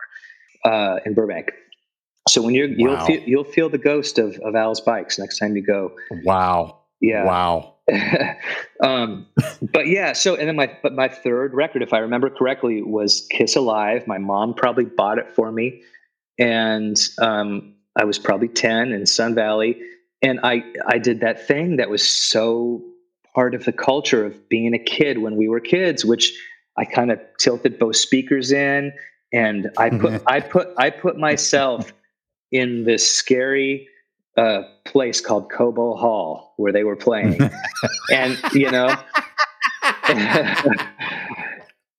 uh, 0.65 0.99
in 1.05 1.13
Burbank. 1.13 1.51
So 2.27 2.41
when 2.41 2.55
you're 2.55 2.67
you'll 2.67 2.99
feel 3.05 3.21
you'll 3.21 3.43
feel 3.43 3.69
the 3.69 3.77
ghost 3.77 4.17
of 4.17 4.37
of 4.39 4.55
Al's 4.55 4.81
bikes 4.81 5.19
next 5.19 5.37
time 5.37 5.55
you 5.55 5.63
go. 5.63 5.91
Wow. 6.23 6.79
Yeah. 6.99 7.25
Wow. 7.25 7.75
um, 8.81 9.27
but 9.61 9.87
yeah, 9.87 10.13
so 10.13 10.35
and 10.35 10.47
then 10.47 10.55
my 10.55 10.75
but 10.81 10.93
my 10.93 11.07
third 11.07 11.53
record, 11.53 11.83
if 11.83 11.93
I 11.93 11.99
remember 11.99 12.31
correctly, 12.31 12.81
was 12.81 13.27
Kiss 13.29 13.55
Alive. 13.55 14.07
My 14.07 14.17
mom 14.17 14.55
probably 14.55 14.85
bought 14.85 15.19
it 15.19 15.29
for 15.35 15.51
me, 15.51 15.83
and 16.39 16.97
um, 17.19 17.75
I 17.95 18.05
was 18.05 18.17
probably 18.17 18.47
ten 18.47 18.91
in 18.91 19.05
Sun 19.05 19.35
Valley, 19.35 19.79
and 20.23 20.39
I 20.41 20.63
I 20.87 20.97
did 20.97 21.19
that 21.19 21.45
thing 21.45 21.77
that 21.77 21.91
was 21.91 22.01
so 22.07 22.83
part 23.35 23.53
of 23.53 23.65
the 23.65 23.71
culture 23.71 24.25
of 24.25 24.49
being 24.49 24.73
a 24.73 24.79
kid 24.79 25.19
when 25.19 25.35
we 25.35 25.47
were 25.47 25.59
kids, 25.59 26.03
which 26.03 26.33
I 26.75 26.85
kind 26.85 27.11
of 27.11 27.19
tilted 27.37 27.77
both 27.77 27.97
speakers 27.97 28.51
in 28.51 28.93
and 29.35 29.69
I 29.77 29.89
put 29.89 30.23
I 30.25 30.39
put 30.39 30.69
I 30.77 30.89
put 30.89 31.17
myself 31.17 31.93
in 32.51 32.85
this 32.85 33.07
scary 33.07 33.87
uh, 34.37 34.61
place 34.85 35.19
called 35.19 35.51
Cobo 35.51 35.95
Hall 35.95 36.53
where 36.57 36.71
they 36.71 36.85
were 36.85 36.95
playing, 36.95 37.37
and 38.11 38.39
you 38.53 38.71
know. 38.71 38.95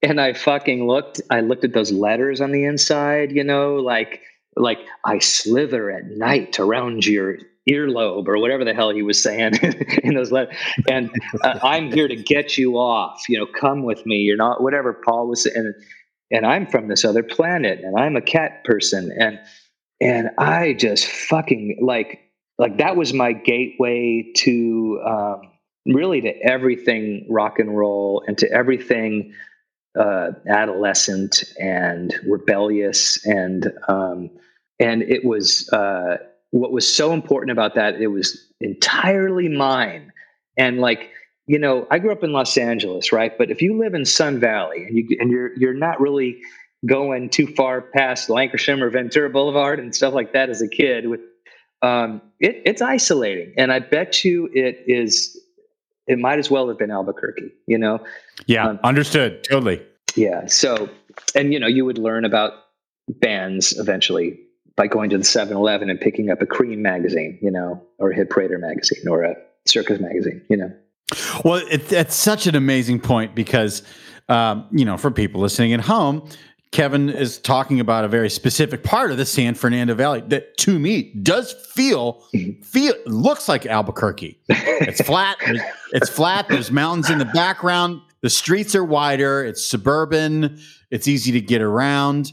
and 0.03 0.21
I 0.21 0.33
fucking 0.33 0.87
looked. 0.87 1.21
I 1.31 1.41
looked 1.41 1.65
at 1.65 1.73
those 1.73 1.93
letters 1.93 2.41
on 2.41 2.53
the 2.53 2.65
inside. 2.65 3.33
You 3.33 3.45
know, 3.45 3.75
like 3.77 4.23
like 4.57 4.79
I 5.05 5.19
slither 5.19 5.91
at 5.91 6.07
night 6.07 6.59
around 6.59 7.05
your 7.05 7.39
earlobe 7.69 8.29
or 8.29 8.39
whatever 8.39 8.65
the 8.65 8.73
hell 8.73 8.91
he 8.91 9.03
was 9.03 9.23
saying 9.23 9.55
in 10.03 10.15
those 10.15 10.33
letters. 10.33 10.57
And 10.89 11.11
uh, 11.43 11.59
I'm 11.63 11.93
here 11.93 12.09
to 12.09 12.17
get 12.17 12.57
you 12.57 12.79
off. 12.79 13.25
You 13.29 13.41
know, 13.41 13.47
come 13.47 13.83
with 13.83 14.07
me. 14.07 14.17
You're 14.17 14.37
not 14.37 14.63
whatever 14.63 14.95
Paul 15.05 15.29
was 15.29 15.43
saying. 15.43 15.75
And, 16.31 16.45
I'm 16.47 16.67
from 16.67 16.89
this 16.89 17.05
other 17.05 17.23
planet, 17.23 17.81
and 17.83 17.99
I'm 17.99 18.17
a 18.17 18.21
cat 18.21 18.65
person, 18.65 19.13
and 19.19 19.39
and 20.01 20.31
I 20.39 20.75
just 20.75 21.07
fucking 21.07 21.79
like 21.81 22.21
like 22.59 22.79
that 22.79 22.97
was 22.97 23.13
my 23.13 23.33
gateway 23.33 24.33
to 24.39 25.01
um, 25.07 25.43
really 25.87 26.21
to 26.23 26.35
everything 26.43 27.27
rock 27.31 27.59
and 27.59 27.77
roll 27.77 28.23
and 28.27 28.37
to 28.39 28.51
everything 28.51 29.33
uh, 29.99 30.31
adolescent 30.49 31.45
and 31.61 32.15
rebellious 32.29 33.25
and 33.25 33.73
um, 33.89 34.31
and 34.79 35.03
it 35.03 35.25
was 35.25 35.69
uh, 35.73 36.17
what 36.51 36.73
was 36.73 36.93
so 36.93 37.13
important 37.13 37.51
about 37.51 37.75
that 37.75 38.01
it 38.01 38.09
was 38.09 38.47
entirely 38.61 39.49
mine. 39.49 40.13
And 40.59 40.79
like 40.79 41.11
you 41.47 41.59
know 41.59 41.87
i 41.91 41.99
grew 41.99 42.13
up 42.13 42.25
in 42.25 42.33
los 42.33 42.57
angeles 42.57 43.13
right? 43.13 43.37
But 43.39 43.51
if 43.51 43.63
you 43.63 43.79
live 43.79 43.95
in 43.95 44.05
sun 44.05 44.39
valley 44.41 44.85
and 44.85 44.97
you 44.97 45.17
and 45.21 45.31
you're 45.31 45.57
you're 45.57 45.75
not 45.75 46.01
really 46.01 46.39
going 46.85 47.31
too 47.31 47.47
far 47.47 47.81
past 47.81 48.29
Lankershim 48.29 48.81
or 48.83 48.91
ventura 48.91 49.31
boulevard 49.31 49.81
and 49.81 49.95
stuff 49.95 50.15
like 50.15 50.33
that 50.33 50.51
as 50.51 50.61
a 50.63 50.69
kid 50.69 51.09
with 51.09 51.21
um, 51.83 52.21
it, 52.41 52.63
it's 52.65 52.83
isolating. 52.83 53.53
And 53.57 53.73
i 53.73 53.79
bet 53.79 54.25
you 54.25 54.49
it 54.53 54.85
is 54.87 55.41
it 56.07 56.19
might 56.19 56.39
as 56.39 56.51
well 56.51 56.69
have 56.69 56.79
been 56.79 56.91
albuquerque 56.91 57.53
you 57.67 57.79
know? 57.79 58.05
Yeah 58.47 58.69
um, 58.69 58.81
understood. 58.85 59.45
Totally. 59.45 59.83
Yeah 60.15 60.47
so 60.47 60.89
and 61.35 61.53
you 61.53 61.61
know 61.61 61.67
you 61.67 61.85
would 61.85 61.99
learn 61.99 62.25
about 62.25 62.53
bands 63.09 63.79
eventually 63.79 64.39
by 64.77 64.87
going 64.87 65.09
to 65.09 65.17
the 65.17 65.25
7-Eleven 65.25 65.89
and 65.89 65.99
picking 65.99 66.31
up 66.31 66.43
a 66.43 66.47
Creem 66.47 66.79
magazine, 66.79 67.39
you 67.41 67.51
know, 67.51 67.83
or 67.99 68.11
a 68.11 68.15
Hit 68.15 68.29
Parader 68.29 68.61
magazine 68.61 69.09
or 69.09 69.23
a 69.23 69.35
Circus 69.65 69.99
magazine, 69.99 70.43
you 70.51 70.57
know. 70.59 70.71
Well, 71.45 71.57
it, 71.71 71.93
it's 71.93 72.15
such 72.15 72.47
an 72.47 72.57
amazing 72.57 73.01
point 73.01 73.35
because, 73.35 73.83
um, 74.29 74.67
you 74.73 74.85
know, 74.85 74.97
for 74.97 75.11
people 75.11 75.41
listening 75.41 75.73
at 75.73 75.81
home, 75.81 76.29
Kevin 76.73 77.09
is 77.09 77.39
talking 77.39 77.81
about 77.81 78.05
a 78.05 78.09
very 78.09 78.29
specific 78.29 78.83
part 78.83 79.11
of 79.11 79.17
the 79.17 79.25
San 79.25 79.55
Fernando 79.55 79.95
Valley 79.95 80.21
that, 80.29 80.57
to 80.59 80.79
me, 80.79 81.13
does 81.23 81.53
feel 81.53 82.23
feel 82.63 82.95
looks 83.07 83.49
like 83.49 83.67
Albuquerque. 83.67 84.39
It's 84.49 85.01
flat. 85.01 85.37
it's 85.93 86.11
flat. 86.11 86.49
There's 86.49 86.71
mountains 86.71 87.09
in 87.09 87.19
the 87.19 87.25
background. 87.25 88.03
The 88.21 88.31
streets 88.31 88.75
are 88.75 88.85
wider. 88.85 89.45
It's 89.45 89.65
suburban. 89.65 90.61
It's 90.91 91.09
easy 91.09 91.33
to 91.33 91.41
get 91.41 91.63
around 91.63 92.33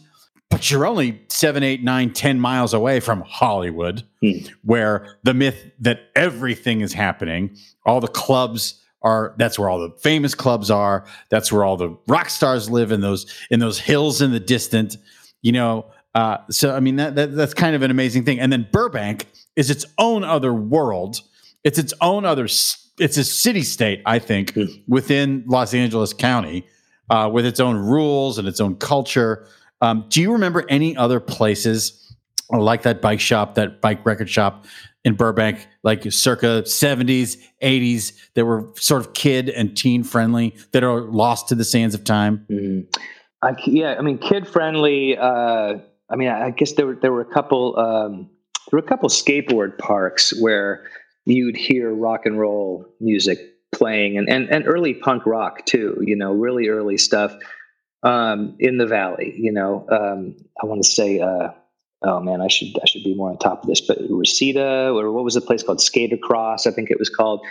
but 0.54 0.70
you're 0.70 0.86
only 0.86 1.20
seven, 1.30 1.64
eight, 1.64 1.84
nine, 1.84 2.14
ten 2.14 2.40
miles 2.40 2.76
away 2.76 3.00
from 3.00 3.22
Hollywood, 3.22 4.04
hmm. 4.22 4.38
where 4.64 5.18
the 5.24 5.34
myth 5.34 5.72
that 5.80 6.12
everything 6.16 6.82
is 6.82 6.94
happening, 6.94 7.58
all 7.88 8.00
the 8.00 8.08
clubs 8.08 8.80
are 9.02 9.34
that's 9.38 9.58
where 9.58 9.68
all 9.68 9.80
the 9.80 9.90
famous 9.98 10.36
clubs 10.36 10.70
are. 10.70 11.06
That's 11.30 11.52
where 11.52 11.64
all 11.64 11.76
the 11.76 11.98
rock 12.08 12.30
stars 12.30 12.70
live 12.70 12.92
in 12.92 13.02
those 13.02 13.26
in 13.50 13.60
those 13.62 13.80
hills 13.80 14.22
in 14.22 14.32
the 14.32 14.40
distant. 14.40 14.96
You 15.42 15.54
know, 15.54 15.92
uh, 16.14 16.38
so 16.52 16.76
I 16.76 16.80
mean 16.82 16.98
that, 16.98 17.16
that 17.16 17.36
that's 17.36 17.56
kind 17.56 17.76
of 17.76 17.82
an 17.82 17.90
amazing 17.90 18.24
thing. 18.24 18.40
And 18.40 18.54
then 18.54 18.68
Burbank 18.72 19.26
is 19.56 19.72
its 19.72 19.86
own 19.98 20.24
other 20.24 20.54
world. 20.54 21.20
It's 21.64 21.80
its 21.80 21.96
own 22.00 22.26
other. 22.26 22.44
It's 22.44 23.18
a 23.18 23.24
city 23.24 23.64
state, 23.64 24.04
I 24.06 24.20
think, 24.20 24.54
hmm. 24.54 24.66
within 24.88 25.46
Los 25.48 25.74
Angeles 25.74 26.14
County, 26.14 26.68
uh, 27.10 27.28
with 27.34 27.48
its 27.48 27.60
own 27.60 27.76
rules 27.76 28.38
and 28.38 28.48
its 28.48 28.62
own 28.62 28.76
culture. 28.76 29.48
Um, 29.84 30.06
do 30.08 30.22
you 30.22 30.32
remember 30.32 30.64
any 30.70 30.96
other 30.96 31.20
places 31.20 32.16
like 32.50 32.84
that 32.84 33.02
bike 33.02 33.20
shop, 33.20 33.56
that 33.56 33.82
bike 33.82 34.06
record 34.06 34.30
shop 34.30 34.66
in 35.04 35.16
Burbank, 35.16 35.68
like 35.84 36.10
circa 36.10 36.64
70s, 36.66 37.38
80s, 37.62 38.14
that 38.36 38.46
were 38.46 38.70
sort 38.76 39.06
of 39.06 39.14
kid 39.14 39.50
and 39.50 39.76
teen 39.76 40.06
friendly, 40.06 40.56
that 40.72 40.86
are 40.86 41.02
lost 41.02 41.50
to 41.50 41.56
the 41.56 41.66
sands 41.66 41.94
of 41.94 42.06
time? 42.06 42.46
Mm. 42.50 42.96
I, 43.42 43.56
yeah, 43.66 43.96
I 44.00 44.02
mean, 44.02 44.20
kid 44.20 44.48
friendly. 44.48 45.18
Uh, 45.18 45.80
I 46.10 46.16
mean, 46.16 46.30
I 46.30 46.52
guess 46.52 46.74
there 46.74 46.88
were 46.88 46.96
there 47.02 47.12
were 47.12 47.20
a 47.20 47.34
couple 47.34 47.78
um, 47.78 48.30
there 48.72 48.80
were 48.80 48.86
a 48.86 48.88
couple 48.88 49.10
skateboard 49.10 49.78
parks 49.78 50.32
where 50.42 50.86
you'd 51.26 51.58
hear 51.58 51.94
rock 51.94 52.26
and 52.26 52.40
roll 52.40 52.86
music 53.02 53.38
playing, 53.74 54.18
and 54.18 54.30
and, 54.30 54.50
and 54.50 54.66
early 54.66 54.94
punk 54.94 55.26
rock 55.26 55.66
too. 55.66 55.98
You 56.00 56.16
know, 56.16 56.32
really 56.32 56.70
early 56.70 56.98
stuff 56.98 57.34
um, 58.04 58.56
in 58.60 58.78
the 58.78 58.86
valley. 58.86 59.34
You 59.38 59.52
know, 59.52 59.86
um, 59.90 60.36
I 60.62 60.66
want 60.66 60.84
to 60.84 60.90
say, 60.90 61.20
uh, 61.20 61.50
oh 62.04 62.20
man, 62.20 62.42
I 62.42 62.48
should 62.48 62.78
I 62.82 62.86
should 62.86 63.04
be 63.04 63.16
more 63.16 63.30
on 63.30 63.38
top 63.38 63.64
of 63.64 63.70
this. 63.70 63.82
But 63.82 64.00
Reseda, 64.10 64.92
or 64.94 65.12
what 65.12 65.24
was 65.24 65.34
the 65.36 65.42
place 65.42 65.64
called? 65.64 65.82
Skater 65.82 66.18
Cross, 66.18 66.68
I 66.68 66.72
think 66.72 66.92
it 66.92 67.00
was 67.00 67.10
called. 67.10 67.42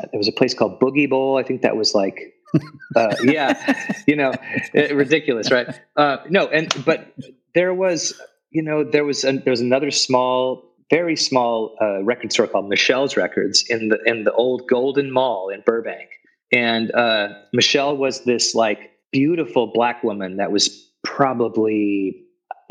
There 0.00 0.18
was 0.18 0.28
a 0.28 0.32
place 0.32 0.54
called 0.54 0.80
Boogie 0.80 1.08
Bowl. 1.08 1.36
I 1.36 1.42
think 1.42 1.60
that 1.60 1.76
was 1.76 1.94
like, 1.94 2.32
uh, 2.96 3.16
yeah, 3.22 4.00
you 4.06 4.16
know, 4.16 4.32
it, 4.72 4.94
ridiculous, 4.94 5.50
right? 5.50 5.78
Uh, 5.94 6.18
no, 6.30 6.46
and 6.48 6.74
but 6.86 7.14
there 7.54 7.74
was, 7.74 8.18
you 8.50 8.62
know, 8.62 8.82
there 8.82 9.04
was 9.04 9.24
a, 9.24 9.32
there 9.32 9.50
was 9.50 9.60
another 9.60 9.90
small 9.90 10.70
very 10.90 11.16
small 11.16 11.76
uh, 11.80 12.02
record 12.02 12.32
store 12.32 12.48
called 12.48 12.68
Michelle's 12.68 13.16
Records 13.16 13.64
in 13.68 13.88
the 13.88 13.98
in 14.04 14.24
the 14.24 14.32
old 14.32 14.66
Golden 14.68 15.12
Mall 15.12 15.48
in 15.48 15.62
Burbank. 15.64 16.08
And 16.52 16.92
uh, 16.92 17.28
Michelle 17.52 17.96
was 17.96 18.24
this 18.24 18.54
like 18.54 18.90
beautiful 19.12 19.66
black 19.66 20.02
woman 20.02 20.36
that 20.36 20.52
was 20.52 20.88
probably 21.02 22.22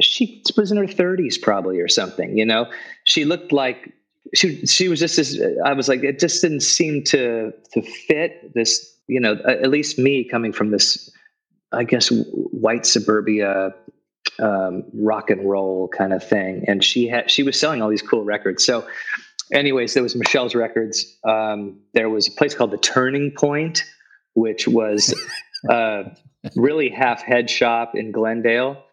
she 0.02 0.42
was 0.56 0.72
in 0.72 0.78
her 0.78 0.86
30s 0.86 1.42
probably 1.42 1.80
or 1.80 1.88
something 1.88 2.38
you 2.38 2.46
know? 2.46 2.70
She 3.04 3.26
looked 3.26 3.52
like 3.52 3.94
she 4.36 4.66
she 4.66 4.88
was 4.88 5.00
just 5.00 5.16
this 5.16 5.42
i 5.66 5.74
was 5.74 5.88
like 5.88 6.04
it 6.04 6.20
just 6.20 6.42
didn't 6.42 6.60
seem 6.60 7.04
to 7.04 7.52
to 7.74 7.82
fit 7.82 8.54
this 8.54 8.96
you 9.08 9.20
know 9.20 9.38
at 9.48 9.70
least 9.70 9.98
me 9.98 10.24
coming 10.24 10.52
from 10.52 10.70
this 10.70 11.10
i 11.72 11.84
guess 11.84 12.10
white 12.10 12.86
suburbia 12.86 13.74
um, 14.40 14.84
rock 14.94 15.30
and 15.30 15.50
roll 15.50 15.88
kind 15.88 16.14
of 16.14 16.24
thing. 16.24 16.64
And 16.68 16.84
she 16.84 17.08
had 17.08 17.30
she 17.30 17.44
was 17.44 17.60
selling 17.60 17.82
all 17.82 17.90
these 17.90 18.02
cool 18.02 18.24
records. 18.24 18.66
So 18.66 18.88
anyways 19.52 19.94
there 19.94 20.04
was 20.04 20.16
michelle's 20.16 20.56
records. 20.56 21.18
Um, 21.24 21.80
there 21.94 22.10
was 22.10 22.28
a 22.28 22.32
place 22.32 22.54
called 22.54 22.72
the 22.72 22.78
turning 22.78 23.32
point 23.32 23.84
which 24.36 24.68
was 24.68 25.14
uh, 25.70 26.04
really 26.56 26.90
half 26.90 27.22
head 27.22 27.50
shop 27.50 27.96
in 27.96 28.12
Glendale. 28.12 28.84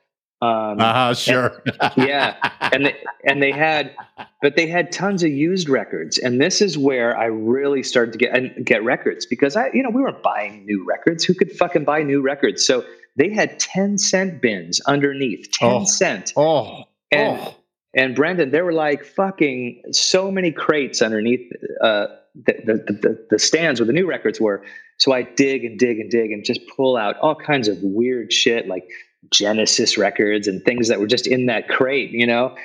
Um, 0.42 0.80
uh-huh, 0.80 1.14
sure. 1.14 1.62
and, 1.80 1.92
yeah, 1.96 2.36
and 2.60 2.86
they, 2.86 2.96
and 3.24 3.42
they 3.42 3.52
had, 3.52 3.94
but 4.42 4.54
they 4.54 4.66
had 4.66 4.92
tons 4.92 5.22
of 5.22 5.30
used 5.30 5.70
records, 5.70 6.18
and 6.18 6.40
this 6.40 6.60
is 6.60 6.76
where 6.76 7.16
I 7.16 7.24
really 7.24 7.82
started 7.82 8.12
to 8.12 8.18
get 8.18 8.36
and 8.36 8.66
get 8.66 8.84
records 8.84 9.24
because 9.24 9.56
I, 9.56 9.70
you 9.72 9.82
know, 9.82 9.88
we 9.88 10.02
weren't 10.02 10.22
buying 10.22 10.66
new 10.66 10.84
records. 10.84 11.24
Who 11.24 11.32
could 11.32 11.52
fucking 11.52 11.84
buy 11.84 12.02
new 12.02 12.20
records? 12.20 12.66
So 12.66 12.84
they 13.16 13.30
had 13.30 13.58
ten 13.58 13.96
cent 13.96 14.42
bins 14.42 14.78
underneath, 14.80 15.50
ten 15.52 15.70
oh, 15.70 15.84
cent. 15.86 16.34
Oh, 16.36 16.84
and 17.10 17.40
oh. 17.40 17.54
and 17.94 18.14
Brendan, 18.14 18.50
there 18.50 18.66
were 18.66 18.74
like 18.74 19.06
fucking 19.06 19.84
so 19.90 20.30
many 20.30 20.52
crates 20.52 21.00
underneath 21.00 21.50
uh, 21.80 22.08
the, 22.34 22.52
the, 22.62 22.74
the 22.92 23.26
the 23.30 23.38
stands 23.38 23.80
where 23.80 23.86
the 23.86 23.94
new 23.94 24.06
records 24.06 24.38
were 24.38 24.62
so 24.98 25.12
I 25.12 25.22
dig 25.22 25.64
and 25.64 25.78
dig 25.78 25.98
and 25.98 26.10
dig 26.10 26.32
and 26.32 26.44
just 26.44 26.60
pull 26.76 26.96
out 26.96 27.16
all 27.18 27.34
kinds 27.34 27.68
of 27.68 27.78
weird 27.82 28.32
shit 28.32 28.66
like 28.66 28.84
Genesis 29.30 29.98
records 29.98 30.48
and 30.48 30.64
things 30.64 30.88
that 30.88 31.00
were 31.00 31.06
just 31.06 31.26
in 31.26 31.46
that 31.46 31.68
crate, 31.68 32.10
you 32.10 32.26
know, 32.26 32.56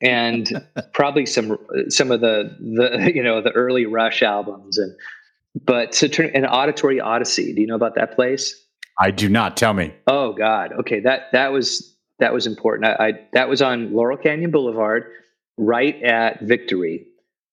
and 0.00 0.64
probably 0.92 1.26
some 1.26 1.58
some 1.88 2.10
of 2.10 2.20
the 2.20 2.56
the 2.60 3.12
you 3.14 3.22
know 3.22 3.42
the 3.42 3.52
early 3.52 3.86
Rush 3.86 4.22
albums 4.22 4.78
and 4.78 4.94
but 5.64 5.92
to 5.92 6.08
turn 6.08 6.30
an 6.34 6.44
auditory 6.44 7.00
odyssey. 7.00 7.54
Do 7.54 7.60
you 7.60 7.66
know 7.66 7.76
about 7.76 7.94
that 7.94 8.14
place? 8.14 8.62
I 8.98 9.10
do 9.10 9.28
not. 9.28 9.56
Tell 9.56 9.74
me. 9.74 9.94
Oh 10.06 10.32
God. 10.32 10.72
Okay 10.80 11.00
that 11.00 11.32
that 11.32 11.52
was 11.52 11.94
that 12.18 12.32
was 12.32 12.46
important. 12.46 12.86
I, 12.86 13.08
I 13.08 13.12
that 13.32 13.48
was 13.48 13.60
on 13.60 13.92
Laurel 13.92 14.16
Canyon 14.16 14.50
Boulevard, 14.50 15.04
right 15.58 16.02
at 16.02 16.42
Victory 16.42 17.06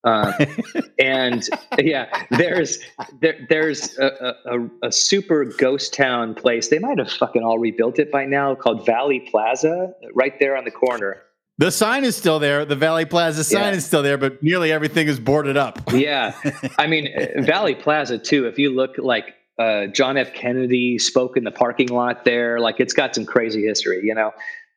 uh, 0.04 0.34
and 1.00 1.48
yeah, 1.80 2.26
there's 2.32 2.80
there, 3.22 3.46
there's 3.50 3.98
a, 3.98 4.36
a, 4.46 4.88
a, 4.88 4.92
super 4.92 5.46
ghost 5.46 5.94
town 5.94 6.36
place. 6.36 6.70
They 6.70 6.80
might 6.80 6.98
have 6.98 7.12
fucking 7.12 7.44
all 7.44 7.58
rebuilt 7.58 8.00
it 8.00 8.12
by 8.12 8.26
now, 8.26 8.56
called 8.56 8.86
Valley 8.86 9.22
Plaza, 9.22 9.94
right 10.14 10.34
there 10.40 10.58
on 10.58 10.66
the 10.66 10.72
corner. 10.72 11.22
The 11.60 11.72
sign 11.72 12.04
is 12.04 12.18
still 12.18 12.40
there. 12.40 12.66
The 12.66 12.76
Valley 12.76 13.06
Plaza 13.06 13.44
sign 13.44 13.74
yeah. 13.74 13.78
is 13.78 13.86
still 13.86 14.02
there, 14.02 14.18
but 14.18 14.42
nearly 14.42 14.72
everything 14.72 15.08
is 15.08 15.20
boarded 15.20 15.56
up. 15.56 15.80
yeah, 15.94 16.34
I 16.78 16.88
mean 16.88 17.10
Valley 17.38 17.76
Plaza 17.76 18.18
too. 18.18 18.48
If 18.48 18.58
you 18.58 18.72
look 18.72 18.98
like 18.98 19.36
uh, 19.60 19.88
John 19.88 20.18
F. 20.18 20.34
Kennedy 20.34 20.98
spoke 20.98 21.38
in 21.38 21.44
the 21.44 21.52
parking 21.52 21.90
lot 21.90 22.26
there, 22.26 22.60
like 22.60 22.80
it's 22.80 22.94
got 22.94 23.16
some 23.16 23.26
crazy 23.26 23.64
history, 23.64 24.02
you 24.04 24.16
know. 24.16 24.34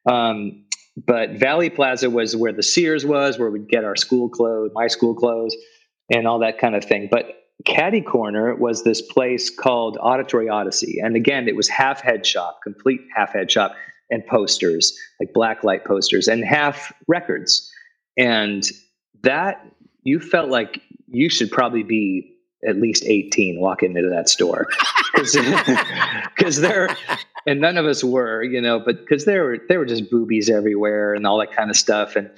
Um, 0.07 0.66
but 0.97 1.33
Valley 1.33 1.69
Plaza 1.71 2.09
was 2.09 2.35
where 2.35 2.53
the 2.53 2.63
Sears 2.63 3.05
was, 3.05 3.39
where 3.39 3.51
we'd 3.51 3.69
get 3.69 3.85
our 3.85 3.97
school 3.97 4.29
clothes, 4.29 4.71
my 4.75 4.87
school 4.87 5.15
clothes, 5.15 5.55
and 6.11 6.27
all 6.27 6.39
that 6.39 6.59
kind 6.59 6.75
of 6.75 6.85
thing. 6.85 7.09
But 7.11 7.27
Caddy 7.65 8.01
Corner 8.01 8.55
was 8.55 8.85
this 8.85 9.03
place 9.03 9.51
called 9.51 9.99
Auditory 10.01 10.49
Odyssey. 10.49 10.99
And 11.03 11.17
again, 11.17 11.49
it 11.49 11.57
was 11.57 11.69
half 11.69 12.01
head 12.01 12.25
shop, 12.25 12.61
complete 12.63 13.01
half 13.15 13.33
head 13.33 13.51
shop, 13.51 13.75
and 14.11 14.25
posters, 14.27 14.97
like 15.21 15.33
black 15.35 15.65
light 15.65 15.85
posters, 15.85 16.29
and 16.29 16.45
half 16.45 16.93
records. 17.09 17.71
And 18.17 18.65
that 19.23 19.67
you 20.03 20.21
felt 20.21 20.49
like 20.49 20.81
you 21.09 21.29
should 21.29 21.51
probably 21.51 21.83
be 21.83 22.33
at 22.67 22.77
least 22.77 23.05
18 23.05 23.61
walking 23.61 23.97
into 23.97 24.09
that 24.09 24.29
store 24.29 24.69
because 25.15 26.57
there 26.61 26.97
and 27.47 27.61
none 27.61 27.77
of 27.77 27.87
us 27.87 28.03
were 28.03 28.43
you 28.43 28.61
know 28.61 28.79
but 28.79 29.01
because 29.01 29.25
there 29.25 29.45
were 29.45 29.59
there 29.69 29.79
were 29.79 29.87
just 29.87 30.11
boobies 30.11 30.51
everywhere 30.51 31.15
and 31.15 31.27
all 31.27 31.39
that 31.39 31.53
kind 31.53 31.71
of 31.71 31.77
stuff 31.77 32.17
and 32.17 32.31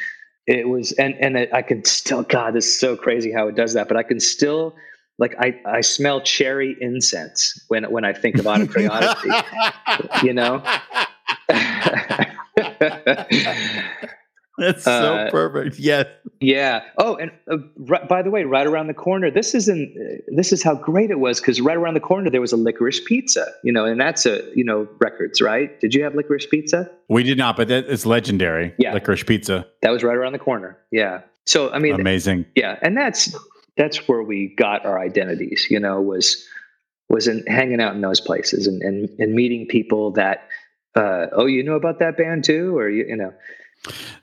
it 0.46 0.68
was 0.68 0.92
and 0.92 1.14
and 1.20 1.48
i 1.52 1.62
can 1.62 1.84
still 1.84 2.22
god 2.22 2.54
this 2.54 2.66
is 2.66 2.78
so 2.78 2.96
crazy 2.96 3.32
how 3.32 3.48
it 3.48 3.54
does 3.54 3.74
that 3.74 3.88
but 3.88 3.96
i 3.96 4.02
can 4.02 4.20
still 4.20 4.76
like 5.18 5.34
i 5.38 5.58
i 5.66 5.80
smell 5.80 6.20
cherry 6.20 6.76
incense 6.80 7.64
when 7.68 7.90
when 7.90 8.04
i 8.04 8.12
think 8.12 8.38
about 8.38 8.60
auditory 8.60 8.86
odyssey 8.88 9.30
you 10.22 10.32
know 10.32 10.62
That's 14.58 14.84
so 14.84 14.90
uh, 14.90 15.30
perfect. 15.30 15.78
Yes. 15.78 16.06
Yeah. 16.40 16.82
Oh, 16.98 17.16
and 17.16 17.30
uh, 17.50 17.58
right, 17.76 18.08
by 18.08 18.22
the 18.22 18.30
way, 18.30 18.42
right 18.44 18.66
around 18.66 18.88
the 18.88 18.94
corner, 18.94 19.30
this 19.30 19.54
isn't. 19.54 19.96
Uh, 19.96 20.22
this 20.36 20.52
is 20.52 20.62
how 20.62 20.74
great 20.74 21.10
it 21.10 21.20
was 21.20 21.40
because 21.40 21.60
right 21.60 21.76
around 21.76 21.94
the 21.94 22.00
corner 22.00 22.28
there 22.28 22.40
was 22.40 22.52
a 22.52 22.56
licorice 22.56 23.00
pizza. 23.00 23.46
You 23.62 23.72
know, 23.72 23.84
and 23.84 24.00
that's 24.00 24.26
a 24.26 24.42
you 24.54 24.64
know 24.64 24.88
records, 24.98 25.40
right? 25.40 25.78
Did 25.80 25.94
you 25.94 26.02
have 26.02 26.14
licorice 26.14 26.46
pizza? 26.46 26.90
We 27.08 27.22
did 27.22 27.38
not, 27.38 27.56
but 27.56 27.68
that, 27.68 27.86
it's 27.88 28.04
legendary. 28.04 28.74
Yeah, 28.78 28.92
licorice 28.94 29.22
pizza. 29.22 29.66
That 29.82 29.90
was 29.90 30.02
right 30.02 30.16
around 30.16 30.32
the 30.32 30.38
corner. 30.38 30.76
Yeah. 30.90 31.22
So 31.46 31.70
I 31.70 31.78
mean, 31.78 31.94
amazing. 31.94 32.46
Yeah, 32.56 32.78
and 32.82 32.96
that's 32.96 33.34
that's 33.76 34.08
where 34.08 34.22
we 34.22 34.54
got 34.56 34.84
our 34.84 34.98
identities. 34.98 35.68
You 35.70 35.78
know, 35.78 36.00
was 36.00 36.44
was 37.08 37.28
in 37.28 37.46
hanging 37.46 37.80
out 37.80 37.94
in 37.94 38.00
those 38.00 38.20
places 38.20 38.66
and 38.66 38.82
and, 38.82 39.08
and 39.20 39.34
meeting 39.34 39.66
people 39.66 40.10
that. 40.12 40.48
Uh, 40.94 41.28
oh, 41.32 41.46
you 41.46 41.62
know 41.62 41.74
about 41.74 42.00
that 42.00 42.16
band 42.16 42.42
too, 42.42 42.76
or 42.76 42.88
you, 42.88 43.04
you 43.06 43.14
know, 43.14 43.32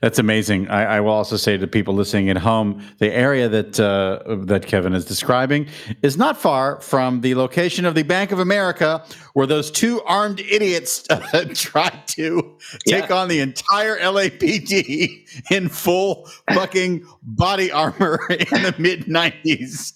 that's 0.00 0.18
amazing. 0.18 0.68
I, 0.68 0.96
I, 0.96 1.00
will 1.00 1.12
also 1.12 1.36
say 1.36 1.56
to 1.56 1.66
people 1.66 1.94
listening 1.94 2.28
at 2.28 2.36
home, 2.36 2.82
the 2.98 3.12
area 3.12 3.48
that 3.48 3.80
uh, 3.80 4.36
that 4.44 4.66
Kevin 4.66 4.92
is 4.92 5.04
describing 5.04 5.66
is 6.02 6.16
not 6.16 6.36
far 6.36 6.80
from 6.80 7.22
the 7.22 7.34
location 7.34 7.84
of 7.84 7.94
the 7.94 8.02
Bank 8.02 8.32
of 8.32 8.38
America, 8.38 9.04
where 9.32 9.46
those 9.46 9.70
two 9.70 10.02
armed 10.02 10.40
idiots 10.40 11.04
uh, 11.10 11.46
tried 11.54 12.06
to 12.08 12.58
take 12.86 13.08
yeah. 13.08 13.16
on 13.16 13.28
the 13.28 13.40
entire 13.40 13.98
LAPD 13.98 15.50
in 15.50 15.68
full 15.68 16.28
fucking 16.52 17.06
body 17.22 17.72
armor 17.72 18.26
in 18.30 18.62
the 18.62 18.74
mid 18.78 19.06
'90s. 19.06 19.94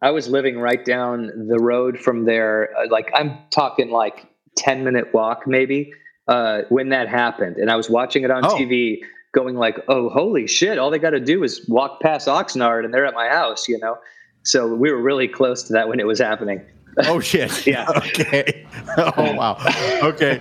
I 0.00 0.10
was 0.10 0.28
living 0.28 0.58
right 0.58 0.84
down 0.84 1.48
the 1.48 1.60
road 1.60 1.98
from 1.98 2.24
there. 2.24 2.70
Uh, 2.76 2.86
like 2.90 3.10
I'm 3.14 3.38
talking 3.50 3.90
like 3.90 4.26
ten 4.56 4.84
minute 4.84 5.12
walk, 5.12 5.46
maybe 5.46 5.92
uh, 6.32 6.62
when 6.70 6.88
that 6.88 7.08
happened, 7.08 7.58
and 7.58 7.70
I 7.70 7.76
was 7.76 7.90
watching 7.90 8.24
it 8.24 8.30
on 8.30 8.42
oh. 8.44 8.56
TV, 8.56 9.02
going 9.32 9.54
like, 9.54 9.76
"Oh, 9.88 10.08
holy 10.08 10.46
shit! 10.46 10.78
All 10.78 10.90
they 10.90 10.98
got 10.98 11.10
to 11.10 11.20
do 11.20 11.44
is 11.44 11.66
walk 11.68 12.00
past 12.00 12.26
Oxnard, 12.26 12.86
and 12.86 12.94
they're 12.94 13.04
at 13.04 13.12
my 13.14 13.28
house." 13.28 13.68
You 13.68 13.78
know, 13.78 13.98
so 14.42 14.74
we 14.74 14.90
were 14.90 15.00
really 15.00 15.28
close 15.28 15.62
to 15.64 15.74
that 15.74 15.88
when 15.88 16.00
it 16.00 16.06
was 16.06 16.18
happening. 16.18 16.62
Oh 17.00 17.20
shit! 17.20 17.66
yeah. 17.66 17.86
Okay. 17.96 18.66
Oh 18.98 19.34
wow. 19.34 19.56
Okay. 20.02 20.38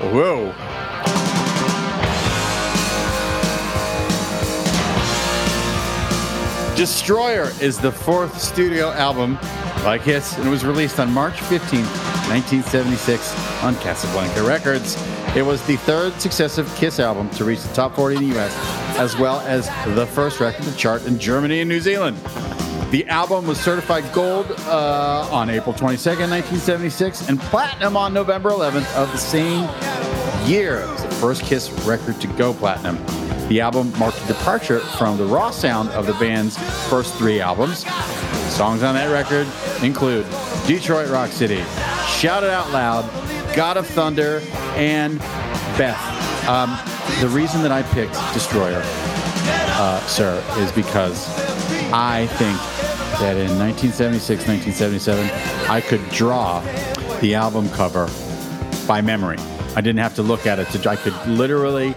Whoa. 0.00 0.52
Destroyer 6.76 7.52
is 7.60 7.78
the 7.78 7.92
fourth 7.92 8.40
studio 8.40 8.90
album 8.92 9.38
by 9.82 9.98
Kiss 9.98 10.36
and 10.36 10.46
it 10.46 10.50
was 10.50 10.64
released 10.64 11.00
on 11.00 11.12
March 11.12 11.40
15, 11.40 11.80
1976 11.80 13.62
on 13.62 13.74
Casablanca 13.76 14.42
Records. 14.42 14.96
It 15.36 15.42
was 15.42 15.64
the 15.66 15.76
third 15.76 16.12
successive 16.20 16.72
Kiss 16.76 17.00
album 17.00 17.28
to 17.30 17.44
reach 17.44 17.62
the 17.62 17.74
top 17.74 17.96
40 17.96 18.16
in 18.16 18.30
the 18.30 18.38
US, 18.38 18.54
as 18.98 19.16
well 19.16 19.40
as 19.40 19.66
the 19.96 20.06
first 20.06 20.40
record 20.40 20.64
to 20.64 20.76
chart 20.76 21.04
in 21.06 21.18
Germany 21.18 21.60
and 21.60 21.68
New 21.68 21.80
Zealand. 21.80 22.16
The 22.90 23.08
album 23.08 23.46
was 23.46 23.58
certified 23.58 24.04
gold 24.12 24.50
uh, 24.66 25.28
on 25.32 25.50
April 25.50 25.74
22, 25.74 26.10
1976, 26.10 27.28
and 27.28 27.40
platinum 27.40 27.96
on 27.96 28.12
November 28.12 28.50
11th 28.50 28.94
of 28.94 29.10
the 29.10 29.18
same 29.18 29.62
year. 30.46 30.80
It 30.80 30.88
was 30.90 31.02
the 31.02 31.10
first 31.12 31.42
Kiss 31.42 31.70
record 31.84 32.20
to 32.20 32.26
go 32.28 32.52
platinum. 32.52 32.98
The 33.48 33.60
album 33.60 33.92
marked 33.98 34.22
a 34.22 34.26
departure 34.26 34.80
from 34.80 35.16
the 35.18 35.24
raw 35.24 35.50
sound 35.50 35.88
of 35.90 36.06
the 36.06 36.14
band's 36.14 36.56
first 36.88 37.14
three 37.14 37.40
albums. 37.40 37.84
Songs 38.52 38.82
on 38.82 38.94
that 38.94 39.10
record 39.10 39.46
include 39.82 40.26
Detroit 40.66 41.10
Rock 41.10 41.30
City, 41.30 41.62
Shout 42.06 42.44
It 42.44 42.50
Out 42.50 42.70
Loud, 42.70 43.04
God 43.54 43.76
of 43.76 43.86
Thunder, 43.86 44.40
and 44.74 45.18
Beth. 45.76 46.48
Um, 46.48 46.78
the 47.20 47.28
reason 47.28 47.62
that 47.62 47.72
I 47.72 47.82
picked 47.82 48.14
Destroyer, 48.32 48.82
uh, 48.84 50.00
sir, 50.06 50.42
is 50.58 50.72
because 50.72 51.28
I 51.92 52.26
think 52.38 52.58
that 53.20 53.36
in 53.36 53.58
1976, 53.58 54.46
1977, 54.48 55.70
I 55.70 55.80
could 55.80 56.06
draw 56.10 56.60
the 57.20 57.34
album 57.34 57.68
cover 57.70 58.08
by 58.86 59.00
memory. 59.00 59.38
I 59.74 59.80
didn't 59.80 59.98
have 59.98 60.14
to 60.16 60.22
look 60.22 60.46
at 60.46 60.58
it. 60.58 60.68
To, 60.70 60.90
I 60.90 60.96
could 60.96 61.14
literally 61.26 61.94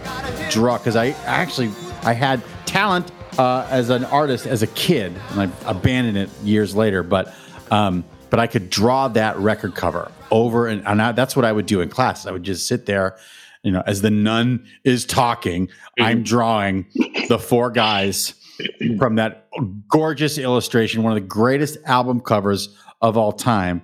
draw 0.50 0.78
because 0.78 0.96
I 0.96 1.08
actually 1.24 1.70
I 2.02 2.12
had 2.12 2.42
talent 2.64 3.10
uh, 3.38 3.66
as 3.70 3.90
an 3.90 4.04
artist 4.04 4.46
as 4.46 4.62
a 4.62 4.66
kid, 4.68 5.14
and 5.30 5.40
I 5.40 5.68
abandoned 5.68 6.16
it 6.16 6.30
years 6.42 6.74
later. 6.74 7.02
But 7.02 7.34
um, 7.70 8.04
but 8.30 8.40
I 8.40 8.46
could 8.46 8.70
draw 8.70 9.08
that 9.08 9.36
record 9.38 9.74
cover 9.74 10.10
over, 10.30 10.66
and, 10.66 10.86
and 10.86 11.00
I, 11.00 11.12
that's 11.12 11.36
what 11.36 11.44
I 11.44 11.52
would 11.52 11.66
do 11.66 11.80
in 11.80 11.88
class. 11.88 12.26
I 12.26 12.32
would 12.32 12.42
just 12.42 12.66
sit 12.66 12.86
there, 12.86 13.16
you 13.62 13.72
know, 13.72 13.82
as 13.86 14.02
the 14.02 14.10
nun 14.10 14.66
is 14.84 15.04
talking, 15.04 15.68
mm-hmm. 15.68 16.04
I'm 16.04 16.22
drawing 16.22 16.86
the 17.28 17.38
four 17.38 17.70
guys 17.70 18.34
from 18.98 19.16
that 19.16 19.48
gorgeous 19.88 20.38
illustration, 20.38 21.02
one 21.02 21.12
of 21.12 21.22
the 21.22 21.28
greatest 21.28 21.78
album 21.84 22.20
covers 22.20 22.76
of 23.00 23.16
all 23.16 23.32
time. 23.32 23.82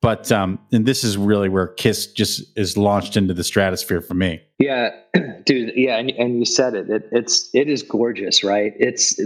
But 0.00 0.30
um, 0.30 0.58
and 0.70 0.84
this 0.84 1.02
is 1.02 1.16
really 1.16 1.48
where 1.48 1.68
Kiss 1.68 2.12
just 2.12 2.58
is 2.58 2.76
launched 2.76 3.16
into 3.16 3.32
the 3.32 3.42
stratosphere 3.42 4.02
for 4.02 4.12
me. 4.12 4.42
Yeah, 4.58 4.90
dude. 5.46 5.72
Yeah, 5.76 5.96
and, 5.96 6.10
and 6.10 6.38
you 6.38 6.44
said 6.44 6.74
it. 6.74 6.90
it. 6.90 7.08
It's 7.10 7.48
it 7.54 7.70
is 7.70 7.82
gorgeous, 7.82 8.44
right? 8.44 8.74
It's 8.78 9.18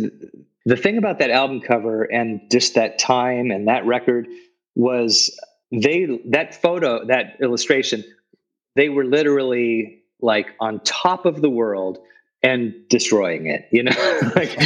the 0.69 0.77
thing 0.77 0.99
about 0.99 1.19
that 1.19 1.31
album 1.31 1.61
cover 1.61 2.05
and 2.05 2.41
just 2.51 2.75
that 2.75 2.99
time 2.99 3.51
and 3.51 3.69
that 3.69 3.87
record 3.87 4.27
was 4.75 5.31
they 5.73 6.21
that 6.27 6.55
photo 6.55 7.07
that 7.07 7.37
illustration 7.43 8.05
they 8.77 8.89
were 8.89 9.05
literally 9.05 10.03
like 10.21 10.49
on 10.61 10.81
top 10.81 11.27
of 11.27 11.41
the 11.41 11.51
world 11.51 11.99
and 12.43 12.75
destroying 12.89 13.47
it 13.47 13.69
you 13.73 13.83
know 13.83 13.93
like 14.37 14.57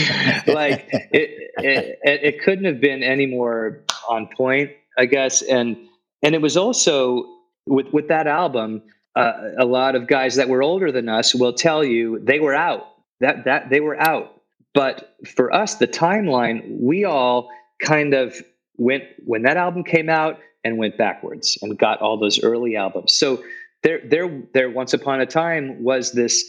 like 0.47 0.87
it, 1.13 1.51
it 1.59 1.99
it 2.03 2.43
couldn't 2.43 2.65
have 2.65 2.81
been 2.81 3.03
any 3.03 3.27
more 3.27 3.85
on 4.09 4.29
point 4.37 4.71
i 4.99 5.07
guess 5.07 5.43
and 5.43 5.77
and 6.23 6.35
it 6.35 6.43
was 6.43 6.57
also 6.57 7.25
with 7.67 7.93
with 7.93 8.09
that 8.09 8.27
album, 8.27 8.83
uh, 9.15 9.33
a 9.59 9.65
lot 9.65 9.95
of 9.95 10.07
guys 10.07 10.37
that 10.37 10.49
were 10.49 10.63
older 10.63 10.91
than 10.93 11.09
us 11.09 11.35
will 11.35 11.53
tell 11.53 11.85
you 11.85 12.19
they 12.23 12.41
were 12.41 12.55
out. 12.55 12.87
That 13.21 13.45
that 13.45 13.71
they 13.71 13.81
were 13.81 14.01
out. 14.01 14.32
But 14.75 15.17
for 15.37 15.53
us, 15.53 15.77
the 15.77 15.89
timeline, 15.89 16.81
we 16.81 17.05
all 17.05 17.49
kind 17.81 18.15
of 18.15 18.41
went 18.77 19.05
when 19.25 19.43
that 19.43 19.57
album 19.57 19.85
came 19.85 20.09
out 20.09 20.39
and 20.65 20.79
went 20.79 20.97
backwards 20.97 21.59
and 21.63 21.79
got 21.79 22.01
all 22.01 22.19
those 22.19 22.43
early 22.43 22.77
albums. 22.77 23.13
So 23.13 23.43
there, 23.83 24.01
there, 24.09 24.43
there. 24.55 24.71
Once 24.71 24.95
upon 24.95 25.21
a 25.21 25.27
time 25.27 25.83
was 25.83 26.13
this 26.13 26.45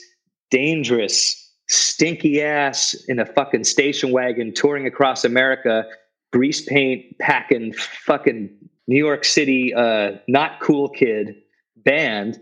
dangerous, 0.52 1.40
stinky 1.68 2.42
ass 2.42 2.94
in 3.08 3.20
a 3.20 3.26
fucking 3.26 3.64
station 3.64 4.12
wagon 4.12 4.54
touring 4.54 4.86
across 4.86 5.26
America, 5.26 5.86
grease 6.32 6.62
paint 6.62 7.18
packing, 7.20 7.74
fucking 7.74 8.50
New 8.88 8.98
York 8.98 9.26
City 9.26 9.74
uh, 9.74 10.12
not 10.28 10.60
cool 10.60 10.90
kid 10.90 11.36
band 11.78 12.40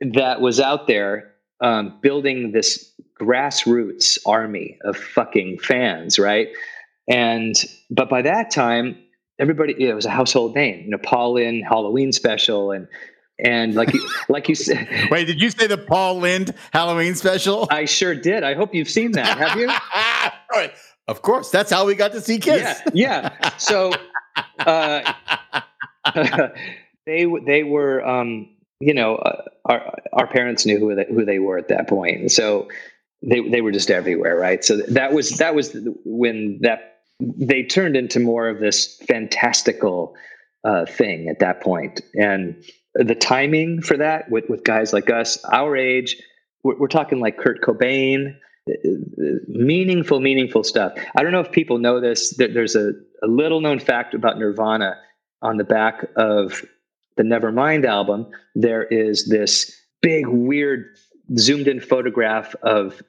that 0.00 0.40
was 0.40 0.60
out 0.60 0.86
there 0.86 1.32
um, 1.60 1.98
building 2.02 2.52
this 2.52 2.92
grassroots 3.20 4.18
army 4.26 4.78
of 4.84 4.96
fucking 4.96 5.58
fans, 5.58 6.18
right? 6.18 6.48
And 7.08 7.54
but 7.90 8.08
by 8.08 8.22
that 8.22 8.50
time, 8.50 8.98
everybody 9.38 9.74
it 9.78 9.94
was 9.94 10.06
a 10.06 10.10
household 10.10 10.54
name. 10.54 10.84
You 10.84 10.90
know, 10.90 10.98
Paul 10.98 11.34
Lynde 11.34 11.64
Halloween 11.64 12.12
special 12.12 12.72
and 12.72 12.88
and 13.38 13.74
like 13.74 13.92
you, 13.92 14.08
like 14.28 14.48
you 14.48 14.54
said. 14.54 14.88
Wait, 15.10 15.26
did 15.26 15.40
you 15.40 15.50
say 15.50 15.66
the 15.66 15.78
Paul 15.78 16.18
Lynde 16.18 16.54
Halloween 16.72 17.14
special? 17.14 17.68
I 17.70 17.84
sure 17.84 18.14
did. 18.14 18.42
I 18.42 18.54
hope 18.54 18.74
you've 18.74 18.90
seen 18.90 19.12
that. 19.12 19.38
Have 19.38 19.58
you? 19.58 19.70
of 21.08 21.22
course. 21.22 21.50
That's 21.50 21.70
how 21.70 21.86
we 21.86 21.94
got 21.94 22.12
to 22.12 22.20
see 22.20 22.38
Kiss. 22.38 22.80
Yeah. 22.92 23.30
Yeah. 23.42 23.50
So 23.58 23.92
uh, 24.60 25.12
they 27.06 27.26
they 27.44 27.62
were 27.64 28.06
um, 28.06 28.48
you 28.80 28.94
know, 28.94 29.16
uh, 29.16 29.42
our 29.64 29.94
our 30.12 30.26
parents 30.26 30.66
knew 30.66 30.78
who 30.78 30.94
they, 30.94 31.06
who 31.08 31.24
they 31.24 31.38
were 31.38 31.58
at 31.58 31.68
that 31.68 31.88
point, 31.88 32.30
so 32.30 32.68
they 33.28 33.48
they 33.48 33.60
were 33.60 33.72
just 33.72 33.90
everywhere, 33.90 34.36
right? 34.36 34.64
So 34.64 34.76
that 34.88 35.12
was 35.12 35.30
that 35.38 35.54
was 35.54 35.76
when 36.04 36.58
that 36.62 36.98
they 37.20 37.62
turned 37.62 37.96
into 37.96 38.20
more 38.20 38.48
of 38.48 38.60
this 38.60 38.96
fantastical 39.08 40.14
uh, 40.64 40.86
thing 40.86 41.28
at 41.28 41.38
that 41.40 41.60
point. 41.60 41.64
point, 41.64 42.00
and 42.14 42.64
the 42.94 43.14
timing 43.14 43.82
for 43.82 43.96
that 43.96 44.30
with 44.30 44.48
with 44.48 44.64
guys 44.64 44.92
like 44.92 45.10
us, 45.10 45.42
our 45.46 45.76
age, 45.76 46.16
we're, 46.62 46.76
we're 46.78 46.88
talking 46.88 47.20
like 47.20 47.38
Kurt 47.38 47.62
Cobain, 47.62 48.36
meaningful, 49.48 50.20
meaningful 50.20 50.64
stuff. 50.64 50.92
I 51.16 51.22
don't 51.22 51.32
know 51.32 51.40
if 51.40 51.52
people 51.52 51.78
know 51.78 52.00
this. 52.00 52.34
There's 52.36 52.76
a, 52.76 52.92
a 53.22 53.26
little 53.26 53.60
known 53.60 53.78
fact 53.78 54.14
about 54.14 54.38
Nirvana 54.38 54.96
on 55.42 55.56
the 55.56 55.64
back 55.64 56.06
of 56.16 56.64
the 57.16 57.22
Nevermind 57.22 57.84
album. 57.84 58.26
There 58.54 58.84
is 58.84 59.28
this 59.28 59.74
big, 60.00 60.26
weird, 60.26 60.86
zoomed 61.38 61.68
in 61.68 61.80
photograph 61.80 62.54
of, 62.62 63.02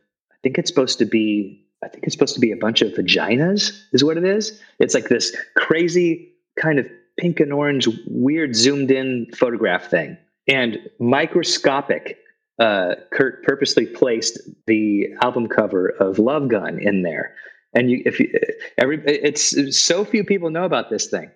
think 0.45 0.59
it's 0.59 0.69
supposed 0.69 0.99
to 0.99 1.05
be, 1.05 1.65
I 1.83 1.87
think 1.87 2.03
it's 2.03 2.13
supposed 2.13 2.35
to 2.35 2.39
be 2.39 2.51
a 2.51 2.55
bunch 2.55 2.83
of 2.83 2.91
vaginas, 2.91 3.81
is 3.93 4.03
what 4.03 4.15
it 4.15 4.23
is. 4.23 4.61
It's 4.77 4.93
like 4.93 5.09
this 5.09 5.35
crazy 5.57 6.31
kind 6.61 6.77
of 6.77 6.87
pink 7.17 7.39
and 7.39 7.51
orange, 7.51 7.87
weird, 8.05 8.55
zoomed 8.55 8.91
in 8.91 9.25
photograph 9.35 9.89
thing. 9.89 10.15
And 10.47 10.77
microscopic 10.99 12.19
uh, 12.59 12.93
Kurt 13.11 13.43
purposely 13.43 13.87
placed 13.87 14.39
the 14.67 15.07
album 15.23 15.47
cover 15.47 15.89
of 15.99 16.19
Love 16.19 16.47
Gun 16.47 16.77
in 16.79 17.01
there. 17.01 17.33
And 17.73 17.89
you, 17.89 18.03
if 18.05 18.19
you, 18.19 18.31
every, 18.77 19.01
it's 19.07 19.75
so 19.75 20.05
few 20.05 20.23
people 20.23 20.51
know 20.51 20.65
about 20.65 20.91
this 20.91 21.07
thing. 21.07 21.31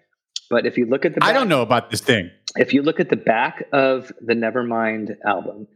But 0.51 0.67
if 0.67 0.77
you 0.77 0.85
look 0.85 1.03
at 1.03 1.15
the, 1.15 1.19
back, 1.19 1.29
I 1.29 1.33
don't 1.33 1.49
know 1.49 1.63
about 1.63 1.89
this 1.89 2.01
thing. 2.01 2.29
If 2.57 2.75
you 2.75 2.83
look 2.83 2.99
at 2.99 3.09
the 3.09 3.15
back 3.15 3.67
of 3.73 4.11
the 4.21 4.35
Nevermind 4.35 5.15
album, 5.25 5.67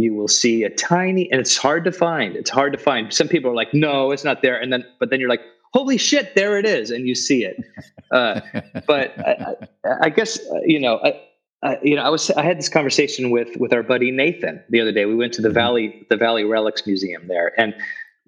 you 0.00 0.14
will 0.14 0.28
see 0.28 0.64
a 0.64 0.70
tiny, 0.70 1.30
and 1.30 1.40
it's 1.40 1.56
hard 1.56 1.84
to 1.84 1.92
find. 1.92 2.36
It's 2.36 2.50
hard 2.50 2.72
to 2.72 2.78
find. 2.78 3.12
Some 3.12 3.28
people 3.28 3.50
are 3.50 3.54
like, 3.54 3.74
"No, 3.74 4.10
it's 4.10 4.24
not 4.24 4.42
there," 4.42 4.60
and 4.60 4.72
then, 4.72 4.84
but 4.98 5.10
then 5.10 5.20
you're 5.20 5.28
like, 5.28 5.42
"Holy 5.74 5.98
shit, 5.98 6.34
there 6.34 6.58
it 6.58 6.66
is!" 6.66 6.90
and 6.90 7.06
you 7.06 7.14
see 7.14 7.44
it. 7.44 7.56
Uh, 8.10 8.40
but 8.88 9.16
I, 9.20 9.54
I, 10.02 10.08
guess 10.08 10.36
uh, 10.36 10.58
you 10.64 10.80
know, 10.80 10.96
uh, 10.96 11.76
you 11.80 11.94
know, 11.94 12.02
I 12.02 12.08
was 12.08 12.28
I 12.32 12.42
had 12.42 12.58
this 12.58 12.68
conversation 12.68 13.30
with 13.30 13.56
with 13.56 13.72
our 13.72 13.84
buddy 13.84 14.10
Nathan 14.10 14.60
the 14.68 14.80
other 14.80 14.90
day. 14.90 15.04
We 15.04 15.14
went 15.14 15.32
to 15.34 15.42
the 15.42 15.48
mm-hmm. 15.48 15.54
Valley 15.54 16.06
the 16.10 16.16
Valley 16.16 16.42
Relics 16.42 16.88
Museum 16.88 17.28
there, 17.28 17.52
and 17.56 17.72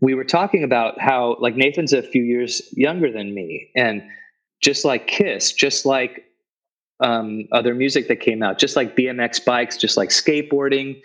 we 0.00 0.14
were 0.14 0.22
talking 0.22 0.62
about 0.62 1.00
how 1.00 1.36
like 1.40 1.56
Nathan's 1.56 1.92
a 1.92 2.00
few 2.00 2.22
years 2.22 2.62
younger 2.72 3.10
than 3.10 3.34
me, 3.34 3.70
and 3.74 4.04
just 4.60 4.84
like 4.84 5.08
Kiss, 5.08 5.52
just 5.52 5.84
like 5.84 6.24
um, 7.00 7.48
other 7.50 7.74
music 7.74 8.06
that 8.08 8.20
came 8.20 8.42
out, 8.42 8.58
just 8.58 8.76
like 8.76 8.94
BMX 8.94 9.44
bikes, 9.44 9.76
just 9.76 9.96
like 9.96 10.10
skateboarding. 10.10 11.00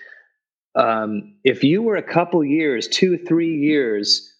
Um, 0.78 1.36
if 1.44 1.64
you 1.64 1.82
were 1.82 1.96
a 1.96 2.04
couple 2.04 2.44
years, 2.44 2.88
two, 2.88 3.18
three 3.18 3.56
years 3.58 4.34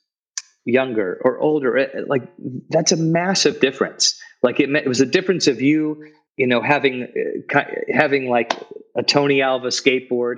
younger 0.66 1.20
or 1.24 1.40
older, 1.40 1.76
it, 1.78 2.08
like 2.08 2.24
that's 2.70 2.92
a 2.92 2.98
massive 2.98 3.60
difference. 3.60 4.20
Like 4.44 4.60
it, 4.60 4.70
it 4.70 4.88
was 4.88 5.02
a 5.02 5.06
difference 5.06 5.48
of 5.48 5.62
you 5.62 6.04
you 6.38 6.46
know, 6.46 6.62
having 6.62 7.08
uh, 7.54 7.62
having 7.92 8.30
like 8.30 8.54
a 8.96 9.04
Tony 9.04 9.42
Alva 9.42 9.68
skateboard 9.68 10.36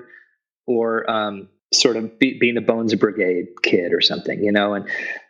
or 0.66 1.10
um, 1.12 1.50
sort 1.74 1.98
of 1.98 2.18
be, 2.18 2.40
being 2.40 2.58
a 2.58 2.62
Bones 2.62 2.96
Brigade 2.96 3.48
kid 3.62 3.94
or 3.94 4.02
something, 4.02 4.42
you 4.42 4.52
know, 4.52 4.74
and 4.74 4.88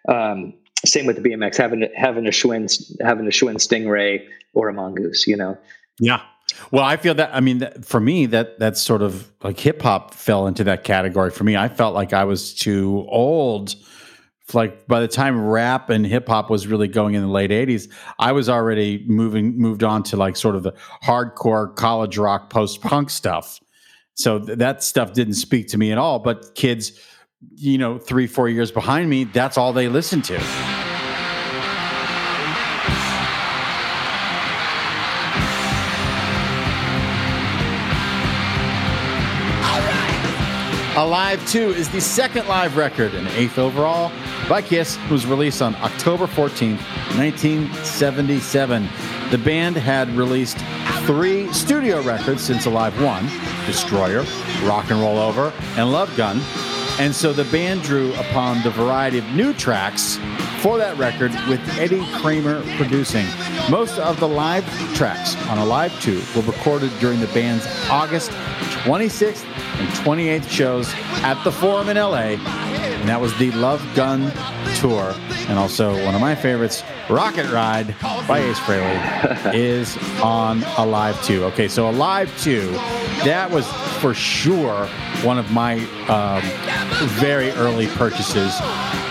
um, 0.07 0.53
same 0.85 1.07
with 1.07 1.21
the 1.21 1.27
BMX, 1.27 1.57
having 1.57 1.89
having 1.95 2.27
a 2.27 2.29
Schwinn 2.29 2.71
having 3.01 3.25
a 3.25 3.31
Schwinn 3.31 3.55
Stingray 3.55 4.25
or 4.53 4.69
a 4.69 4.73
Mongoose, 4.73 5.27
you 5.27 5.35
know. 5.35 5.57
Yeah. 5.99 6.21
Well, 6.71 6.83
I 6.83 6.97
feel 6.97 7.13
that. 7.15 7.31
I 7.33 7.39
mean, 7.39 7.67
for 7.81 7.99
me, 7.99 8.25
that 8.27 8.59
that's 8.59 8.81
sort 8.81 9.01
of 9.01 9.31
like 9.43 9.59
hip 9.59 9.81
hop 9.81 10.13
fell 10.13 10.47
into 10.47 10.63
that 10.65 10.83
category. 10.83 11.31
For 11.31 11.43
me, 11.43 11.57
I 11.57 11.67
felt 11.67 11.93
like 11.93 12.13
I 12.13 12.23
was 12.23 12.53
too 12.53 13.05
old 13.09 13.75
like 14.53 14.87
by 14.87 14.99
the 14.99 15.07
time 15.07 15.39
rap 15.39 15.89
and 15.89 16.05
hip 16.05 16.27
hop 16.27 16.49
was 16.49 16.67
really 16.67 16.87
going 16.87 17.13
in 17.13 17.21
the 17.21 17.27
late 17.27 17.51
80s 17.51 17.87
i 18.17 18.31
was 18.31 18.49
already 18.49 19.03
moving 19.07 19.57
moved 19.57 19.83
on 19.83 20.03
to 20.03 20.17
like 20.17 20.35
sort 20.35 20.55
of 20.55 20.63
the 20.63 20.73
hardcore 21.03 21.75
college 21.75 22.17
rock 22.17 22.49
post 22.49 22.81
punk 22.81 23.09
stuff 23.09 23.59
so 24.15 24.39
th- 24.39 24.57
that 24.57 24.83
stuff 24.83 25.13
didn't 25.13 25.35
speak 25.35 25.67
to 25.67 25.77
me 25.77 25.91
at 25.91 25.97
all 25.97 26.19
but 26.19 26.55
kids 26.55 26.99
you 27.55 27.77
know 27.77 27.97
3 27.99 28.27
4 28.27 28.49
years 28.49 28.71
behind 28.71 29.09
me 29.09 29.25
that's 29.25 29.57
all 29.57 29.73
they 29.73 29.87
listen 29.87 30.21
to 30.23 30.78
Alive 40.99 41.47
2 41.47 41.69
is 41.69 41.87
the 41.87 42.01
second 42.01 42.49
live 42.49 42.75
record 42.75 43.13
and 43.13 43.25
eighth 43.29 43.57
overall 43.57 44.11
by 44.49 44.61
Kiss 44.61 44.99
was 45.09 45.25
released 45.25 45.61
on 45.61 45.73
October 45.75 46.27
14th, 46.27 46.81
1977. 47.15 48.89
The 49.31 49.37
band 49.37 49.77
had 49.77 50.09
released 50.09 50.57
three 51.05 51.49
studio 51.53 52.01
records 52.01 52.43
since 52.43 52.65
Alive 52.65 53.01
1 53.01 53.29
Destroyer, 53.65 54.25
Rock 54.63 54.91
and 54.91 54.99
Roll 54.99 55.19
Over, 55.19 55.53
and 55.77 55.89
Love 55.89 56.13
Gun. 56.17 56.41
And 56.99 57.15
so 57.15 57.31
the 57.31 57.45
band 57.45 57.83
drew 57.83 58.13
upon 58.15 58.61
the 58.63 58.71
variety 58.71 59.19
of 59.19 59.25
new 59.27 59.53
tracks 59.53 60.17
for 60.61 60.77
that 60.77 60.97
record 60.97 61.31
with 61.47 61.61
Eddie 61.79 62.05
Kramer 62.15 62.61
producing. 62.75 63.25
Most 63.69 63.97
of 63.99 64.19
the 64.19 64.27
live 64.27 64.65
tracks 64.95 65.37
on 65.47 65.59
Alive 65.59 65.97
2 66.01 66.21
were 66.35 66.41
recorded 66.41 66.91
during 66.99 67.21
the 67.21 67.27
band's 67.27 67.65
August 67.89 68.31
26th 68.83 69.45
and 69.45 69.89
28th 69.89 70.49
shows 70.49 70.91
at 71.23 71.41
the 71.43 71.51
Forum 71.51 71.89
in 71.89 71.97
LA 71.97 72.37
and 72.99 73.07
that 73.07 73.21
was 73.21 73.35
the 73.37 73.49
Love 73.51 73.81
Gun 73.95 74.29
Tour. 74.75 75.15
And 75.47 75.57
also 75.57 75.93
one 76.03 76.15
of 76.15 76.21
my 76.21 76.35
favorites, 76.35 76.83
Rocket 77.09 77.49
Ride 77.49 77.95
by 78.27 78.39
Ace 78.39 78.59
Frehley, 78.59 79.53
is 79.53 79.97
on 80.21 80.63
Alive 80.77 81.21
2. 81.23 81.45
Okay, 81.45 81.69
so 81.69 81.89
Alive 81.89 82.29
2, 82.41 82.71
that 83.23 83.49
was 83.49 83.65
for 84.01 84.13
sure 84.13 84.87
one 85.23 85.37
of 85.37 85.49
my 85.51 85.75
um, 86.07 86.41
very 87.19 87.51
early 87.51 87.87
purchases, 87.87 88.53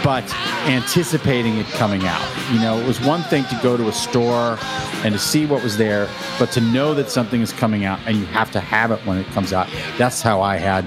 but 0.04 0.24
anticipating 0.66 1.56
it 1.58 1.66
coming 1.66 2.02
out. 2.04 2.52
You 2.52 2.60
know, 2.60 2.78
it 2.78 2.86
was 2.86 3.00
one 3.00 3.22
thing 3.24 3.44
to 3.44 3.60
go 3.62 3.76
to 3.76 3.88
a 3.88 3.92
store 3.92 4.58
and 5.04 5.12
to 5.12 5.18
see 5.18 5.46
what 5.46 5.62
was 5.62 5.76
there, 5.76 6.08
but 6.38 6.50
to 6.52 6.60
know 6.60 6.94
that 6.94 7.10
something 7.10 7.40
is 7.40 7.52
coming 7.52 7.84
out 7.84 8.00
and 8.06 8.16
you 8.16 8.26
have 8.26 8.50
to 8.52 8.60
have 8.60 8.90
it 8.90 8.98
when 9.06 9.18
it 9.18 9.26
comes 9.28 9.52
out. 9.52 9.68
That's 9.96 10.22
how 10.22 10.40
I 10.40 10.56
had 10.56 10.84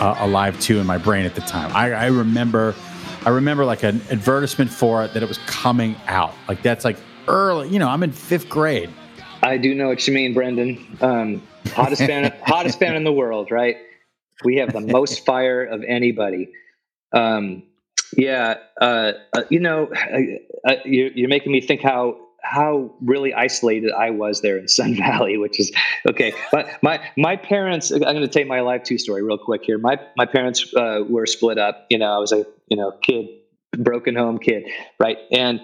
uh, 0.00 0.16
Alive 0.20 0.58
2 0.60 0.78
in 0.78 0.86
my 0.86 0.98
brain 0.98 1.24
at 1.24 1.34
the 1.34 1.40
time. 1.42 1.70
I, 1.74 1.92
I 1.92 2.06
remember, 2.06 2.74
I 3.24 3.30
remember 3.30 3.64
like 3.64 3.82
an 3.82 4.00
advertisement 4.10 4.70
for 4.70 5.04
it 5.04 5.14
that 5.14 5.22
it 5.22 5.28
was 5.28 5.38
coming 5.46 5.96
out. 6.06 6.34
Like 6.48 6.62
that's 6.62 6.84
like 6.84 6.96
early. 7.28 7.68
You 7.68 7.78
know, 7.78 7.88
I'm 7.88 8.02
in 8.02 8.12
fifth 8.12 8.48
grade. 8.48 8.90
I 9.42 9.58
do 9.58 9.74
know 9.74 9.88
what 9.88 10.06
you 10.06 10.14
mean, 10.14 10.32
Brendan. 10.32 10.98
Um, 11.00 11.42
hottest 11.68 12.06
band, 12.06 12.32
hottest 12.42 12.80
band 12.80 12.96
in 12.96 13.04
the 13.04 13.12
world, 13.12 13.50
right? 13.50 13.76
We 14.44 14.56
have 14.56 14.72
the 14.72 14.80
most 14.80 15.24
fire 15.24 15.62
of 15.62 15.82
anybody. 15.84 16.48
Um, 17.12 17.62
yeah, 18.16 18.54
uh, 18.80 19.12
uh, 19.32 19.42
you 19.50 19.60
know, 19.60 19.90
you're, 20.84 21.10
you're, 21.12 21.28
making 21.28 21.52
me 21.52 21.60
think 21.60 21.82
how 21.82 22.16
how 22.44 22.94
really 23.00 23.32
isolated 23.32 23.90
I 23.92 24.10
was 24.10 24.42
there 24.42 24.58
in 24.58 24.68
Sun 24.78 24.96
Valley, 24.96 25.36
which 25.38 25.58
is 25.58 25.72
okay. 26.08 26.32
But 26.52 26.82
my 26.82 27.00
my 27.16 27.36
parents, 27.36 27.90
I'm 27.90 28.00
going 28.00 28.20
to 28.20 28.28
tell 28.28 28.42
you 28.42 28.48
my 28.48 28.58
Alive 28.58 28.84
2 28.84 28.98
story 28.98 29.22
real 29.22 29.38
quick 29.38 29.62
here. 29.64 29.78
My 29.78 29.98
my 30.16 30.26
parents 30.26 30.72
uh, 30.74 31.00
were 31.08 31.26
split 31.26 31.58
up. 31.58 31.86
You 31.90 31.98
know, 31.98 32.14
I 32.14 32.18
was 32.18 32.32
a 32.32 32.46
you 32.68 32.76
know 32.76 32.92
kid, 33.02 33.26
broken 33.76 34.14
home 34.14 34.38
kid, 34.38 34.64
right? 34.98 35.18
And 35.32 35.60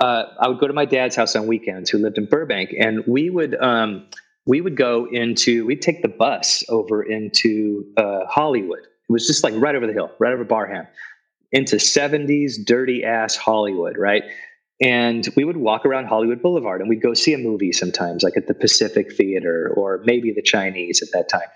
uh, 0.00 0.24
I 0.38 0.48
would 0.48 0.58
go 0.58 0.66
to 0.66 0.72
my 0.72 0.86
dad's 0.86 1.16
house 1.16 1.36
on 1.36 1.46
weekends, 1.46 1.90
who 1.90 1.98
lived 1.98 2.16
in 2.16 2.24
Burbank, 2.26 2.70
and 2.78 3.04
we 3.06 3.28
would 3.28 3.60
um, 3.62 4.06
we 4.46 4.60
would 4.60 4.76
go 4.76 5.06
into 5.10 5.66
we'd 5.66 5.82
take 5.82 6.02
the 6.02 6.08
bus 6.08 6.64
over 6.68 7.02
into 7.02 7.84
uh, 7.96 8.26
Hollywood. 8.26 8.80
It 8.80 9.12
was 9.12 9.26
just 9.26 9.42
like 9.42 9.54
right 9.56 9.74
over 9.74 9.88
the 9.88 9.92
hill, 9.92 10.12
right 10.20 10.32
over 10.32 10.44
Barham, 10.44 10.86
into 11.52 11.76
70s 11.76 12.64
dirty 12.64 13.04
ass 13.04 13.36
Hollywood, 13.36 13.96
right? 13.96 14.24
And 14.80 15.28
we 15.36 15.44
would 15.44 15.58
walk 15.58 15.84
around 15.84 16.06
Hollywood 16.06 16.40
Boulevard 16.40 16.80
and 16.80 16.88
we'd 16.88 17.02
go 17.02 17.12
see 17.12 17.34
a 17.34 17.38
movie 17.38 17.72
sometimes, 17.72 18.22
like 18.22 18.36
at 18.36 18.46
the 18.46 18.54
Pacific 18.54 19.14
Theater 19.14 19.72
or 19.76 20.00
maybe 20.04 20.32
the 20.32 20.42
Chinese 20.42 21.02
at 21.02 21.08
that 21.12 21.28
time. 21.28 21.48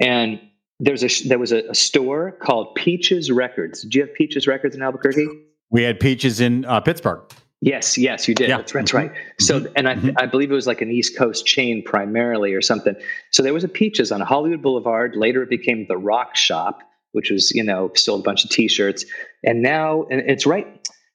And 0.00 0.40
there's 0.80 1.04
a 1.04 1.28
there 1.28 1.38
was 1.38 1.52
a, 1.52 1.62
a 1.70 1.74
store 1.74 2.32
called 2.32 2.74
Peaches 2.74 3.30
Records. 3.30 3.82
Did 3.82 3.94
you 3.94 4.00
have 4.02 4.14
Peaches 4.14 4.48
Records 4.48 4.74
in 4.74 4.82
Albuquerque? 4.82 5.28
We 5.70 5.82
had 5.82 6.00
Peaches 6.00 6.40
in 6.40 6.64
uh, 6.64 6.80
Pittsburgh. 6.80 7.22
Yes, 7.60 7.96
yes, 7.96 8.28
you 8.28 8.34
did. 8.34 8.50
Yeah. 8.50 8.58
That's, 8.58 8.72
that's 8.72 8.92
mm-hmm. 8.92 9.08
right. 9.08 9.12
So, 9.40 9.60
mm-hmm. 9.60 9.72
and 9.76 9.88
I, 9.88 9.94
mm-hmm. 9.94 10.10
I 10.18 10.26
believe 10.26 10.50
it 10.50 10.54
was 10.54 10.66
like 10.66 10.82
an 10.82 10.90
East 10.90 11.16
Coast 11.16 11.46
chain 11.46 11.82
primarily 11.82 12.52
or 12.52 12.60
something. 12.60 12.94
So 13.30 13.42
there 13.42 13.54
was 13.54 13.64
a 13.64 13.68
Peaches 13.68 14.12
on 14.12 14.20
Hollywood 14.20 14.60
Boulevard. 14.60 15.16
Later, 15.16 15.42
it 15.42 15.48
became 15.48 15.86
the 15.88 15.96
Rock 15.96 16.36
Shop, 16.36 16.80
which 17.14 17.30
was 17.30 17.50
you 17.52 17.62
know 17.62 17.90
sold 17.94 18.20
a 18.20 18.22
bunch 18.22 18.44
of 18.44 18.50
T-shirts. 18.50 19.04
And 19.42 19.62
now, 19.62 20.04
and 20.10 20.20
it's 20.28 20.46
right 20.46 20.66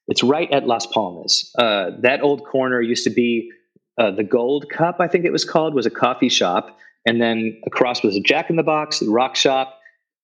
it's 0.07 0.23
right 0.23 0.51
at 0.51 0.65
Las 0.65 0.87
Palmas. 0.87 1.51
Uh, 1.57 1.91
that 2.01 2.21
old 2.21 2.43
corner 2.45 2.81
used 2.81 3.03
to 3.03 3.11
be 3.11 3.51
uh, 3.99 4.11
the 4.11 4.23
Gold 4.23 4.69
Cup, 4.69 4.97
I 4.99 5.07
think 5.07 5.25
it 5.25 5.31
was 5.31 5.45
called, 5.45 5.75
was 5.75 5.85
a 5.85 5.91
coffee 5.91 6.29
shop. 6.29 6.77
and 7.05 7.21
then 7.21 7.59
across 7.65 8.03
was 8.03 8.15
a 8.15 8.19
Jack 8.19 8.49
in 8.49 8.55
the 8.55 8.63
Box, 8.63 8.99
the 8.99 9.09
Rock 9.09 9.35
Shop, 9.35 9.79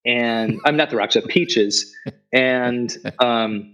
and 0.05 0.59
I'm 0.65 0.76
not 0.78 0.89
the 0.89 0.95
Rock 0.95 1.11
Shop, 1.11 1.26
Peaches, 1.26 1.93
and 2.34 2.97
um, 3.19 3.73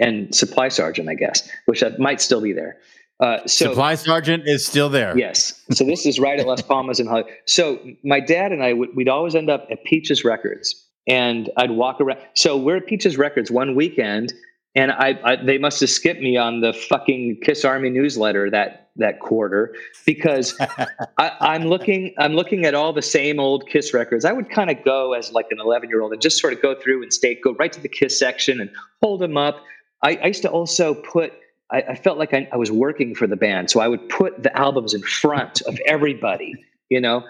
and 0.00 0.34
Supply 0.34 0.68
Sergeant, 0.68 1.08
I 1.08 1.14
guess, 1.14 1.48
which 1.66 1.82
might 1.98 2.20
still 2.20 2.40
be 2.40 2.52
there. 2.52 2.78
Uh, 3.20 3.38
so 3.46 3.70
Supply 3.70 3.94
Sergeant 3.94 4.42
is 4.46 4.66
still 4.66 4.88
there. 4.88 5.16
Yes. 5.16 5.62
So 5.70 5.84
this 5.84 6.04
is 6.04 6.18
right 6.18 6.38
at 6.38 6.46
Las 6.46 6.62
Palmas 6.70 6.98
in 6.98 7.06
Hollywood. 7.06 7.32
So 7.46 7.78
my 8.02 8.20
dad 8.20 8.50
and 8.50 8.62
I 8.62 8.72
would 8.72 8.94
we'd 8.96 9.08
always 9.08 9.34
end 9.34 9.50
up 9.50 9.66
at 9.70 9.84
Peaches 9.84 10.24
Records, 10.24 10.83
and 11.06 11.50
I'd 11.56 11.70
walk 11.70 12.00
around. 12.00 12.20
So 12.34 12.56
we're 12.56 12.76
at 12.76 12.86
Peaches 12.86 13.18
Records 13.18 13.50
one 13.50 13.74
weekend, 13.74 14.32
and 14.74 14.92
I, 14.92 15.18
I, 15.24 15.36
they 15.36 15.58
must 15.58 15.80
have 15.80 15.90
skipped 15.90 16.20
me 16.20 16.36
on 16.36 16.60
the 16.60 16.72
fucking 16.72 17.40
Kiss 17.42 17.64
Army 17.64 17.90
newsletter 17.90 18.50
that 18.50 18.80
that 18.96 19.18
quarter 19.18 19.74
because 20.06 20.56
I, 21.18 21.56
am 21.56 21.64
looking 21.64 22.14
I'm 22.18 22.34
looking 22.34 22.64
at 22.64 22.74
all 22.74 22.92
the 22.92 23.02
same 23.02 23.40
old 23.40 23.68
Kiss 23.68 23.92
records. 23.92 24.24
I 24.24 24.32
would 24.32 24.50
kind 24.50 24.70
of 24.70 24.84
go 24.84 25.14
as 25.14 25.32
like 25.32 25.46
an 25.50 25.58
11 25.60 25.88
year 25.88 26.00
old 26.00 26.12
and 26.12 26.22
just 26.22 26.40
sort 26.40 26.52
of 26.52 26.62
go 26.62 26.74
through 26.80 27.02
and 27.02 27.12
stay 27.12 27.34
go 27.34 27.54
right 27.54 27.72
to 27.72 27.80
the 27.80 27.88
Kiss 27.88 28.18
section 28.18 28.60
and 28.60 28.70
hold 29.02 29.20
them 29.20 29.36
up. 29.36 29.62
I, 30.02 30.16
I 30.16 30.26
used 30.26 30.42
to 30.42 30.50
also 30.50 30.94
put 30.94 31.32
I, 31.70 31.82
I 31.90 31.94
felt 31.94 32.18
like 32.18 32.34
I, 32.34 32.48
I, 32.52 32.56
was 32.56 32.70
working 32.70 33.14
for 33.14 33.26
the 33.26 33.36
band, 33.36 33.70
so 33.70 33.80
I 33.80 33.88
would 33.88 34.08
put 34.08 34.42
the 34.42 34.56
albums 34.56 34.92
in 34.92 35.02
front 35.02 35.62
of 35.62 35.78
everybody, 35.86 36.54
you 36.90 37.00
know, 37.00 37.24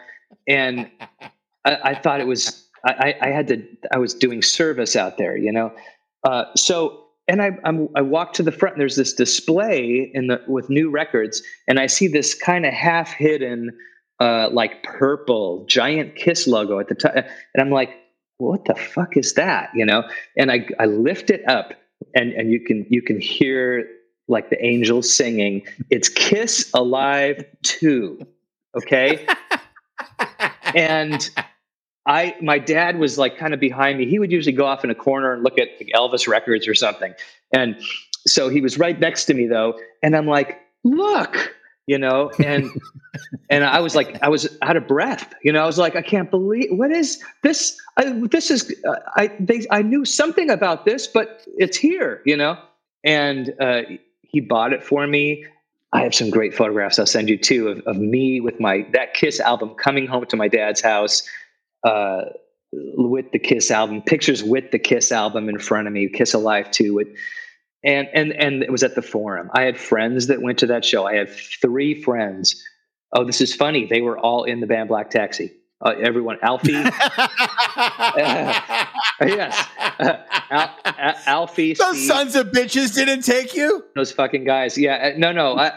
and 0.49 0.91
I, 1.65 1.95
thought 1.95 2.21
it 2.21 2.27
was 2.27 2.64
I, 2.85 3.29
had 3.29 3.49
to 3.49 3.63
I 3.93 3.99
was 3.99 4.15
doing 4.15 4.43
service 4.43 4.97
out 4.97 5.17
there, 5.19 5.37
you 5.37 5.53
know. 5.53 5.73
Uh, 6.23 6.45
so 6.57 7.05
and 7.29 7.43
I 7.43 7.53
I'm, 7.65 7.89
i 7.95 8.03
walk 8.03 8.35
to 8.35 8.43
the 8.43 8.53
front. 8.53 8.75
And 8.75 8.81
there's 8.81 8.97
this 8.97 9.15
display 9.15 10.11
in 10.13 10.27
the 10.29 10.43
with 10.47 10.69
new 10.69 10.91
records, 10.91 11.43
and 11.67 11.79
I 11.79 11.87
see 11.87 12.09
this 12.09 12.35
kind 12.35 12.67
of 12.67 12.73
half 12.73 13.13
hidden, 13.13 13.77
uh, 14.21 14.49
like 14.53 14.83
purple 14.83 15.65
giant 15.67 16.17
Kiss 16.17 16.47
logo 16.47 16.79
at 16.79 16.89
the 16.89 16.95
top, 16.95 17.15
and 17.15 17.27
I'm 17.59 17.71
like, 17.71 17.91
what 18.39 18.65
the 18.67 18.75
fuck 18.75 19.17
is 19.17 19.35
that? 19.35 19.71
You 19.75 19.87
know? 19.87 20.05
And 20.37 20.51
I 20.53 20.67
I 20.79 20.87
lift 20.87 21.31
it 21.31 21.49
up, 21.49 21.73
and 22.15 22.33
and 22.33 22.53
you 22.53 22.61
can 22.61 22.87
you 22.91 23.03
can 23.03 23.21
hear 23.21 23.89
like 24.29 24.51
the 24.51 24.65
angels 24.65 25.15
singing. 25.15 25.63
It's 25.91 26.09
Kiss 26.09 26.71
Alive 26.75 27.45
Two, 27.63 28.19
okay, 28.77 29.27
and 30.75 31.31
I 32.07 32.35
my 32.41 32.59
dad 32.59 32.99
was 32.99 33.19
like 33.19 33.39
kind 33.39 33.55
of 33.55 33.61
behind 33.61 33.99
me. 33.99 34.07
He 34.07 34.19
would 34.19 34.31
usually 34.31 34.55
go 34.55 34.67
off 34.67 34.85
in 34.85 34.91
a 34.91 34.95
corner 34.95 35.33
and 35.33 35.43
look 35.43 35.59
at 35.59 35.69
Elvis 35.95 36.29
records 36.29 36.69
or 36.69 36.75
something. 36.75 37.15
And 37.53 37.77
so 38.27 38.49
he 38.49 38.61
was 38.61 38.79
right 38.79 38.99
next 38.99 39.25
to 39.27 39.35
me 39.35 39.47
though, 39.47 39.79
and 40.03 40.17
I'm 40.17 40.27
like, 40.27 40.61
"Look." 40.83 41.55
You 41.87 41.99
know, 41.99 42.31
and 42.43 42.71
and 43.51 43.63
I 43.63 43.81
was 43.81 43.95
like, 43.95 44.23
I 44.23 44.31
was 44.31 44.57
out 44.63 44.75
of 44.75 44.89
breath. 44.89 45.35
You 45.43 45.53
know, 45.53 45.63
I 45.63 45.67
was 45.67 45.77
like, 45.77 45.97
I 45.97 46.01
can't 46.01 46.31
believe 46.31 46.69
what 46.71 46.91
is 46.91 47.23
this? 47.43 47.79
I, 47.99 48.11
this 48.31 48.51
is 48.51 48.75
uh, 48.89 48.95
I 49.17 49.31
they 49.39 49.67
I 49.71 49.83
knew 49.83 50.07
something 50.07 50.49
about 50.49 50.87
this, 50.87 51.07
but 51.07 51.43
it's 51.59 51.77
here. 51.77 52.23
You 52.25 52.39
know, 52.39 52.59
and 53.05 53.53
uh, 53.61 53.83
he 54.23 54.41
bought 54.41 54.73
it 54.73 54.83
for 54.83 55.07
me. 55.07 55.45
I 55.93 56.01
have 56.01 56.15
some 56.15 56.31
great 56.31 56.55
photographs 56.55 56.99
I'll 56.99 57.07
send 57.07 57.29
you 57.29 57.37
too 57.37 57.69
of, 57.69 57.81
of 57.81 57.99
me 57.99 58.41
with 58.41 58.59
my 58.61 58.87
that 58.93 59.13
Kiss 59.13 59.39
album 59.39 59.75
coming 59.75 60.07
home 60.07 60.25
to 60.27 60.37
my 60.37 60.49
dad's 60.49 60.81
house 60.81 61.29
uh, 61.85 62.23
with 62.73 63.31
the 63.33 63.39
Kiss 63.39 63.71
album, 63.71 64.03
pictures 64.03 64.43
with 64.43 64.71
the 64.71 64.79
Kiss 64.79 65.13
album 65.13 65.49
in 65.49 65.59
front 65.59 65.87
of 65.87 65.93
me, 65.93 66.09
Kiss 66.09 66.35
Alive 66.35 66.71
2. 66.71 66.99
It, 66.99 67.09
and 67.85 68.09
and 68.15 68.33
and 68.33 68.63
it 68.63 68.73
was 68.73 68.83
at 68.83 68.95
the 68.95 69.03
Forum. 69.03 69.51
I 69.53 69.63
had 69.63 69.79
friends 69.79 70.27
that 70.29 70.41
went 70.41 70.59
to 70.61 70.67
that 70.67 70.85
show. 70.85 71.07
I 71.07 71.17
have 71.17 71.31
three 71.31 72.03
friends. 72.03 72.63
Oh, 73.13 73.25
this 73.25 73.41
is 73.41 73.55
funny. 73.55 73.87
They 73.87 74.01
were 74.01 74.19
all 74.19 74.45
in 74.45 74.61
the 74.61 74.67
band 74.67 74.89
Black 74.89 75.11
Taxi. 75.11 75.53
Uh, 75.85 75.95
everyone, 76.01 76.39
Alfie. 76.41 76.75
uh, 76.77 76.91
yes, 79.21 79.67
uh, 79.99 80.17
Al, 80.51 80.71
Alfie. 81.27 81.75
Those 81.75 81.97
Steve, 81.97 82.07
sons 82.07 82.37
of 82.37 82.47
bitches 82.49 82.95
didn't 82.95 83.21
take 83.21 83.55
you. 83.55 83.85
Those 83.95 84.11
fucking 84.11 84.45
guys. 84.45 84.79
Yeah, 84.79 85.13
uh, 85.15 85.19
no, 85.19 85.33
no. 85.33 85.59
I 85.59 85.73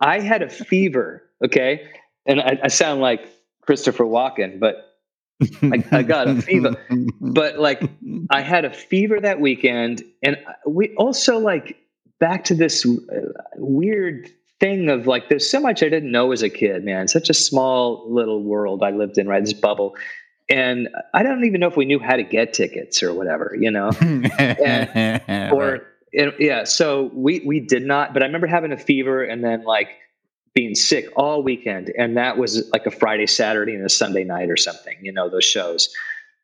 I 0.00 0.20
had 0.20 0.42
a 0.42 0.48
fever. 0.48 1.24
Okay, 1.44 1.90
and 2.26 2.40
I, 2.40 2.60
I 2.64 2.68
sound 2.68 3.00
like 3.00 3.28
Christopher 3.62 4.04
Walken, 4.04 4.60
but 4.60 4.89
I, 5.62 5.84
I 5.90 6.02
got 6.02 6.28
a 6.28 6.42
fever, 6.42 6.74
but 7.20 7.58
like 7.58 7.82
I 8.30 8.40
had 8.40 8.64
a 8.64 8.72
fever 8.72 9.20
that 9.20 9.40
weekend, 9.40 10.02
and 10.22 10.36
we 10.66 10.94
also 10.96 11.38
like 11.38 11.76
back 12.18 12.44
to 12.44 12.54
this 12.54 12.86
uh, 12.86 12.90
weird 13.56 14.30
thing 14.60 14.90
of 14.90 15.06
like 15.06 15.28
there's 15.28 15.50
so 15.50 15.58
much 15.58 15.82
I 15.82 15.88
didn't 15.88 16.12
know 16.12 16.32
as 16.32 16.42
a 16.42 16.50
kid, 16.50 16.84
man. 16.84 17.08
Such 17.08 17.30
a 17.30 17.34
small 17.34 18.06
little 18.12 18.42
world 18.42 18.82
I 18.82 18.90
lived 18.90 19.18
in, 19.18 19.26
right? 19.26 19.42
This 19.42 19.54
bubble. 19.54 19.96
And 20.50 20.88
I 21.14 21.22
don't 21.22 21.44
even 21.44 21.60
know 21.60 21.68
if 21.68 21.76
we 21.76 21.84
knew 21.84 22.00
how 22.00 22.16
to 22.16 22.24
get 22.24 22.52
tickets 22.52 23.02
or 23.04 23.14
whatever, 23.14 23.56
you 23.58 23.70
know? 23.70 23.90
and, 24.00 25.52
or 25.52 25.86
and, 26.12 26.32
yeah, 26.38 26.64
so 26.64 27.10
we 27.14 27.40
we 27.46 27.60
did 27.60 27.86
not, 27.86 28.12
but 28.12 28.22
I 28.22 28.26
remember 28.26 28.48
having 28.48 28.72
a 28.72 28.76
fever 28.76 29.22
and 29.22 29.44
then 29.44 29.62
like 29.64 29.88
being 30.54 30.74
sick 30.74 31.08
all 31.16 31.42
weekend, 31.42 31.92
and 31.96 32.16
that 32.16 32.36
was 32.36 32.68
like 32.72 32.86
a 32.86 32.90
Friday, 32.90 33.26
Saturday, 33.26 33.74
and 33.74 33.84
a 33.84 33.88
Sunday 33.88 34.24
night 34.24 34.50
or 34.50 34.56
something. 34.56 34.96
You 35.00 35.12
know 35.12 35.28
those 35.28 35.44
shows. 35.44 35.94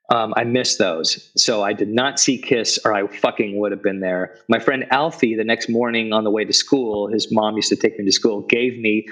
Um, 0.08 0.34
I 0.36 0.44
missed 0.44 0.78
those, 0.78 1.32
so 1.36 1.64
I 1.64 1.72
did 1.72 1.88
not 1.88 2.20
see 2.20 2.38
Kiss, 2.38 2.78
or 2.84 2.94
I 2.94 3.08
fucking 3.08 3.58
would 3.58 3.72
have 3.72 3.82
been 3.82 3.98
there. 3.98 4.36
My 4.48 4.60
friend 4.60 4.86
Alfie, 4.92 5.34
the 5.34 5.42
next 5.42 5.68
morning 5.68 6.12
on 6.12 6.22
the 6.22 6.30
way 6.30 6.44
to 6.44 6.52
school, 6.52 7.08
his 7.08 7.32
mom 7.32 7.56
used 7.56 7.70
to 7.70 7.76
take 7.76 7.98
me 7.98 8.04
to 8.04 8.12
school, 8.12 8.42
gave 8.42 8.78
me 8.78 9.06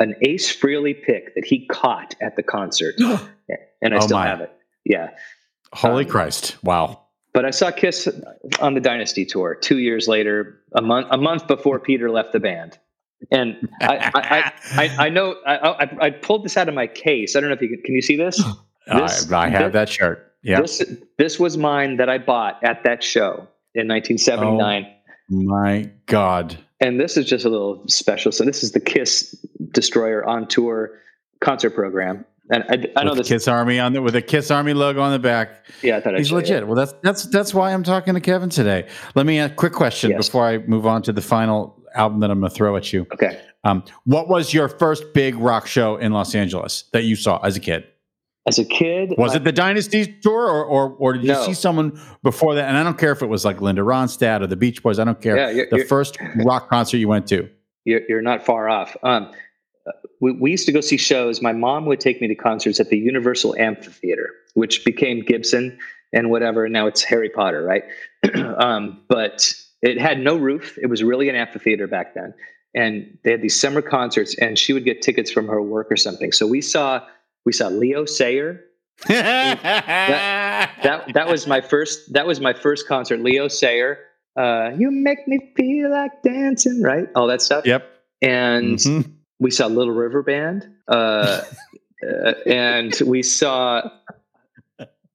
an 0.00 0.16
Ace 0.22 0.54
Frehley 0.54 1.00
pick 1.00 1.36
that 1.36 1.44
he 1.44 1.66
caught 1.66 2.16
at 2.20 2.34
the 2.34 2.42
concert, 2.42 2.96
and 3.82 3.94
I 3.94 3.98
oh 3.98 4.00
still 4.00 4.18
my. 4.18 4.26
have 4.26 4.40
it. 4.40 4.52
Yeah. 4.84 5.10
Holy 5.72 6.04
um, 6.04 6.10
Christ! 6.10 6.56
Wow. 6.64 7.02
But 7.32 7.44
I 7.44 7.50
saw 7.50 7.70
Kiss 7.70 8.08
on 8.60 8.74
the 8.74 8.80
Dynasty 8.80 9.24
tour 9.24 9.54
two 9.54 9.78
years 9.78 10.08
later, 10.08 10.60
a 10.74 10.82
month 10.82 11.06
a 11.10 11.18
month 11.18 11.46
before 11.46 11.78
Peter 11.78 12.10
left 12.10 12.32
the 12.32 12.40
band. 12.40 12.78
And 13.30 13.68
I, 13.80 14.10
I, 14.14 14.52
I, 14.82 15.06
I, 15.06 15.08
know 15.08 15.36
I, 15.46 15.88
I, 16.00 16.10
pulled 16.10 16.44
this 16.44 16.56
out 16.56 16.68
of 16.68 16.74
my 16.74 16.86
case. 16.86 17.36
I 17.36 17.40
don't 17.40 17.48
know 17.48 17.54
if 17.54 17.62
you 17.62 17.68
can, 17.68 17.82
can 17.82 17.94
you 17.94 18.02
see 18.02 18.16
this? 18.16 18.42
this 18.86 19.30
I, 19.32 19.48
have 19.48 19.72
that 19.72 19.88
shirt. 19.88 20.32
Yeah. 20.42 20.60
This, 20.60 20.82
this 21.18 21.38
was 21.38 21.56
mine 21.56 21.96
that 21.98 22.08
I 22.08 22.18
bought 22.18 22.62
at 22.64 22.82
that 22.84 23.02
show 23.02 23.46
in 23.74 23.88
1979. 23.88 24.86
Oh, 24.86 25.36
my 25.36 25.90
God. 26.06 26.58
And 26.80 26.98
this 26.98 27.16
is 27.16 27.26
just 27.26 27.44
a 27.44 27.48
little 27.48 27.84
special. 27.86 28.32
So 28.32 28.44
this 28.44 28.62
is 28.62 28.72
the 28.72 28.80
Kiss 28.80 29.36
Destroyer 29.70 30.24
on 30.28 30.48
tour 30.48 30.98
concert 31.40 31.70
program. 31.70 32.24
And 32.50 32.64
I, 32.68 33.00
I 33.00 33.04
know 33.04 33.14
this 33.14 33.28
Kiss 33.28 33.46
Army 33.46 33.78
on 33.78 33.92
the 33.92 34.02
with 34.02 34.16
a 34.16 34.20
Kiss 34.20 34.50
Army 34.50 34.74
logo 34.74 35.00
on 35.00 35.12
the 35.12 35.18
back. 35.18 35.64
Yeah, 35.80 35.96
I 35.96 36.00
thought 36.00 36.18
he's 36.18 36.32
legit. 36.32 36.66
Well, 36.66 36.74
that's 36.74 36.92
that's 37.02 37.24
that's 37.26 37.54
why 37.54 37.72
I'm 37.72 37.84
talking 37.84 38.14
to 38.14 38.20
Kevin 38.20 38.50
today. 38.50 38.88
Let 39.14 39.26
me 39.26 39.38
ask 39.38 39.52
a 39.52 39.54
quick 39.54 39.72
question 39.72 40.10
yes. 40.10 40.26
before 40.26 40.46
I 40.46 40.58
move 40.58 40.84
on 40.84 41.02
to 41.02 41.12
the 41.12 41.22
final 41.22 41.81
album 41.94 42.20
that 42.20 42.30
I'm 42.30 42.40
going 42.40 42.50
to 42.50 42.56
throw 42.56 42.76
at 42.76 42.92
you. 42.92 43.06
Okay. 43.12 43.40
Um, 43.64 43.84
what 44.04 44.28
was 44.28 44.52
your 44.52 44.68
first 44.68 45.12
big 45.14 45.36
rock 45.36 45.66
show 45.66 45.96
in 45.96 46.12
Los 46.12 46.34
Angeles 46.34 46.84
that 46.92 47.04
you 47.04 47.16
saw 47.16 47.38
as 47.40 47.56
a 47.56 47.60
kid? 47.60 47.86
As 48.48 48.58
a 48.58 48.64
kid, 48.64 49.14
was 49.16 49.36
it 49.36 49.44
the 49.44 49.52
Dynasty 49.52 50.18
tour, 50.20 50.48
or 50.48 50.64
or, 50.64 50.90
or 50.98 51.12
did 51.12 51.26
no. 51.26 51.38
you 51.38 51.46
see 51.46 51.54
someone 51.54 52.00
before 52.24 52.56
that? 52.56 52.68
And 52.68 52.76
I 52.76 52.82
don't 52.82 52.98
care 52.98 53.12
if 53.12 53.22
it 53.22 53.28
was 53.28 53.44
like 53.44 53.60
Linda 53.60 53.82
Ronstadt 53.82 54.40
or 54.40 54.48
the 54.48 54.56
Beach 54.56 54.82
Boys. 54.82 54.98
I 54.98 55.04
don't 55.04 55.20
care. 55.20 55.36
Yeah, 55.36 55.50
you're, 55.50 55.66
the 55.70 55.76
you're, 55.76 55.86
first 55.86 56.18
rock 56.44 56.68
concert 56.68 56.96
you 56.96 57.06
went 57.06 57.28
to. 57.28 57.48
You're, 57.84 58.00
you're 58.08 58.22
not 58.22 58.44
far 58.44 58.68
off. 58.68 58.96
Um, 59.04 59.32
we, 60.20 60.32
we 60.32 60.50
used 60.50 60.66
to 60.66 60.72
go 60.72 60.80
see 60.80 60.96
shows. 60.96 61.40
My 61.40 61.52
mom 61.52 61.86
would 61.86 62.00
take 62.00 62.20
me 62.20 62.26
to 62.28 62.34
concerts 62.34 62.80
at 62.80 62.88
the 62.88 62.98
Universal 62.98 63.56
Amphitheater, 63.58 64.30
which 64.54 64.84
became 64.84 65.24
Gibson 65.24 65.78
and 66.12 66.30
whatever. 66.30 66.68
Now 66.68 66.86
it's 66.86 67.02
Harry 67.02 67.28
Potter, 67.28 67.62
right? 67.62 67.84
um, 68.56 69.02
but 69.08 69.52
it 69.82 70.00
had 70.00 70.20
no 70.20 70.36
roof. 70.36 70.78
It 70.80 70.86
was 70.86 71.02
really 71.02 71.28
an 71.28 71.34
amphitheater 71.34 71.86
back 71.86 72.14
then. 72.14 72.32
And 72.74 73.18
they 73.24 73.32
had 73.32 73.42
these 73.42 73.60
summer 73.60 73.82
concerts, 73.82 74.34
and 74.38 74.58
she 74.58 74.72
would 74.72 74.84
get 74.84 75.02
tickets 75.02 75.30
from 75.30 75.48
her 75.48 75.60
work 75.60 75.88
or 75.90 75.96
something. 75.96 76.32
So 76.32 76.46
we 76.46 76.62
saw 76.62 77.04
we 77.44 77.52
saw 77.52 77.68
Leo 77.68 78.06
Sayer. 78.06 78.64
that, 79.08 79.62
that, 80.82 81.12
that 81.12 81.28
was 81.28 81.46
my 81.46 81.60
first 81.60 82.12
that 82.14 82.26
was 82.26 82.40
my 82.40 82.54
first 82.54 82.88
concert. 82.88 83.20
Leo 83.20 83.48
Sayer. 83.48 83.98
Uh, 84.34 84.70
you 84.78 84.90
make 84.90 85.28
me 85.28 85.52
feel 85.54 85.90
like 85.90 86.22
dancing, 86.22 86.80
right? 86.82 87.08
All 87.14 87.26
that 87.26 87.42
stuff. 87.42 87.66
Yep. 87.66 87.86
And 88.22 88.78
mm-hmm. 88.78 89.10
we 89.40 89.50
saw 89.50 89.66
Little 89.66 89.92
River 89.92 90.22
Band. 90.22 90.66
Uh, 90.88 91.42
uh, 92.08 92.32
and 92.46 92.98
we 93.04 93.22
saw. 93.22 93.90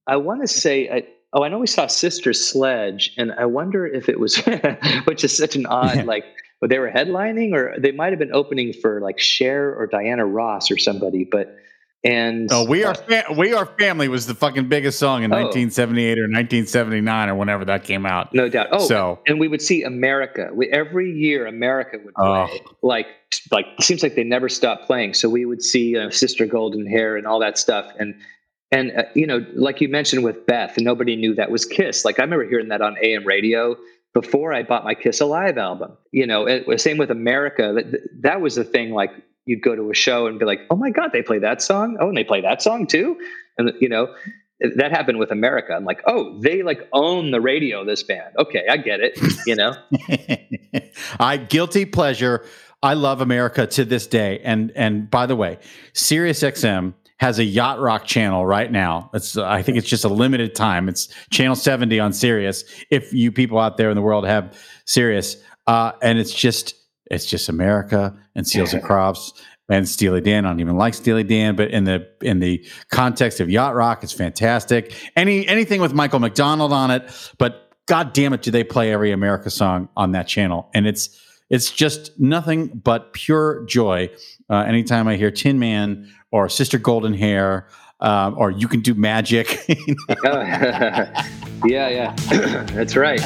I 0.06 0.16
want 0.16 0.42
to 0.42 0.48
say. 0.48 1.08
Oh, 1.32 1.42
I 1.42 1.48
know 1.48 1.58
we 1.58 1.66
saw 1.66 1.86
Sister 1.86 2.32
Sledge, 2.32 3.12
and 3.18 3.32
I 3.32 3.44
wonder 3.44 3.86
if 3.86 4.08
it 4.08 4.18
was, 4.18 4.36
which 5.04 5.24
is 5.24 5.36
such 5.36 5.56
an 5.56 5.66
odd, 5.70 5.96
yeah. 5.96 6.02
like, 6.04 6.24
but 6.60 6.70
they 6.70 6.78
were 6.78 6.90
headlining, 6.90 7.52
or 7.52 7.74
they 7.78 7.92
might 7.92 8.10
have 8.12 8.18
been 8.18 8.34
opening 8.34 8.72
for 8.72 9.00
like 9.00 9.18
Cher 9.18 9.74
or 9.74 9.86
Diana 9.86 10.24
Ross 10.26 10.70
or 10.70 10.78
somebody. 10.78 11.24
But 11.30 11.54
And 12.02 12.48
oh, 12.50 12.64
we 12.64 12.84
are 12.84 12.94
fa- 12.94 13.26
we 13.36 13.52
are 13.52 13.66
family 13.66 14.08
was 14.08 14.26
the 14.26 14.34
fucking 14.34 14.68
biggest 14.68 14.98
song 14.98 15.22
in 15.22 15.32
oh, 15.32 15.36
1978 15.36 16.18
or 16.18 16.22
1979 16.22 17.28
or 17.28 17.34
whenever 17.34 17.64
that 17.66 17.84
came 17.84 18.06
out. 18.06 18.32
No 18.32 18.48
doubt. 18.48 18.68
Oh, 18.72 18.86
so 18.86 19.20
and 19.26 19.38
we 19.38 19.48
would 19.48 19.60
see 19.60 19.82
America. 19.82 20.50
We, 20.54 20.68
every 20.70 21.12
year, 21.12 21.46
America 21.46 21.98
would 22.02 22.14
play. 22.14 22.24
Oh. 22.24 22.58
Like 22.82 23.06
like 23.52 23.66
seems 23.80 24.02
like 24.02 24.14
they 24.14 24.24
never 24.24 24.48
stopped 24.48 24.86
playing. 24.86 25.14
So 25.14 25.28
we 25.28 25.44
would 25.44 25.62
see 25.62 25.96
uh, 25.98 26.10
Sister 26.10 26.46
Golden 26.46 26.86
Hair 26.86 27.16
and 27.16 27.26
all 27.26 27.38
that 27.40 27.58
stuff. 27.58 27.92
And 27.98 28.14
and 28.70 28.92
uh, 28.96 29.02
you 29.14 29.26
know, 29.26 29.44
like 29.54 29.80
you 29.80 29.88
mentioned 29.88 30.24
with 30.24 30.46
Beth, 30.46 30.74
nobody 30.78 31.16
knew 31.16 31.34
that 31.34 31.50
was 31.50 31.64
Kiss. 31.64 32.04
Like 32.04 32.18
I 32.18 32.22
remember 32.22 32.46
hearing 32.46 32.68
that 32.68 32.82
on 32.82 32.96
AM 33.02 33.26
radio 33.26 33.76
before 34.14 34.52
I 34.52 34.62
bought 34.62 34.84
my 34.84 34.94
Kiss 34.94 35.20
Alive 35.20 35.56
album. 35.58 35.96
You 36.12 36.26
know, 36.26 36.46
it, 36.46 36.66
was 36.66 36.82
same 36.82 36.98
with 36.98 37.10
America. 37.10 37.72
That 37.74 38.00
that 38.22 38.40
was 38.40 38.56
the 38.56 38.64
thing. 38.64 38.92
Like 38.92 39.10
you'd 39.46 39.62
go 39.62 39.74
to 39.74 39.90
a 39.90 39.94
show 39.94 40.26
and 40.26 40.38
be 40.38 40.44
like, 40.44 40.60
"Oh 40.70 40.76
my 40.76 40.90
god, 40.90 41.10
they 41.12 41.22
play 41.22 41.38
that 41.38 41.62
song! 41.62 41.96
Oh, 42.00 42.08
and 42.08 42.16
they 42.16 42.24
play 42.24 42.42
that 42.42 42.62
song 42.62 42.86
too!" 42.86 43.18
And 43.56 43.72
you 43.80 43.88
know, 43.88 44.14
that 44.76 44.90
happened 44.90 45.18
with 45.18 45.30
America. 45.30 45.72
I'm 45.72 45.86
like, 45.86 46.02
"Oh, 46.06 46.38
they 46.40 46.62
like 46.62 46.86
own 46.92 47.30
the 47.30 47.40
radio. 47.40 47.86
This 47.86 48.02
band. 48.02 48.34
Okay, 48.38 48.66
I 48.68 48.76
get 48.76 49.00
it." 49.00 49.18
You 49.46 49.56
know, 49.56 49.74
I 51.20 51.38
guilty 51.38 51.86
pleasure. 51.86 52.44
I 52.82 52.94
love 52.94 53.20
America 53.20 53.66
to 53.66 53.84
this 53.84 54.06
day. 54.06 54.40
And 54.44 54.72
and 54.72 55.10
by 55.10 55.24
the 55.26 55.34
way, 55.34 55.58
Sirius 55.94 56.42
XM 56.42 56.92
has 57.18 57.38
a 57.38 57.44
yacht 57.44 57.80
rock 57.80 58.04
channel 58.04 58.46
right 58.46 58.70
now. 58.70 59.10
It's 59.12 59.36
I 59.36 59.62
think 59.62 59.78
it's 59.78 59.88
just 59.88 60.04
a 60.04 60.08
limited 60.08 60.54
time. 60.54 60.88
It's 60.88 61.08
channel 61.30 61.56
70 61.56 61.98
on 62.00 62.12
Sirius. 62.12 62.64
If 62.90 63.12
you 63.12 63.32
people 63.32 63.58
out 63.58 63.76
there 63.76 63.90
in 63.90 63.96
the 63.96 64.02
world 64.02 64.26
have 64.26 64.56
Sirius, 64.84 65.36
uh, 65.66 65.92
and 66.02 66.18
it's 66.18 66.32
just 66.32 66.74
it's 67.10 67.26
just 67.26 67.48
America 67.48 68.16
and 68.34 68.46
Seals 68.46 68.72
and 68.72 68.82
Crofts 68.82 69.32
and 69.68 69.88
Steely 69.88 70.20
Dan. 70.20 70.44
I 70.44 70.50
don't 70.50 70.60
even 70.60 70.76
like 70.76 70.94
Steely 70.94 71.24
Dan, 71.24 71.56
but 71.56 71.70
in 71.70 71.84
the 71.84 72.08
in 72.22 72.40
the 72.40 72.64
context 72.90 73.40
of 73.40 73.50
yacht 73.50 73.74
rock, 73.74 74.02
it's 74.02 74.12
fantastic. 74.12 74.94
Any 75.16 75.46
anything 75.46 75.80
with 75.80 75.92
Michael 75.92 76.20
McDonald 76.20 76.72
on 76.72 76.90
it, 76.90 77.10
but 77.38 77.72
god 77.86 78.12
damn 78.12 78.32
it, 78.32 78.42
do 78.42 78.50
they 78.50 78.64
play 78.64 78.92
every 78.92 79.12
America 79.12 79.50
song 79.50 79.88
on 79.96 80.12
that 80.12 80.28
channel? 80.28 80.70
And 80.74 80.86
it's 80.86 81.20
it's 81.50 81.70
just 81.70 82.18
nothing 82.20 82.68
but 82.68 83.12
pure 83.12 83.64
joy. 83.64 84.10
Uh, 84.50 84.58
anytime 84.58 85.08
I 85.08 85.16
hear 85.16 85.30
Tin 85.30 85.58
Man 85.58 86.08
or 86.30 86.48
Sister 86.48 86.78
Golden 86.78 87.14
Hair, 87.14 87.68
um, 88.00 88.36
or 88.38 88.50
you 88.50 88.68
can 88.68 88.80
do 88.80 88.94
magic. 88.94 89.64
yeah, 90.24 91.08
yeah, 91.64 92.16
that's 92.72 92.96
right. 92.96 93.20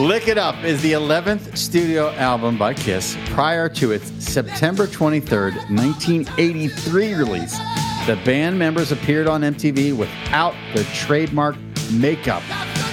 Lick 0.00 0.28
It 0.28 0.38
Up 0.38 0.64
is 0.64 0.80
the 0.80 0.92
11th 0.92 1.58
studio 1.58 2.10
album 2.12 2.56
by 2.56 2.72
Kiss 2.72 3.18
prior 3.26 3.68
to 3.68 3.92
its 3.92 4.06
September 4.24 4.86
23rd, 4.86 5.54
1983 5.68 7.14
release. 7.14 7.58
The 8.06 8.18
band 8.24 8.58
members 8.58 8.92
appeared 8.92 9.26
on 9.26 9.42
MTV 9.42 9.94
without 9.94 10.54
their 10.74 10.84
trademark 10.84 11.56
makeup. 11.92 12.42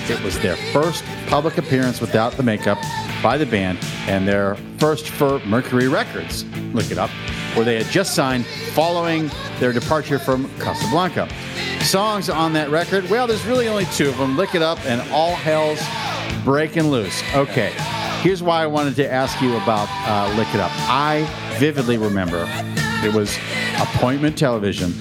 It 0.10 0.24
was 0.24 0.40
their 0.40 0.56
first 0.72 1.04
public 1.28 1.58
appearance 1.58 2.00
without 2.00 2.34
the 2.34 2.44
makeup 2.44 2.78
by 3.22 3.38
the 3.38 3.46
band 3.46 3.78
and 4.08 4.26
their 4.26 4.56
first 4.78 5.10
for 5.10 5.40
Mercury 5.40 5.90
Records, 5.90 6.46
Lick 6.74 6.92
It 6.92 6.98
Up, 6.98 7.10
where 7.56 7.66
they 7.66 7.84
had 7.84 7.92
just 7.92 8.16
signed 8.16 8.46
following 8.74 9.30
their 9.60 9.74
departure 9.74 10.18
from 10.18 10.50
Casablanca. 10.60 11.28
Songs 11.82 12.30
on 12.30 12.54
that 12.54 12.70
record, 12.70 13.10
well, 13.10 13.28
there's 13.28 13.46
really 13.46 13.68
only 13.68 13.86
two 13.86 14.08
of 14.08 14.18
them 14.18 14.38
Lick 14.38 14.56
It 14.56 14.62
Up 14.62 14.80
and 14.86 15.02
All 15.12 15.36
Hell's 15.36 15.82
Breaking 16.46 16.90
Loose. 16.90 17.22
Okay, 17.36 17.74
here's 18.22 18.42
why 18.42 18.64
I 18.64 18.68
wanted 18.68 18.96
to 18.98 19.12
ask 19.12 19.42
you 19.42 19.58
about 19.58 19.90
uh, 20.08 20.34
Lick 20.38 20.48
It 20.54 20.62
Up. 20.62 20.72
I 20.74 21.28
vividly 21.58 21.98
remember 21.98 22.46
it 23.04 23.14
was 23.14 23.38
appointment 23.78 24.38
television, 24.38 24.94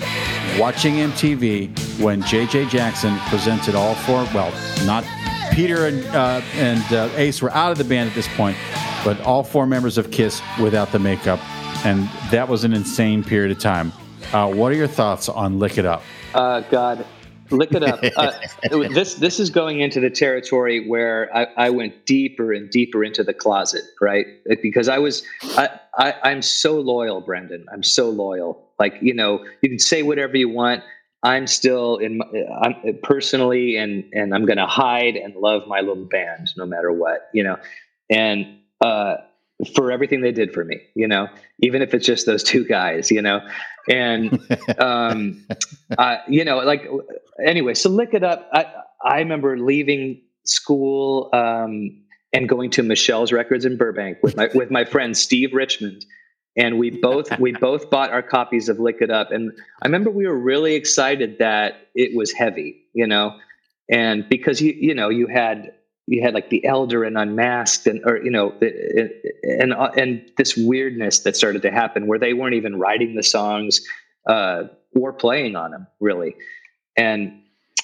watching 0.59 0.95
MTV 0.95 2.01
when 2.01 2.23
J.J. 2.23 2.67
Jackson 2.67 3.19
presented 3.29 3.75
all 3.75 3.95
four, 3.95 4.25
well, 4.35 4.53
not 4.87 5.05
Peter 5.53 5.87
and, 5.87 6.05
uh, 6.07 6.41
and 6.55 6.93
uh, 6.93 7.09
Ace 7.17 7.41
were 7.41 7.51
out 7.53 7.73
of 7.73 7.79
the 7.79 7.85
band 7.85 8.09
at 8.09 8.15
this 8.15 8.29
point, 8.37 8.57
but 9.05 9.21
all 9.23 9.43
four 9.43 9.67
members 9.67 9.99
of 9.99 10.11
Kiss 10.11 10.41
without 10.61 10.93
the 10.93 10.99
makeup. 10.99 11.41
And 11.85 12.09
that 12.31 12.49
was 12.49 12.65
an 12.65 12.73
insane 12.73 13.23
period 13.23 13.51
of 13.51 13.59
time. 13.59 13.93
Uh, 14.33 14.53
what 14.53 14.73
are 14.73 14.75
your 14.75 14.89
thoughts 14.89 15.29
on 15.29 15.59
Lick 15.59 15.79
It 15.79 15.87
Up? 15.87 16.03
Uh, 16.35 16.61
God, 16.61 17.07
Lick 17.51 17.73
It 17.73 17.83
Up. 17.83 18.01
Uh, 18.17 18.33
this 18.89 19.15
this 19.15 19.41
is 19.41 19.51
going 19.51 19.81
into 19.81 20.01
the 20.01 20.11
territory 20.11 20.87
where 20.87 21.35
I, 21.37 21.47
I, 21.57 21.71
went 21.71 22.07
deeper 22.07 22.53
and 22.53 22.71
deeper 22.71 23.05
into 23.05 23.23
the 23.25 23.35
closet, 23.35 23.85
right? 24.01 24.27
Because 24.63 24.89
I 24.89 24.99
was 24.99 25.23
I, 25.57 25.69
I 25.99 26.15
I'm 26.23 26.43
so 26.43 26.81
loyal, 26.81 27.21
Brendan. 27.21 27.67
I'm 27.73 27.83
so 27.83 28.11
loyal. 28.11 28.69
Like 28.79 28.95
you 29.01 29.15
know, 29.15 29.45
you 29.63 29.69
can 29.69 29.79
say 29.79 30.03
whatever 30.03 30.37
you 30.37 30.49
want. 30.49 30.83
I'm 31.23 31.47
still 31.47 31.97
in 31.97 32.21
I'm 32.63 32.75
personally 33.03 33.77
and 33.77 34.05
and 34.13 34.35
I'm 34.35 34.47
going 34.47 34.59
to 34.59 34.67
hide 34.67 35.17
and 35.17 35.35
love 35.37 35.67
my 35.67 35.81
little 35.81 36.05
band 36.05 36.51
no 36.57 36.67
matter 36.67 36.93
what, 36.93 37.29
you 37.33 37.43
know. 37.43 37.57
And 38.11 38.59
uh 38.81 39.17
for 39.75 39.91
everything 39.91 40.21
they 40.21 40.33
did 40.33 40.53
for 40.53 40.65
me, 40.65 40.81
you 40.95 41.09
know, 41.09 41.29
even 41.61 41.81
if 41.81 41.95
it's 41.95 42.05
just 42.05 42.27
those 42.27 42.43
two 42.43 42.65
guys, 42.65 43.11
you 43.11 43.23
know. 43.23 43.41
And 43.89 44.41
um 44.79 45.47
uh 45.97 46.17
you 46.29 46.45
know, 46.45 46.59
like 46.59 46.89
anyway, 47.45 47.75
so 47.75 47.91
look 47.91 48.15
it 48.15 48.23
up. 48.23 48.49
I 48.53 48.67
I 49.05 49.19
remember 49.19 49.59
leaving 49.59 50.23
school 50.45 51.31
um 51.33 52.03
and 52.33 52.49
going 52.49 52.71
to 52.71 52.83
Michelle's 52.83 53.33
Records 53.33 53.65
in 53.65 53.77
Burbank 53.77 54.19
with 54.23 54.37
my 54.37 54.49
with 54.55 54.71
my 54.71 54.85
friend 54.85 55.17
Steve 55.17 55.55
Richmond 55.55 56.05
and 56.57 56.79
we 56.79 56.91
both 56.91 57.39
we 57.39 57.53
both 57.61 57.91
bought 57.91 58.11
our 58.11 58.23
copies 58.23 58.69
of 58.69 58.79
Lick 58.79 58.99
It 59.01 59.11
Up. 59.11 59.31
And 59.31 59.53
I 59.83 59.87
remember 59.87 60.11
we 60.11 60.27
were 60.27 60.39
really 60.39 60.75
excited 60.75 61.39
that 61.39 61.89
it 61.95 62.17
was 62.17 62.33
heavy, 62.33 62.85
you 62.95 63.07
know, 63.07 63.37
and 63.91 64.29
because 64.29 64.61
you 64.61 64.73
you 64.73 64.95
know 64.95 65.09
you 65.09 65.27
had 65.27 65.73
you 66.07 66.23
had 66.23 66.35
like 66.35 66.51
the 66.51 66.65
Elder 66.65 67.05
and 67.05 67.19
Unmasked 67.19 67.87
and 67.87 68.03
or 68.05 68.23
you 68.23 68.31
know 68.31 68.55
and 68.61 69.73
and 69.73 70.31
this 70.37 70.57
weirdness 70.57 71.21
that 71.21 71.37
started 71.37 71.63
to 71.63 71.71
happen 71.71 72.07
where 72.07 72.19
they 72.19 72.33
weren't 72.33 72.55
even 72.55 72.79
writing 72.79 73.15
the 73.15 73.23
songs 73.23 73.81
uh, 74.29 74.65
or 74.95 75.13
playing 75.13 75.57
on 75.57 75.73
them 75.73 75.87
really, 76.01 76.37
and 76.97 77.41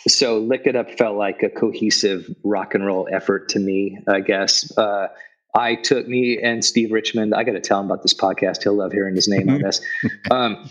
so 0.09 0.39
Lick 0.39 0.63
It 0.67 0.77
Up 0.77 0.91
felt 0.99 1.17
like 1.17 1.43
a 1.43 1.49
cohesive 1.49 2.29
rock 2.43 2.75
and 2.75 2.85
roll 2.85 3.09
effort 3.11 3.49
to 3.51 3.59
me, 3.59 3.99
I 4.09 4.21
guess. 4.21 4.77
Uh, 4.77 5.09
I 5.55 5.75
took 5.75 6.09
me 6.09 6.39
and 6.43 6.65
Steve 6.65 6.93
Richmond. 6.93 7.35
I 7.35 7.45
got 7.45 7.53
to 7.53 7.61
tell 7.61 7.79
him 7.79 7.87
about 7.87 8.03
this 8.03 8.15
podcast. 8.15 8.63
He'll 8.63 8.75
love 8.75 8.93
hearing 8.93 9.15
his 9.15 9.29
name 9.29 9.51
on 9.51 9.61
this. 9.61 9.81
Um, 10.31 10.71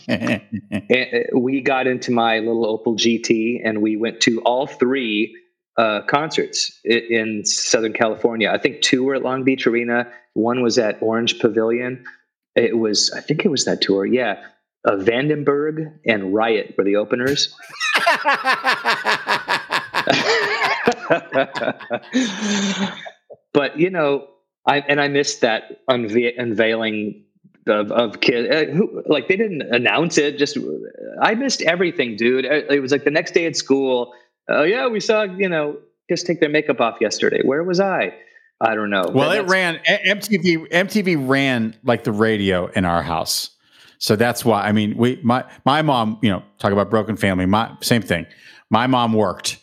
we 1.35 1.61
got 1.61 1.85
into 1.85 2.11
my 2.11 2.39
little 2.39 2.79
Opel 2.79 2.97
GT 2.97 3.61
and 3.63 3.81
we 3.81 3.95
went 3.95 4.21
to 4.21 4.41
all 4.41 4.65
three 4.65 5.35
uh, 5.77 6.01
concerts 6.01 6.79
in 6.83 7.45
Southern 7.45 7.93
California. 7.93 8.51
I 8.51 8.57
think 8.57 8.81
two 8.81 9.03
were 9.03 9.15
at 9.15 9.23
Long 9.23 9.43
Beach 9.43 9.65
Arena. 9.65 10.11
One 10.33 10.61
was 10.61 10.77
at 10.77 11.01
Orange 11.01 11.39
Pavilion. 11.39 12.03
It 12.55 12.77
was, 12.77 13.11
I 13.15 13.21
think 13.21 13.45
it 13.45 13.49
was 13.49 13.65
that 13.65 13.81
tour. 13.81 14.05
Yeah. 14.05 14.43
Uh, 14.83 14.95
Vandenberg 14.95 15.93
and 16.05 16.33
Riot 16.33 16.73
were 16.77 16.83
the 16.83 16.95
openers. 16.95 17.55
but 23.53 23.79
you 23.79 23.89
know 23.89 24.27
I 24.65 24.79
and 24.87 25.01
I 25.01 25.07
missed 25.07 25.41
that 25.41 25.85
unve- 25.87 26.33
unveiling 26.37 27.23
of, 27.67 27.91
of 27.91 28.21
Kiss 28.21 28.49
uh, 28.49 28.71
who 28.71 29.03
like 29.07 29.27
they 29.27 29.35
didn't 29.35 29.63
announce 29.63 30.17
it. 30.17 30.37
Just 30.37 30.57
I 31.21 31.35
missed 31.35 31.61
everything, 31.63 32.15
dude. 32.15 32.45
It, 32.45 32.81
was 32.81 32.91
like 32.91 33.03
the 33.03 33.11
next 33.11 33.33
day 33.33 33.45
at 33.45 33.55
school. 33.55 34.13
Oh 34.49 34.63
yeah, 34.63 34.87
we 34.87 34.99
saw 34.99 35.23
you 35.23 35.49
know 35.49 35.77
just 36.09 36.25
take 36.25 36.39
their 36.39 36.49
makeup 36.49 36.81
off 36.81 36.97
yesterday. 37.01 37.41
Where 37.43 37.63
was 37.63 37.79
I? 37.79 38.13
I 38.59 38.75
don't 38.75 38.89
know. 38.89 39.05
Well, 39.11 39.31
it 39.31 39.47
ran 39.47 39.79
MTV. 39.87 40.69
MTV 40.69 41.27
ran 41.27 41.75
like 41.83 42.03
the 42.03 42.11
radio 42.11 42.67
in 42.67 42.85
our 42.85 43.01
house, 43.01 43.49
so 43.97 44.15
that's 44.15 44.45
why. 44.45 44.63
I 44.63 44.71
mean, 44.71 44.97
we 44.97 45.19
my 45.23 45.45
my 45.65 45.81
mom. 45.81 46.19
You 46.21 46.31
know, 46.31 46.43
talk 46.59 46.71
about 46.71 46.89
broken 46.89 47.17
family. 47.17 47.45
My 47.45 47.75
same 47.81 48.01
thing. 48.01 48.27
My 48.69 48.87
mom 48.87 49.13
worked 49.13 49.57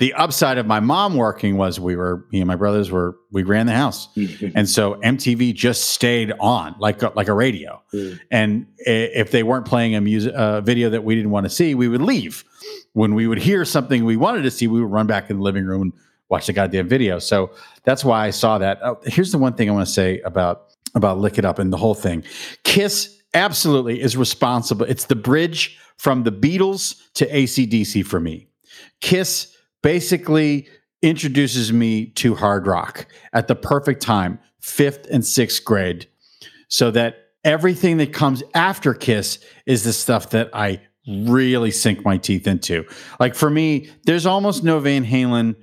the 0.00 0.14
upside 0.14 0.56
of 0.56 0.66
my 0.66 0.80
mom 0.80 1.14
working 1.14 1.58
was 1.58 1.78
we 1.78 1.94
were 1.94 2.24
me 2.32 2.40
and 2.40 2.48
my 2.48 2.56
brothers 2.56 2.90
were 2.90 3.16
we 3.30 3.42
ran 3.42 3.66
the 3.66 3.74
house 3.74 4.08
and 4.54 4.68
so 4.68 4.94
mtv 4.94 5.54
just 5.54 5.90
stayed 5.90 6.32
on 6.40 6.74
like 6.80 7.02
a, 7.02 7.12
like 7.14 7.28
a 7.28 7.34
radio 7.34 7.80
mm. 7.94 8.18
and 8.30 8.66
if 8.78 9.30
they 9.30 9.44
weren't 9.44 9.66
playing 9.66 9.94
a 9.94 10.00
music 10.00 10.32
a 10.34 10.60
video 10.62 10.90
that 10.90 11.04
we 11.04 11.14
didn't 11.14 11.30
want 11.30 11.44
to 11.44 11.50
see 11.50 11.74
we 11.76 11.86
would 11.86 12.02
leave 12.02 12.44
when 12.92 13.14
we 13.14 13.26
would 13.26 13.38
hear 13.38 13.64
something 13.64 14.04
we 14.04 14.16
wanted 14.16 14.42
to 14.42 14.50
see 14.50 14.66
we 14.66 14.80
would 14.80 14.90
run 14.90 15.06
back 15.06 15.30
in 15.30 15.36
the 15.36 15.42
living 15.42 15.64
room 15.64 15.82
and 15.82 15.92
watch 16.28 16.46
the 16.46 16.52
goddamn 16.52 16.88
video. 16.88 17.18
So 17.18 17.50
that's 17.84 18.04
why 18.04 18.26
i 18.26 18.30
saw 18.30 18.58
that. 18.58 18.78
Oh, 18.82 19.00
here's 19.04 19.32
the 19.32 19.38
one 19.38 19.54
thing 19.54 19.68
i 19.68 19.72
want 19.72 19.86
to 19.86 19.92
say 19.92 20.20
about 20.20 20.74
about 20.94 21.18
lick 21.18 21.38
it 21.38 21.44
up 21.44 21.58
and 21.58 21.72
the 21.72 21.76
whole 21.76 21.94
thing. 21.94 22.24
Kiss 22.64 23.16
absolutely 23.34 24.00
is 24.00 24.16
responsible 24.16 24.84
it's 24.86 25.04
the 25.04 25.14
bridge 25.14 25.78
from 25.98 26.24
the 26.24 26.32
beatles 26.32 27.00
to 27.14 27.26
acdc 27.26 28.04
for 28.06 28.20
me. 28.20 28.48
Kiss 29.00 29.56
basically 29.82 30.68
introduces 31.02 31.72
me 31.72 32.06
to 32.06 32.34
hard 32.34 32.66
rock 32.66 33.06
at 33.32 33.48
the 33.48 33.54
perfect 33.54 34.02
time, 34.02 34.38
fifth 34.60 35.06
and 35.10 35.24
sixth 35.24 35.64
grade, 35.64 36.06
so 36.68 36.90
that 36.90 37.30
everything 37.44 37.96
that 37.96 38.12
comes 38.12 38.42
after 38.54 38.92
Kiss 38.92 39.38
is 39.66 39.84
the 39.84 39.92
stuff 39.92 40.30
that 40.30 40.50
I 40.52 40.80
really 41.06 41.70
sink 41.70 42.04
my 42.04 42.16
teeth 42.16 42.46
into. 42.46 42.84
Like 43.18 43.34
for 43.34 43.50
me, 43.50 43.90
there's 44.04 44.26
almost 44.26 44.64
no 44.64 44.78
Van 44.80 45.04
Halen, 45.04 45.56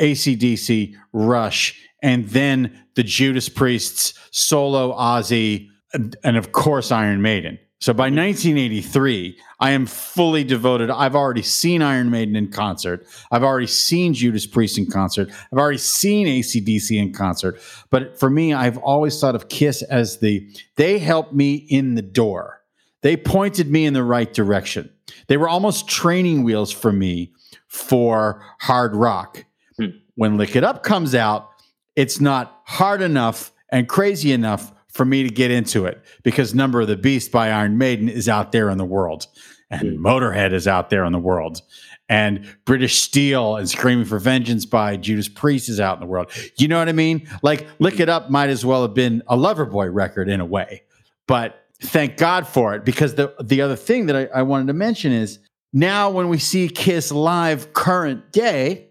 ACDC, 0.00 0.94
Rush, 1.12 1.80
and 2.02 2.28
then 2.28 2.84
the 2.94 3.02
Judas 3.02 3.48
Priest's 3.48 4.14
solo 4.30 4.92
Ozzy, 4.94 5.68
and, 5.92 6.16
and 6.24 6.36
of 6.36 6.52
course 6.52 6.92
Iron 6.92 7.22
Maiden. 7.22 7.58
So 7.80 7.92
by 7.92 8.04
1983, 8.04 9.38
I 9.60 9.70
am 9.72 9.86
fully 9.86 10.44
devoted. 10.44 10.90
I've 10.90 11.14
already 11.14 11.42
seen 11.42 11.82
Iron 11.82 12.10
Maiden 12.10 12.34
in 12.34 12.50
concert. 12.50 13.06
I've 13.30 13.42
already 13.42 13.66
seen 13.66 14.14
Judas 14.14 14.46
Priest 14.46 14.78
in 14.78 14.86
concert. 14.90 15.28
I've 15.52 15.58
already 15.58 15.78
seen 15.78 16.26
ACDC 16.26 16.98
in 16.98 17.12
concert. 17.12 17.60
But 17.90 18.18
for 18.18 18.30
me, 18.30 18.54
I've 18.54 18.78
always 18.78 19.20
thought 19.20 19.34
of 19.34 19.50
Kiss 19.50 19.82
as 19.82 20.20
the, 20.20 20.48
they 20.76 20.98
helped 20.98 21.34
me 21.34 21.54
in 21.54 21.96
the 21.96 22.02
door. 22.02 22.55
They 23.02 23.16
pointed 23.16 23.70
me 23.70 23.86
in 23.86 23.94
the 23.94 24.02
right 24.02 24.32
direction. 24.32 24.90
They 25.28 25.36
were 25.36 25.48
almost 25.48 25.88
training 25.88 26.42
wheels 26.44 26.72
for 26.72 26.92
me 26.92 27.32
for 27.68 28.44
hard 28.60 28.94
rock. 28.94 29.44
Hmm. 29.76 29.86
When 30.14 30.36
Lick 30.36 30.56
It 30.56 30.64
Up 30.64 30.82
comes 30.82 31.14
out, 31.14 31.50
it's 31.94 32.20
not 32.20 32.60
hard 32.64 33.02
enough 33.02 33.52
and 33.70 33.88
crazy 33.88 34.32
enough 34.32 34.72
for 34.88 35.04
me 35.04 35.22
to 35.22 35.28
get 35.28 35.50
into 35.50 35.84
it 35.84 36.02
because 36.22 36.54
Number 36.54 36.80
of 36.80 36.88
the 36.88 36.96
Beast 36.96 37.30
by 37.30 37.50
Iron 37.50 37.78
Maiden 37.78 38.08
is 38.08 38.28
out 38.28 38.52
there 38.52 38.70
in 38.70 38.78
the 38.78 38.84
world, 38.84 39.26
and 39.70 39.82
mm. 39.82 39.98
Motorhead 39.98 40.52
is 40.52 40.66
out 40.66 40.90
there 40.90 41.04
in 41.04 41.12
the 41.12 41.18
world, 41.18 41.60
and 42.08 42.46
British 42.64 42.98
Steel 43.00 43.56
and 43.56 43.68
Screaming 43.68 44.06
for 44.06 44.18
Vengeance 44.18 44.64
by 44.64 44.96
Judas 44.96 45.28
Priest 45.28 45.68
is 45.68 45.80
out 45.80 45.96
in 45.96 46.00
the 46.00 46.06
world. 46.06 46.30
You 46.56 46.68
know 46.68 46.78
what 46.78 46.88
I 46.88 46.92
mean? 46.92 47.28
Like, 47.42 47.66
Lick 47.78 48.00
It 48.00 48.08
Up 48.08 48.30
might 48.30 48.48
as 48.48 48.64
well 48.64 48.82
have 48.82 48.94
been 48.94 49.22
a 49.28 49.36
Loverboy 49.36 49.92
record 49.92 50.28
in 50.30 50.40
a 50.40 50.46
way, 50.46 50.82
but 51.26 51.65
thank 51.82 52.16
God 52.16 52.46
for 52.46 52.74
it 52.74 52.84
because 52.84 53.14
the 53.14 53.34
the 53.42 53.60
other 53.60 53.76
thing 53.76 54.06
that 54.06 54.16
I, 54.16 54.38
I 54.38 54.42
wanted 54.42 54.68
to 54.68 54.72
mention 54.72 55.12
is 55.12 55.38
now 55.72 56.10
when 56.10 56.28
we 56.28 56.38
see 56.38 56.68
Kiss 56.68 57.12
live 57.12 57.72
current 57.72 58.32
day 58.32 58.88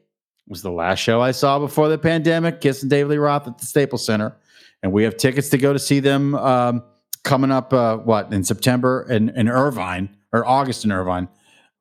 was 0.48 0.62
the 0.62 0.72
last 0.72 1.00
show 1.00 1.22
I 1.22 1.32
saw 1.32 1.58
before 1.60 1.90
the 1.90 1.98
pandemic. 1.98 2.62
Kiss 2.62 2.82
and 2.82 2.90
David 2.90 3.12
Lee 3.12 3.18
Roth 3.18 3.48
at 3.48 3.58
the 3.58 3.66
Staples 3.66 4.06
Center 4.06 4.36
and 4.84 4.92
we 4.92 5.04
have 5.04 5.18
tickets 5.18 5.50
to 5.50 5.58
go 5.58 5.74
to 5.74 5.80
see 5.80 6.00
them 6.00 6.36
um, 6.36 6.84
coming 7.24 7.52
up. 7.52 7.74
Uh, 7.74 7.98
what 7.98 8.32
in 8.32 8.44
September 8.44 9.08
in, 9.10 9.30
in 9.30 9.50
Irvine 9.50 10.16
or 10.32 10.46
August 10.46 10.86
in 10.86 10.92
Irvine 10.92 11.28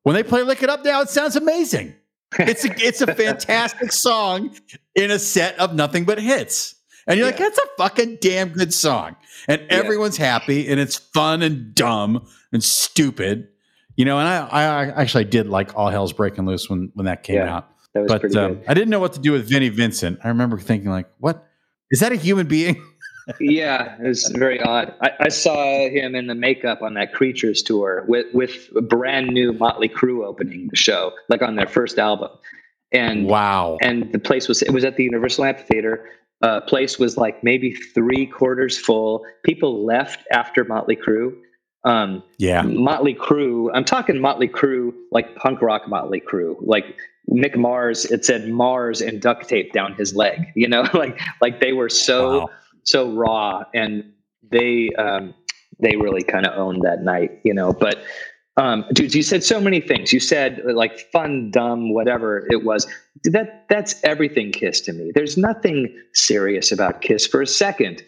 when 0.05 0.15
they 0.15 0.23
play 0.23 0.43
"Lick 0.43 0.63
It 0.63 0.71
Up" 0.71 0.85
now, 0.85 1.03
it 1.03 1.11
sounds 1.11 1.37
amazing. 1.37 1.95
It's 2.39 2.65
a 2.65 2.71
it's 2.79 3.03
a 3.03 3.15
fantastic 3.15 3.93
song 3.93 4.57
in 4.95 5.11
a 5.11 5.19
set 5.19 5.59
of 5.59 5.75
nothing 5.75 6.05
but 6.05 6.19
hits, 6.19 6.77
and 7.07 7.19
you're 7.19 7.27
yeah. 7.27 7.33
like, 7.33 7.39
that's 7.39 7.59
a 7.59 7.67
fucking 7.79 8.19
damn 8.21 8.51
good 8.51 8.73
song, 8.73 9.17
and 9.49 9.61
yeah. 9.63 9.67
everyone's 9.71 10.17
happy, 10.17 10.69
and 10.69 10.81
it's 10.81 10.97
fun 10.97 11.43
and 11.43 11.75
dumb 11.75 12.27
and 12.53 12.63
stupid, 12.63 13.49
you 13.97 14.05
know. 14.05 14.19
And 14.19 14.29
I 14.29 14.47
I 14.47 14.87
actually 15.01 15.25
did 15.25 15.49
like 15.49 15.77
"All 15.77 15.91
Hell's 15.91 16.13
Breaking 16.13 16.47
Loose" 16.47 16.69
when 16.69 16.91
when 16.95 17.07
that 17.07 17.23
came 17.23 17.37
yeah, 17.37 17.57
out. 17.57 17.71
That 17.95 18.09
but 18.09 18.37
um, 18.37 18.61
I 18.67 18.75
didn't 18.75 18.91
know 18.91 19.01
what 19.01 19.13
to 19.15 19.21
do 19.21 19.33
with 19.33 19.49
Vinnie 19.49 19.69
Vincent. 19.69 20.19
I 20.25 20.29
remember 20.29 20.59
thinking 20.59 20.91
like, 20.91 21.09
what 21.19 21.49
is 21.91 22.01
that 22.01 22.11
a 22.11 22.17
human 22.17 22.49
being? 22.49 22.83
yeah, 23.41 23.97
it 24.01 24.07
was 24.07 24.29
very 24.35 24.61
odd. 24.61 24.95
I, 25.01 25.11
I, 25.21 25.29
saw 25.29 25.89
him 25.89 26.15
in 26.15 26.27
the 26.27 26.35
makeup 26.35 26.83
on 26.83 26.95
that 26.95 27.15
Creatures 27.15 27.63
tour 27.63 28.05
with 28.09 28.27
with 28.35 28.69
a 28.77 28.83
brand 28.83 29.29
new 29.29 29.53
Motley 29.53 29.89
Crue 29.89 30.25
opening 30.25 30.69
the 30.69 30.77
show, 30.77 31.13
like 31.29 31.41
on 31.41 31.57
their 31.57 31.67
first 31.69 31.99
album. 31.99 32.31
And 32.93 33.27
wow! 33.27 33.79
And 33.81 34.13
the 34.13 34.19
place 34.19 34.49
was 34.49 34.61
it 34.63 34.73
was 34.73 34.85
at 34.85 34.97
the 34.97 35.05
Universal 35.05 35.45
Amphitheater. 35.45 36.07
Uh, 36.43 36.61
place 36.61 36.99
was 36.99 37.17
like 37.17 37.43
maybe 37.43 37.73
three 37.73 38.27
quarters 38.27 38.77
full. 38.77 39.25
People 39.45 39.85
left 39.85 40.27
after 40.31 40.65
Motley 40.65 40.97
Crue. 40.97 41.35
Um, 41.85 42.23
yeah, 42.39 42.63
Motley 42.63 43.15
Crue. 43.15 43.71
I'm 43.75 43.85
talking 43.85 44.21
Motley 44.21 44.49
Crue, 44.49 44.93
like 45.11 45.35
punk 45.37 45.63
rock 45.63 45.89
Motley 45.89 46.21
Crue, 46.21 46.57
like 46.61 46.97
Mick 47.31 47.57
Mars. 47.57 48.05
It 48.07 48.25
said 48.25 48.49
Mars 48.49 49.01
and 49.01 49.21
duct 49.21 49.49
tape 49.49 49.73
down 49.73 49.95
his 49.95 50.15
leg. 50.15 50.47
You 50.55 50.69
know, 50.69 50.87
like 50.95 51.21
like 51.41 51.61
they 51.61 51.73
were 51.73 51.89
so. 51.89 52.41
Wow 52.41 52.51
so 52.85 53.11
raw 53.11 53.65
and 53.75 54.05
they 54.51 54.91
um, 54.99 55.35
they 55.81 55.97
really 55.97 56.23
kind 56.23 56.47
of 56.47 56.57
owned 56.57 56.83
that 56.83 57.03
night, 57.03 57.41
you 57.43 57.53
know. 57.53 57.73
But 57.73 57.99
um, 58.57 58.85
dudes, 58.93 59.15
you 59.15 59.23
said 59.23 59.43
so 59.43 59.61
many 59.61 59.81
things. 59.81 60.13
You 60.13 60.21
said 60.21 60.63
like 60.65 60.99
fun, 61.11 61.51
dumb, 61.51 61.93
whatever 61.93 62.47
it 62.51 62.65
was. 62.65 62.87
That 63.25 63.67
that's 63.69 63.97
everything 64.05 64.53
Kiss 64.53 64.81
to 64.83 64.93
me. 64.93 65.11
There's 65.15 65.37
nothing 65.37 65.95
serious 66.13 66.71
about 66.71 67.01
Kiss 67.01 67.27
for 67.27 67.43
a 67.43 67.47
second. 67.47 68.03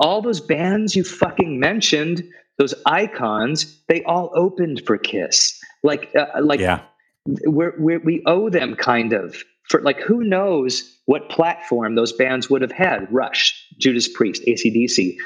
All 0.00 0.20
those 0.20 0.40
bands 0.40 0.96
you 0.96 1.04
fucking 1.04 1.60
mentioned, 1.60 2.24
those 2.58 2.74
icons, 2.86 3.80
they 3.88 4.02
all 4.02 4.32
opened 4.34 4.82
for 4.84 4.98
Kiss. 4.98 5.58
Like 5.84 6.10
uh, 6.16 6.42
like 6.42 6.60
yeah. 6.60 6.80
we're, 7.26 7.74
we're, 7.78 8.00
we 8.00 8.22
owe 8.26 8.50
them 8.50 8.74
kind 8.74 9.12
of 9.12 9.36
for 9.68 9.80
like 9.82 10.00
who 10.00 10.24
knows 10.24 10.98
what 11.06 11.28
platform 11.28 11.94
those 11.94 12.12
bands 12.12 12.50
would 12.50 12.62
have 12.62 12.72
had 12.72 13.10
rush 13.12 13.66
judas 13.78 14.08
priest 14.08 14.42
acdc 14.46 15.16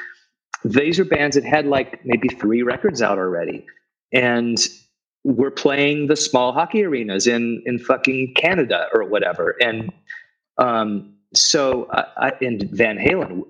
these 0.63 0.99
are 0.99 1.05
bands 1.05 1.35
that 1.35 1.43
had 1.43 1.65
like 1.65 1.99
maybe 2.05 2.29
three 2.29 2.63
records 2.63 3.01
out 3.01 3.17
already 3.17 3.65
and 4.11 4.67
we're 5.23 5.51
playing 5.51 6.07
the 6.07 6.15
small 6.15 6.51
hockey 6.51 6.83
arenas 6.83 7.27
in 7.27 7.61
in 7.65 7.77
fucking 7.79 8.33
canada 8.35 8.87
or 8.93 9.03
whatever 9.03 9.55
and 9.61 9.91
um 10.57 11.13
so 11.35 11.87
I, 11.91 12.33
in 12.41 12.69
van 12.73 12.97
halen 12.97 13.43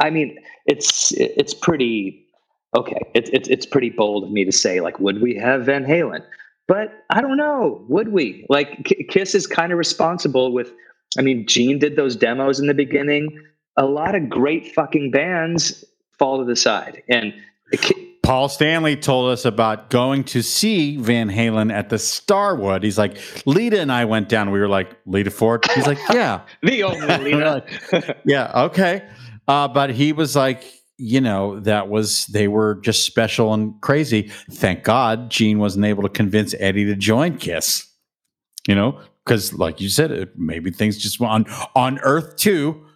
i 0.00 0.10
mean 0.10 0.38
it's 0.66 1.12
it's 1.12 1.54
pretty 1.54 2.26
okay 2.76 3.00
it's 3.14 3.30
it's 3.32 3.48
it's 3.48 3.66
pretty 3.66 3.90
bold 3.90 4.24
of 4.24 4.30
me 4.30 4.44
to 4.44 4.52
say 4.52 4.80
like 4.80 4.98
would 5.00 5.20
we 5.20 5.34
have 5.36 5.66
van 5.66 5.84
halen 5.84 6.22
but 6.68 7.04
I 7.10 7.20
don't 7.20 7.36
know. 7.36 7.84
Would 7.88 8.08
we? 8.12 8.46
Like 8.48 8.84
Kiss 9.10 9.34
is 9.34 9.46
kind 9.46 9.72
of 9.72 9.78
responsible 9.78 10.52
with. 10.52 10.72
I 11.18 11.22
mean, 11.22 11.46
Gene 11.46 11.78
did 11.78 11.96
those 11.96 12.16
demos 12.16 12.58
in 12.58 12.66
the 12.66 12.74
beginning. 12.74 13.38
A 13.76 13.84
lot 13.84 14.14
of 14.14 14.28
great 14.28 14.72
fucking 14.72 15.10
bands 15.10 15.84
fall 16.18 16.38
to 16.38 16.44
the 16.44 16.56
side, 16.56 17.02
and 17.08 17.34
Paul 18.22 18.48
Stanley 18.48 18.96
told 18.96 19.32
us 19.32 19.44
about 19.44 19.90
going 19.90 20.22
to 20.24 20.42
see 20.42 20.96
Van 20.96 21.28
Halen 21.28 21.72
at 21.72 21.88
the 21.88 21.98
Starwood. 21.98 22.84
He's 22.84 22.96
like, 22.96 23.18
Lita 23.46 23.80
and 23.80 23.90
I 23.90 24.04
went 24.04 24.28
down. 24.28 24.52
We 24.52 24.60
were 24.60 24.68
like, 24.68 24.96
Lita 25.06 25.30
Ford. 25.30 25.64
He's 25.74 25.88
like, 25.88 25.98
yeah, 26.12 26.42
the 26.62 26.84
only 26.84 27.00
Lita. 27.34 27.64
like, 27.92 28.18
yeah, 28.24 28.64
okay. 28.66 29.08
Uh, 29.48 29.66
but 29.66 29.90
he 29.90 30.12
was 30.12 30.36
like, 30.36 30.62
you 30.98 31.20
know, 31.20 31.58
that 31.60 31.88
was 31.88 32.26
they 32.26 32.46
were 32.46 32.76
just 32.76 33.04
special 33.04 33.52
and 33.54 33.80
crazy. 33.80 34.30
Thank 34.52 34.84
God 34.84 35.30
Gene 35.30 35.58
wasn't 35.58 35.84
able 35.84 36.04
to 36.04 36.08
convince 36.08 36.54
Eddie 36.60 36.84
to 36.84 36.94
join 36.94 37.38
Kiss. 37.38 37.88
You 38.68 38.76
know, 38.76 39.00
because 39.24 39.52
like 39.52 39.80
you 39.80 39.88
said, 39.88 40.30
maybe 40.36 40.70
things 40.70 40.96
just 40.96 41.20
on 41.20 41.46
on 41.74 41.98
Earth 41.98 42.36
two 42.36 42.86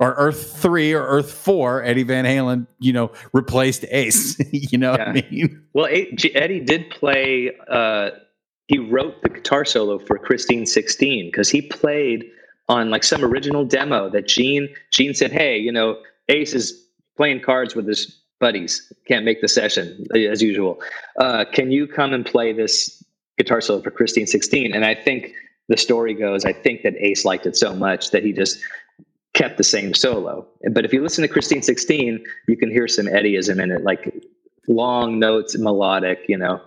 or 0.00 0.14
Earth 0.14 0.56
three 0.56 0.92
or 0.92 1.06
Earth 1.06 1.30
four. 1.30 1.82
Eddie 1.82 2.02
Van 2.02 2.24
Halen, 2.24 2.66
you 2.78 2.92
know, 2.92 3.12
replaced 3.32 3.84
Ace. 3.90 4.36
you 4.52 4.78
know 4.78 4.92
yeah. 4.92 5.12
what 5.12 5.24
I 5.24 5.28
mean? 5.30 5.62
Well, 5.72 5.86
Eddie 5.86 6.60
did 6.60 6.90
play. 6.90 7.52
Uh, 7.68 8.10
he 8.68 8.78
wrote 8.78 9.22
the 9.22 9.28
guitar 9.28 9.64
solo 9.64 9.98
for 9.98 10.18
Christine 10.18 10.66
sixteen 10.66 11.28
because 11.28 11.48
he 11.48 11.62
played 11.62 12.24
on 12.68 12.90
like 12.90 13.04
some 13.04 13.24
original 13.24 13.64
demo 13.64 14.10
that 14.10 14.26
Gene 14.26 14.68
Gene 14.92 15.14
said, 15.14 15.32
"Hey, 15.32 15.58
you 15.58 15.72
know, 15.72 15.98
Ace 16.28 16.54
is 16.54 16.82
playing 17.16 17.40
cards 17.40 17.74
with 17.74 17.86
his 17.86 18.20
buddies. 18.38 18.92
Can't 19.06 19.24
make 19.24 19.40
the 19.40 19.48
session 19.48 20.06
as 20.14 20.42
usual. 20.42 20.80
Uh, 21.18 21.44
can 21.50 21.70
you 21.70 21.86
come 21.86 22.12
and 22.12 22.24
play 22.24 22.52
this 22.52 23.02
guitar 23.38 23.60
solo 23.60 23.82
for 23.82 23.90
Christine 23.90 24.26
16? 24.26 24.74
And 24.74 24.84
I 24.84 24.94
think 24.94 25.32
the 25.68 25.76
story 25.76 26.14
goes, 26.14 26.44
I 26.44 26.52
think 26.52 26.82
that 26.82 26.94
Ace 26.98 27.24
liked 27.24 27.46
it 27.46 27.56
so 27.56 27.74
much 27.74 28.10
that 28.10 28.22
he 28.22 28.32
just 28.32 28.58
kept 29.36 29.58
the 29.58 29.64
same 29.64 29.94
solo. 29.94 30.46
But 30.72 30.84
if 30.84 30.92
you 30.92 31.02
listen 31.02 31.22
to 31.22 31.28
Christine 31.28 31.62
16, 31.62 32.24
you 32.48 32.56
can 32.56 32.70
hear 32.70 32.88
some 32.88 33.06
Eddieism 33.06 33.62
in 33.62 33.70
it, 33.70 33.84
like 33.84 34.12
long 34.66 35.18
notes, 35.18 35.56
melodic, 35.58 36.20
you 36.26 36.38
know. 36.38 36.60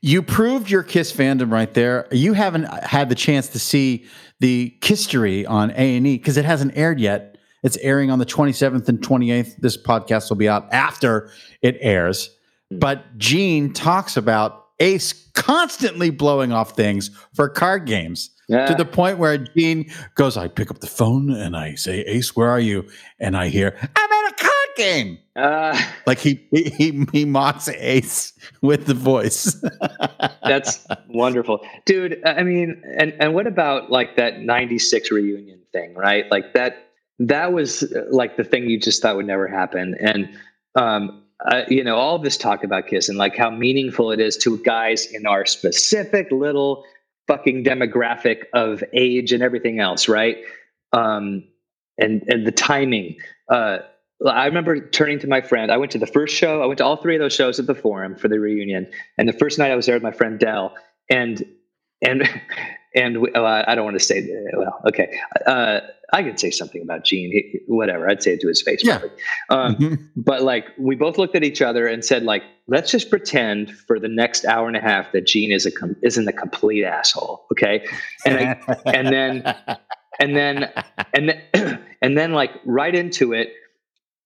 You 0.00 0.22
proved 0.22 0.68
your 0.68 0.82
Kiss 0.82 1.12
fandom 1.12 1.52
right 1.52 1.72
there. 1.72 2.08
You 2.10 2.32
haven't 2.32 2.64
had 2.82 3.08
the 3.08 3.14
chance 3.14 3.48
to 3.50 3.58
see 3.58 4.06
the 4.40 4.76
Kisstory 4.80 5.48
on 5.48 5.70
A 5.70 5.96
and 5.96 6.06
E 6.06 6.18
because 6.18 6.36
it 6.36 6.44
hasn't 6.44 6.76
aired 6.76 6.98
yet. 6.98 7.36
It's 7.62 7.76
airing 7.78 8.10
on 8.10 8.18
the 8.18 8.26
27th 8.26 8.88
and 8.88 9.00
28th. 9.00 9.56
This 9.56 9.76
podcast 9.76 10.28
will 10.28 10.36
be 10.36 10.48
out 10.48 10.72
after 10.72 11.30
it 11.62 11.76
airs. 11.80 12.36
Hmm. 12.70 12.78
But 12.78 13.18
Gene 13.18 13.72
talks 13.72 14.16
about 14.16 14.66
Ace 14.80 15.12
constantly 15.34 16.10
blowing 16.10 16.52
off 16.52 16.76
things 16.76 17.10
for 17.34 17.48
card 17.48 17.86
games 17.86 18.30
yeah. 18.48 18.66
to 18.66 18.74
the 18.74 18.84
point 18.84 19.18
where 19.18 19.38
Gene 19.38 19.90
goes, 20.14 20.36
I 20.36 20.48
pick 20.48 20.70
up 20.70 20.80
the 20.80 20.86
phone 20.86 21.30
and 21.30 21.56
I 21.56 21.74
say, 21.74 22.00
Ace, 22.00 22.34
where 22.34 22.48
are 22.48 22.60
you? 22.60 22.88
And 23.20 23.36
I 23.36 23.48
hear, 23.48 23.76
I'm 23.96 24.12
at 24.12 24.32
a 24.32 24.34
card 24.36 24.76
game. 24.76 25.18
Uh, 25.36 25.80
like 26.06 26.18
he, 26.18 26.46
he 26.52 27.06
he 27.12 27.24
mocks 27.24 27.68
Ace 27.68 28.32
with 28.60 28.86
the 28.86 28.94
voice. 28.94 29.56
that's 30.42 30.84
wonderful, 31.08 31.64
dude. 31.84 32.20
I 32.26 32.42
mean, 32.42 32.82
and 32.98 33.14
and 33.20 33.34
what 33.34 33.46
about 33.46 33.88
like 33.88 34.16
that 34.16 34.40
'96 34.40 35.12
reunion 35.12 35.60
thing, 35.72 35.94
right? 35.94 36.28
Like 36.32 36.54
that 36.54 36.88
that 37.20 37.52
was 37.52 37.84
uh, 37.84 38.06
like 38.10 38.36
the 38.36 38.42
thing 38.42 38.68
you 38.68 38.80
just 38.80 39.00
thought 39.00 39.14
would 39.14 39.28
never 39.28 39.46
happen, 39.46 39.94
and 40.00 40.28
um, 40.74 41.22
uh, 41.46 41.62
you 41.68 41.84
know, 41.84 41.96
all 41.96 42.18
this 42.18 42.36
talk 42.36 42.64
about 42.64 42.88
Kiss 42.88 43.08
and 43.08 43.16
like 43.16 43.36
how 43.36 43.50
meaningful 43.50 44.10
it 44.10 44.20
is 44.20 44.36
to 44.38 44.58
guys 44.58 45.06
in 45.06 45.26
our 45.26 45.46
specific 45.46 46.30
little 46.32 46.84
fucking 47.28 47.62
demographic 47.62 48.44
of 48.52 48.82
age 48.92 49.32
and 49.32 49.42
everything 49.42 49.78
else, 49.78 50.08
right? 50.08 50.38
Um, 50.92 51.44
and 51.96 52.24
and 52.26 52.46
the 52.46 52.52
timing. 52.52 53.18
Uh, 53.48 53.78
I 54.26 54.46
remember 54.46 54.88
turning 54.88 55.20
to 55.20 55.28
my 55.28 55.40
friend. 55.40 55.70
I 55.70 55.76
went 55.76 55.92
to 55.92 55.98
the 55.98 56.06
first 56.06 56.34
show. 56.34 56.60
I 56.60 56.66
went 56.66 56.78
to 56.78 56.84
all 56.84 56.96
three 56.96 57.14
of 57.14 57.20
those 57.20 57.34
shows 57.34 57.60
at 57.60 57.66
the 57.66 57.74
Forum 57.74 58.16
for 58.16 58.26
the 58.26 58.40
reunion. 58.40 58.90
And 59.16 59.28
the 59.28 59.32
first 59.32 59.58
night 59.58 59.70
I 59.70 59.76
was 59.76 59.86
there 59.86 59.94
with 59.94 60.02
my 60.02 60.10
friend 60.10 60.40
Dell, 60.40 60.74
and 61.08 61.44
and 62.02 62.28
and 62.98 63.20
we, 63.22 63.30
oh, 63.34 63.44
I 63.44 63.74
don't 63.74 63.84
want 63.84 63.98
to 63.98 64.04
say. 64.04 64.28
Well, 64.54 64.80
okay, 64.88 65.18
uh, 65.46 65.80
I 66.12 66.22
could 66.22 66.40
say 66.40 66.50
something 66.50 66.82
about 66.82 67.04
Gene. 67.04 67.30
He, 67.30 67.60
whatever, 67.66 68.08
I'd 68.08 68.22
say 68.22 68.32
it 68.32 68.40
to 68.40 68.48
his 68.48 68.62
face. 68.62 68.82
Yeah. 68.84 69.00
Um, 69.50 69.76
mm-hmm. 69.76 69.94
But 70.16 70.42
like, 70.42 70.66
we 70.78 70.96
both 70.96 71.18
looked 71.18 71.36
at 71.36 71.44
each 71.44 71.62
other 71.62 71.86
and 71.86 72.04
said, 72.04 72.24
like, 72.24 72.42
let's 72.66 72.90
just 72.90 73.10
pretend 73.10 73.70
for 73.70 73.98
the 74.00 74.08
next 74.08 74.44
hour 74.44 74.66
and 74.66 74.76
a 74.76 74.80
half 74.80 75.12
that 75.12 75.26
Gene 75.26 75.52
is 75.52 75.64
a 75.66 75.70
com- 75.70 75.96
isn't 76.02 76.26
a 76.28 76.32
complete 76.32 76.84
asshole. 76.84 77.46
Okay, 77.52 77.86
and 78.26 78.36
I, 78.36 78.76
and 78.86 79.08
then 79.08 79.54
and 80.18 80.36
then 80.36 80.72
and 81.14 81.28
then 81.28 81.78
and 82.02 82.18
then 82.18 82.32
like 82.32 82.52
right 82.64 82.94
into 82.94 83.32
it 83.32 83.52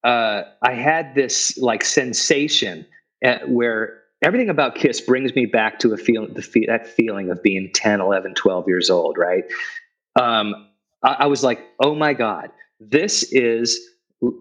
uh, 0.05 0.43
i 0.63 0.73
had 0.73 1.15
this 1.15 1.57
like 1.59 1.85
sensation 1.85 2.87
at, 3.23 3.49
where 3.49 4.02
everything 4.23 4.49
about 4.49 4.75
Kiss 4.75 5.01
brings 5.01 5.35
me 5.35 5.47
back 5.47 5.79
to 5.81 5.93
a 5.93 5.97
feeling 5.97 6.35
the 6.35 6.43
fe- 6.43 6.67
that 6.67 6.87
feeling 6.87 7.31
of 7.31 7.43
being 7.43 7.71
10 7.75 8.01
11 8.01 8.35
12 8.35 8.69
years 8.69 8.91
old 8.91 9.17
right 9.19 9.45
um, 10.21 10.69
I, 11.03 11.17
I 11.21 11.27
was 11.27 11.43
like 11.43 11.61
oh 11.83 11.95
my 11.95 12.15
god 12.15 12.51
this 12.81 13.23
is 13.33 13.81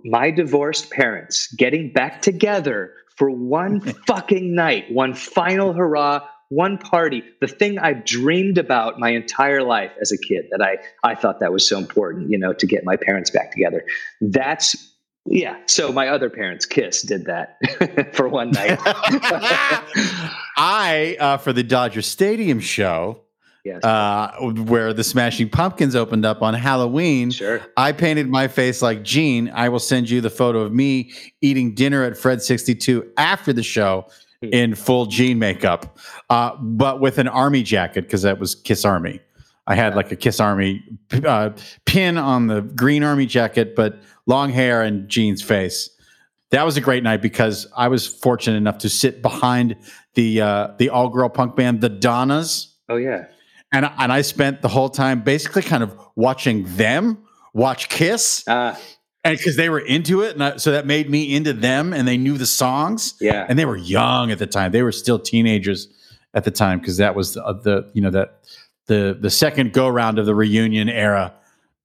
my 0.03 0.31
divorced 0.31 0.89
parents 0.91 1.53
getting 1.55 1.91
back 1.91 2.21
together 2.21 2.93
for 3.15 3.29
one 3.29 3.79
fucking 4.07 4.53
night 4.53 4.91
one 4.91 5.13
final 5.13 5.73
hurrah 5.73 6.21
one 6.51 6.77
party, 6.77 7.23
the 7.39 7.47
thing 7.47 7.79
I've 7.79 8.03
dreamed 8.03 8.57
about 8.57 8.99
my 8.99 9.11
entire 9.11 9.63
life 9.63 9.93
as 10.01 10.11
a 10.11 10.17
kid 10.17 10.47
that 10.51 10.61
I, 10.61 10.79
I 11.01 11.15
thought 11.15 11.39
that 11.39 11.53
was 11.53 11.67
so 11.67 11.77
important, 11.77 12.29
you 12.29 12.37
know, 12.37 12.51
to 12.51 12.67
get 12.67 12.83
my 12.83 12.97
parents 12.97 13.29
back 13.29 13.53
together. 13.53 13.85
That's 14.19 14.90
yeah. 15.25 15.57
So 15.65 15.91
my 15.91 16.07
other 16.07 16.29
parents, 16.29 16.65
Kiss, 16.65 17.01
did 17.01 17.25
that 17.25 17.57
for 18.15 18.27
one 18.27 18.51
night. 18.51 18.79
I, 20.57 21.17
uh, 21.19 21.37
for 21.37 21.53
the 21.53 21.63
Dodger 21.63 22.01
Stadium 22.01 22.59
show, 22.59 23.21
yes. 23.63 23.83
uh, 23.83 24.31
where 24.65 24.93
the 24.93 25.03
Smashing 25.03 25.49
Pumpkins 25.49 25.95
opened 25.95 26.25
up 26.25 26.41
on 26.41 26.53
Halloween, 26.53 27.31
sure. 27.31 27.61
I 27.77 27.91
painted 27.91 28.27
my 28.29 28.47
face 28.47 28.81
like 28.81 29.03
Gene. 29.03 29.49
I 29.53 29.69
will 29.69 29.79
send 29.79 30.09
you 30.09 30.21
the 30.21 30.29
photo 30.29 30.59
of 30.61 30.73
me 30.73 31.11
eating 31.41 31.73
dinner 31.75 32.03
at 32.03 32.17
Fred 32.17 32.41
62 32.41 33.11
after 33.17 33.53
the 33.53 33.63
show 33.63 34.07
Hmm. 34.43 34.49
in 34.53 34.75
full 34.75 35.05
Gene 35.05 35.37
makeup, 35.37 35.99
uh, 36.31 36.55
but 36.59 36.99
with 36.99 37.19
an 37.19 37.27
army 37.27 37.61
jacket 37.61 38.05
because 38.05 38.23
that 38.23 38.39
was 38.39 38.55
Kiss 38.55 38.83
Army. 38.85 39.19
I 39.67 39.75
had 39.75 39.95
like 39.95 40.11
a 40.11 40.15
Kiss 40.15 40.39
Army 40.39 40.83
uh, 41.23 41.51
pin 41.85 42.17
on 42.17 42.47
the 42.47 42.61
green 42.61 43.03
army 43.03 43.27
jacket, 43.27 43.75
but 43.75 43.99
long 44.31 44.49
hair 44.49 44.81
and 44.81 45.07
Gene's 45.09 45.43
face. 45.43 45.89
That 46.49 46.65
was 46.65 46.77
a 46.77 46.81
great 46.81 47.03
night 47.03 47.21
because 47.21 47.67
I 47.75 47.89
was 47.89 48.07
fortunate 48.07 48.57
enough 48.57 48.79
to 48.79 48.89
sit 48.89 49.21
behind 49.21 49.75
the 50.15 50.41
uh, 50.41 50.67
the 50.77 50.89
all 50.89 51.09
girl 51.09 51.29
punk 51.29 51.55
band, 51.55 51.81
the 51.81 51.89
Donnas. 51.89 52.75
Oh 52.89 52.97
yeah, 52.97 53.25
and 53.71 53.85
and 53.85 54.11
I 54.11 54.21
spent 54.21 54.61
the 54.61 54.67
whole 54.67 54.89
time 54.89 55.21
basically 55.21 55.61
kind 55.61 55.83
of 55.83 55.95
watching 56.15 56.63
them 56.75 57.19
watch 57.53 57.89
Kiss. 57.89 58.47
Uh, 58.47 58.75
and 59.23 59.37
because 59.37 59.55
they 59.55 59.69
were 59.69 59.79
into 59.79 60.23
it, 60.23 60.33
and 60.33 60.43
I, 60.43 60.57
so 60.57 60.71
that 60.71 60.87
made 60.87 61.09
me 61.09 61.35
into 61.35 61.53
them, 61.53 61.93
and 61.93 62.07
they 62.07 62.17
knew 62.17 62.37
the 62.37 62.47
songs. 62.47 63.13
Yeah, 63.21 63.45
and 63.47 63.57
they 63.59 63.65
were 63.65 63.77
young 63.77 64.31
at 64.31 64.39
the 64.39 64.47
time; 64.47 64.71
they 64.71 64.81
were 64.81 64.91
still 64.91 65.19
teenagers 65.19 65.87
at 66.33 66.43
the 66.43 66.51
time 66.51 66.79
because 66.79 66.97
that 66.97 67.15
was 67.15 67.35
the, 67.35 67.45
uh, 67.45 67.53
the, 67.53 67.91
you 67.93 68.01
know 68.01 68.09
that 68.09 68.39
the 68.87 69.17
the 69.19 69.29
second 69.29 69.73
go 69.73 69.87
round 69.87 70.17
of 70.17 70.25
the 70.25 70.33
reunion 70.33 70.89
era 70.89 71.33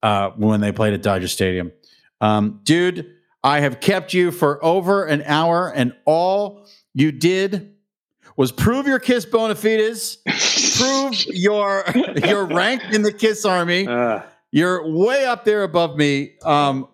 uh, 0.02 0.30
when 0.30 0.60
they 0.60 0.72
played 0.72 0.94
at 0.94 1.02
Dodger 1.02 1.28
Stadium. 1.28 1.72
Um, 2.20 2.60
dude, 2.62 3.12
I 3.42 3.60
have 3.60 3.80
kept 3.80 4.14
you 4.14 4.30
for 4.30 4.64
over 4.64 5.04
an 5.04 5.22
hour, 5.22 5.72
and 5.72 5.94
all 6.04 6.66
you 6.94 7.12
did 7.12 7.74
was 8.36 8.52
prove 8.52 8.86
your 8.86 8.98
Kiss 8.98 9.24
bona 9.24 9.54
fides, 9.54 10.16
prove 10.78 11.24
your 11.34 11.84
your 12.24 12.46
rank 12.46 12.82
in 12.92 13.02
the 13.02 13.12
Kiss 13.12 13.44
Army. 13.44 13.86
Uh. 13.86 14.22
You're 14.52 14.90
way 14.90 15.26
up 15.26 15.44
there 15.44 15.64
above 15.64 15.96
me. 15.96 16.34
Um, 16.42 16.88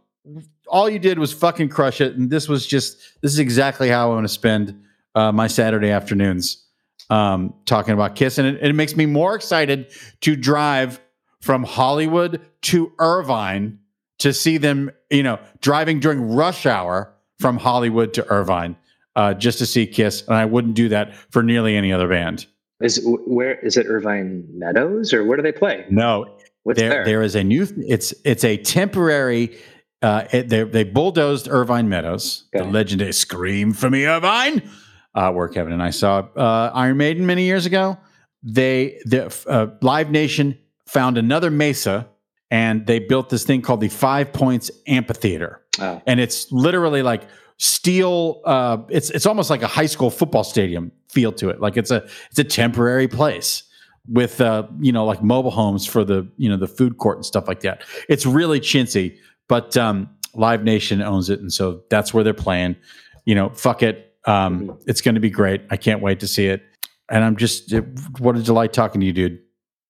all 0.66 0.88
you 0.88 0.98
did 0.98 1.18
was 1.18 1.32
fucking 1.32 1.68
crush 1.68 2.00
it, 2.00 2.16
and 2.16 2.30
this 2.30 2.48
was 2.48 2.66
just 2.66 2.98
this 3.20 3.32
is 3.32 3.38
exactly 3.38 3.88
how 3.88 4.10
I 4.10 4.14
want 4.14 4.24
to 4.24 4.32
spend 4.32 4.82
uh, 5.14 5.32
my 5.32 5.46
Saturday 5.46 5.90
afternoons 5.90 6.64
um, 7.10 7.54
talking 7.66 7.94
about 7.94 8.16
Kiss, 8.16 8.38
and 8.38 8.48
it, 8.48 8.62
it, 8.62 8.74
makes 8.74 8.96
me 8.96 9.06
more 9.06 9.34
excited 9.34 9.92
to 10.22 10.34
drive 10.34 11.00
from 11.40 11.62
Hollywood 11.62 12.40
to 12.62 12.92
Irvine 12.98 13.80
to 14.22 14.32
see 14.32 14.58
them. 14.58 14.90
You 15.10 15.22
know, 15.22 15.38
driving 15.60 16.00
during 16.00 16.34
rush 16.34 16.66
hour 16.66 17.14
from 17.38 17.58
Hollywood 17.58 18.14
to 18.14 18.26
Irvine 18.26 18.76
uh, 19.16 19.34
just 19.34 19.58
to 19.58 19.66
see 19.66 19.86
Kiss, 19.86 20.26
and 20.26 20.36
I 20.36 20.44
wouldn't 20.44 20.74
do 20.74 20.88
that 20.88 21.14
for 21.30 21.42
nearly 21.42 21.76
any 21.76 21.92
other 21.92 22.08
band. 22.08 22.46
Is 22.80 23.00
where 23.04 23.58
is 23.60 23.76
it? 23.76 23.86
Irvine 23.86 24.44
Meadows, 24.52 25.12
or 25.12 25.24
where 25.24 25.36
do 25.36 25.42
they 25.42 25.52
play? 25.52 25.86
No, 25.88 26.36
What's 26.64 26.80
there, 26.80 26.90
there? 26.90 27.04
there 27.04 27.22
is 27.22 27.34
a 27.34 27.44
new. 27.44 27.66
It's 27.86 28.12
it's 28.24 28.44
a 28.44 28.56
temporary 28.56 29.56
uh, 30.02 30.26
it, 30.32 30.48
they, 30.48 30.64
they 30.64 30.84
bulldozed 30.84 31.48
Irvine 31.48 31.88
Meadows, 31.88 32.44
okay. 32.54 32.64
the 32.64 32.70
legendary 32.70 33.12
"Scream 33.12 33.72
for 33.72 33.88
Me, 33.88 34.04
Irvine," 34.04 34.68
uh, 35.14 35.30
where 35.32 35.48
Kevin 35.48 35.72
and 35.72 35.82
I 35.82 35.90
saw 35.90 36.26
uh, 36.36 36.72
Iron 36.74 36.96
Maiden 36.96 37.24
many 37.24 37.44
years 37.44 37.66
ago. 37.66 37.96
They 38.42 39.00
the 39.04 39.32
uh, 39.46 39.68
Live 39.80 40.10
Nation 40.10 40.58
found 40.86 41.18
another 41.18 41.50
mesa, 41.50 42.08
and 42.52 42.86
they 42.86 42.98
built 42.98 43.30
this 43.30 43.44
thing 43.44 43.62
called 43.62 43.80
the 43.80 43.88
Five 43.88 44.32
Points 44.34 44.70
Amphitheater, 44.86 45.62
oh. 45.80 46.02
and 46.06 46.20
it's 46.20 46.52
literally 46.52 47.02
like 47.02 47.22
steel. 47.56 48.42
Uh, 48.44 48.78
it's 48.90 49.10
it's 49.10 49.24
almost 49.24 49.48
like 49.48 49.62
a 49.62 49.66
high 49.66 49.86
school 49.86 50.10
football 50.10 50.44
stadium 50.44 50.92
feel 51.10 51.32
to 51.32 51.48
it. 51.48 51.60
Like 51.60 51.78
it's 51.78 51.90
a 51.90 52.06
it's 52.30 52.38
a 52.38 52.44
temporary 52.44 53.08
place 53.08 53.62
with 54.06 54.40
uh, 54.40 54.68
you 54.80 54.92
know 54.92 55.06
like 55.06 55.22
mobile 55.22 55.50
homes 55.50 55.86
for 55.86 56.04
the 56.04 56.30
you 56.36 56.48
know 56.48 56.58
the 56.58 56.68
food 56.68 56.98
court 56.98 57.16
and 57.16 57.24
stuff 57.24 57.48
like 57.48 57.60
that. 57.60 57.82
It's 58.08 58.26
really 58.26 58.60
chintzy. 58.60 59.16
But 59.48 59.76
um, 59.76 60.08
Live 60.34 60.62
Nation 60.62 61.02
owns 61.02 61.30
it, 61.30 61.40
and 61.40 61.52
so 61.52 61.82
that's 61.88 62.12
where 62.12 62.22
they're 62.22 62.34
playing. 62.34 62.76
You 63.24 63.34
know, 63.34 63.48
fuck 63.48 63.82
it. 63.82 64.14
Um, 64.26 64.60
mm-hmm. 64.60 64.78
It's 64.86 65.00
going 65.00 65.14
to 65.14 65.20
be 65.20 65.30
great. 65.30 65.62
I 65.70 65.78
can't 65.78 66.02
wait 66.02 66.20
to 66.20 66.28
see 66.28 66.46
it. 66.46 66.62
And 67.08 67.24
I'm 67.24 67.36
just, 67.36 67.72
it, 67.72 67.84
what 68.18 68.36
a 68.36 68.42
delight 68.42 68.72
talking 68.72 69.00
to 69.00 69.06
you, 69.06 69.12
dude. 69.12 69.40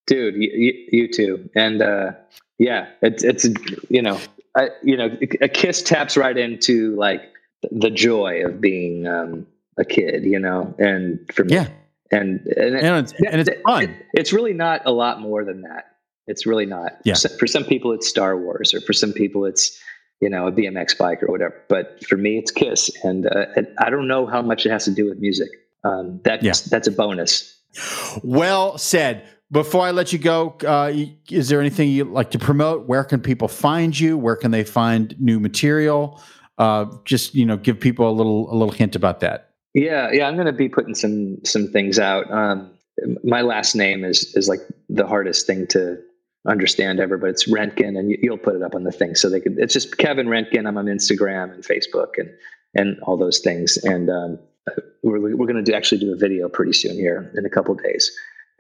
Dude, 0.07 0.35
you, 0.37 0.73
you 0.91 1.09
too. 1.09 1.49
And 1.55 1.81
uh, 1.81 2.13
yeah, 2.59 2.89
it's 3.01 3.25
it's 3.25 3.47
you 3.89 4.03
know, 4.03 4.19
I, 4.57 4.71
you 4.83 4.97
know, 4.97 5.17
a 5.41 5.49
Kiss 5.49 5.83
taps 5.83 6.17
right 6.17 6.37
into 6.37 6.95
like 6.97 7.23
the 7.71 7.91
joy 7.91 8.45
of 8.45 8.61
being 8.61 9.07
um, 9.07 9.47
a 9.79 9.85
kid, 9.85 10.25
you 10.25 10.39
know, 10.39 10.75
and 10.79 11.21
for 11.33 11.45
me, 11.45 11.55
yeah. 11.55 11.69
And 12.11 12.47
and, 12.47 12.77
and 12.77 13.07
it's, 13.07 13.13
and 13.13 13.41
it's 13.41 13.51
fun. 13.65 13.85
It, 13.85 14.07
it's 14.13 14.33
really 14.33 14.53
not 14.53 14.83
a 14.85 14.93
lot 14.93 15.21
more 15.21 15.45
than 15.45 15.63
that. 15.63 15.93
It's 16.27 16.47
really 16.47 16.67
not. 16.67 16.99
Yeah. 17.05 17.15
For 17.39 17.47
some 17.47 17.65
people, 17.65 17.93
it's 17.93 18.07
Star 18.07 18.37
Wars, 18.37 18.75
or 18.75 18.81
for 18.81 18.93
some 18.93 19.13
people, 19.13 19.47
it's 19.47 19.81
you 20.21 20.29
know 20.29 20.47
a 20.47 20.53
BMX 20.53 20.97
bike 20.97 21.23
or 21.23 21.29
whatever. 21.29 21.55
But 21.69 22.05
for 22.05 22.17
me, 22.17 22.39
it's 22.39 22.51
Kiss, 22.51 22.91
and, 23.03 23.27
uh, 23.27 23.47
and 23.57 23.67
I 23.79 23.91
don't 23.91 24.09
know 24.09 24.27
how 24.27 24.43
much 24.43 24.67
it 24.67 24.71
has 24.71 24.85
to 24.85 24.91
do 24.91 25.09
with 25.09 25.19
music. 25.19 25.49
Um, 25.85 26.21
that's 26.23 26.45
yeah. 26.45 26.53
that's 26.71 26.87
a 26.87 26.93
bonus. 26.93 27.59
Well 28.23 28.77
said. 28.79 29.27
Before 29.53 29.83
I 29.83 29.91
let 29.91 30.15
you 30.15 30.19
go, 30.19 30.57
uh, 30.67 30.91
is 31.31 31.51
there 31.51 31.61
anything 31.61 31.91
you'd 31.91 32.09
like 32.09 32.31
to 32.31 32.39
promote? 32.39 32.89
Where 32.89 33.05
can 33.05 33.21
people 33.21 33.49
find 33.49 33.99
you? 33.99 34.17
Where 34.17 34.35
can 34.35 34.51
they 34.51 34.65
find 34.65 35.15
new 35.21 35.39
material? 35.39 36.21
Uh, 36.57 36.87
just 37.05 37.35
you 37.35 37.45
know, 37.45 37.59
give 37.59 37.79
people 37.79 38.09
a 38.09 38.13
little 38.13 38.51
a 38.51 38.57
little 38.57 38.73
hint 38.73 38.97
about 38.97 39.21
that. 39.21 39.51
Yeah, 39.75 40.11
yeah, 40.11 40.27
I'm 40.27 40.35
going 40.35 40.47
to 40.47 40.53
be 40.53 40.71
putting 40.71 40.95
some 40.95 41.45
some 41.45 41.69
things 41.69 41.99
out. 41.99 42.31
Um, 42.31 42.71
my 43.25 43.43
last 43.43 43.75
name 43.75 44.05
is 44.05 44.35
is 44.35 44.49
like 44.49 44.61
the 44.89 45.07
hardest 45.07 45.47
thing 45.47 45.67
to 45.69 45.99
understand 46.47 46.99
ever, 46.99 47.19
but 47.19 47.31
it's 47.31 47.47
Roentgen, 47.47 47.99
and 47.99 48.11
you, 48.11 48.31
will 48.31 48.39
put 48.39 48.57
it 48.57 48.63
up 48.63 48.75
on 48.75 48.85
the 48.85 48.93
thing 48.93 49.15
so 49.15 49.29
they 49.29 49.41
could. 49.41 49.59
It's 49.59 49.75
just 49.75 49.99
Kevin 49.99 50.29
Roentgen. 50.29 50.67
I'm 50.67 50.79
on 50.79 50.87
Instagram 50.87 51.53
and 51.53 51.63
Facebook 51.63 52.13
and 52.17 52.31
and 52.75 52.99
all 53.03 53.19
those 53.19 53.39
things, 53.41 53.77
and 53.79 54.09
um, 54.09 54.39
we're 55.03 55.37
we're 55.37 55.47
going 55.47 55.65
to 55.65 55.75
actually 55.75 56.01
do 56.01 56.13
a 56.13 56.17
video 56.17 56.49
pretty 56.49 56.73
soon 56.73 56.95
here 56.95 57.31
in 57.37 57.45
a 57.45 57.51
couple 57.51 57.75
days, 57.75 58.11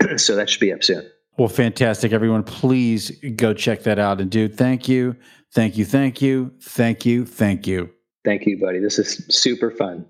so 0.16 0.36
that 0.36 0.50
should 0.50 0.60
be 0.60 0.72
up 0.72 0.82
soon. 0.82 1.08
Well, 1.38 1.48
fantastic, 1.48 2.12
everyone! 2.12 2.44
Please 2.44 3.10
go 3.36 3.54
check 3.54 3.84
that 3.84 3.98
out. 3.98 4.20
And 4.20 4.30
dude, 4.30 4.56
thank 4.56 4.88
you, 4.88 5.16
thank 5.52 5.78
you, 5.78 5.84
thank 5.84 6.20
you, 6.20 6.52
thank 6.60 7.06
you, 7.06 7.24
thank 7.24 7.66
you. 7.66 7.90
Thank 8.24 8.46
you, 8.46 8.60
buddy. 8.60 8.78
This 8.78 8.98
is 8.98 9.24
super 9.28 9.70
fun. 9.70 10.06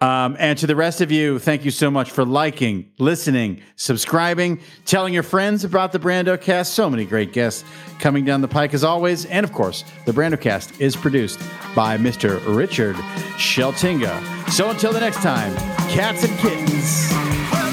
Um, 0.00 0.36
and 0.38 0.56
to 0.58 0.66
the 0.66 0.76
rest 0.76 1.00
of 1.00 1.10
you, 1.10 1.38
thank 1.38 1.64
you 1.64 1.70
so 1.70 1.90
much 1.90 2.10
for 2.10 2.24
liking, 2.24 2.92
listening, 2.98 3.60
subscribing, 3.76 4.60
telling 4.84 5.12
your 5.12 5.24
friends 5.24 5.64
about 5.64 5.92
the 5.92 5.98
Brando 5.98 6.40
cast. 6.40 6.74
So 6.74 6.88
many 6.88 7.04
great 7.04 7.32
guests 7.32 7.64
coming 7.98 8.24
down 8.24 8.40
the 8.40 8.48
pike 8.48 8.72
as 8.72 8.84
always. 8.84 9.26
And 9.26 9.44
of 9.44 9.52
course, 9.52 9.84
the 10.06 10.12
Brando 10.12 10.40
cast 10.40 10.80
is 10.80 10.94
produced 10.94 11.40
by 11.74 11.98
Mr. 11.98 12.40
Richard 12.56 12.96
Sheltinga. 13.36 14.50
So 14.50 14.70
until 14.70 14.92
the 14.92 15.00
next 15.00 15.22
time, 15.22 15.54
cats 15.88 16.24
and 16.24 16.38
kittens. 16.38 17.63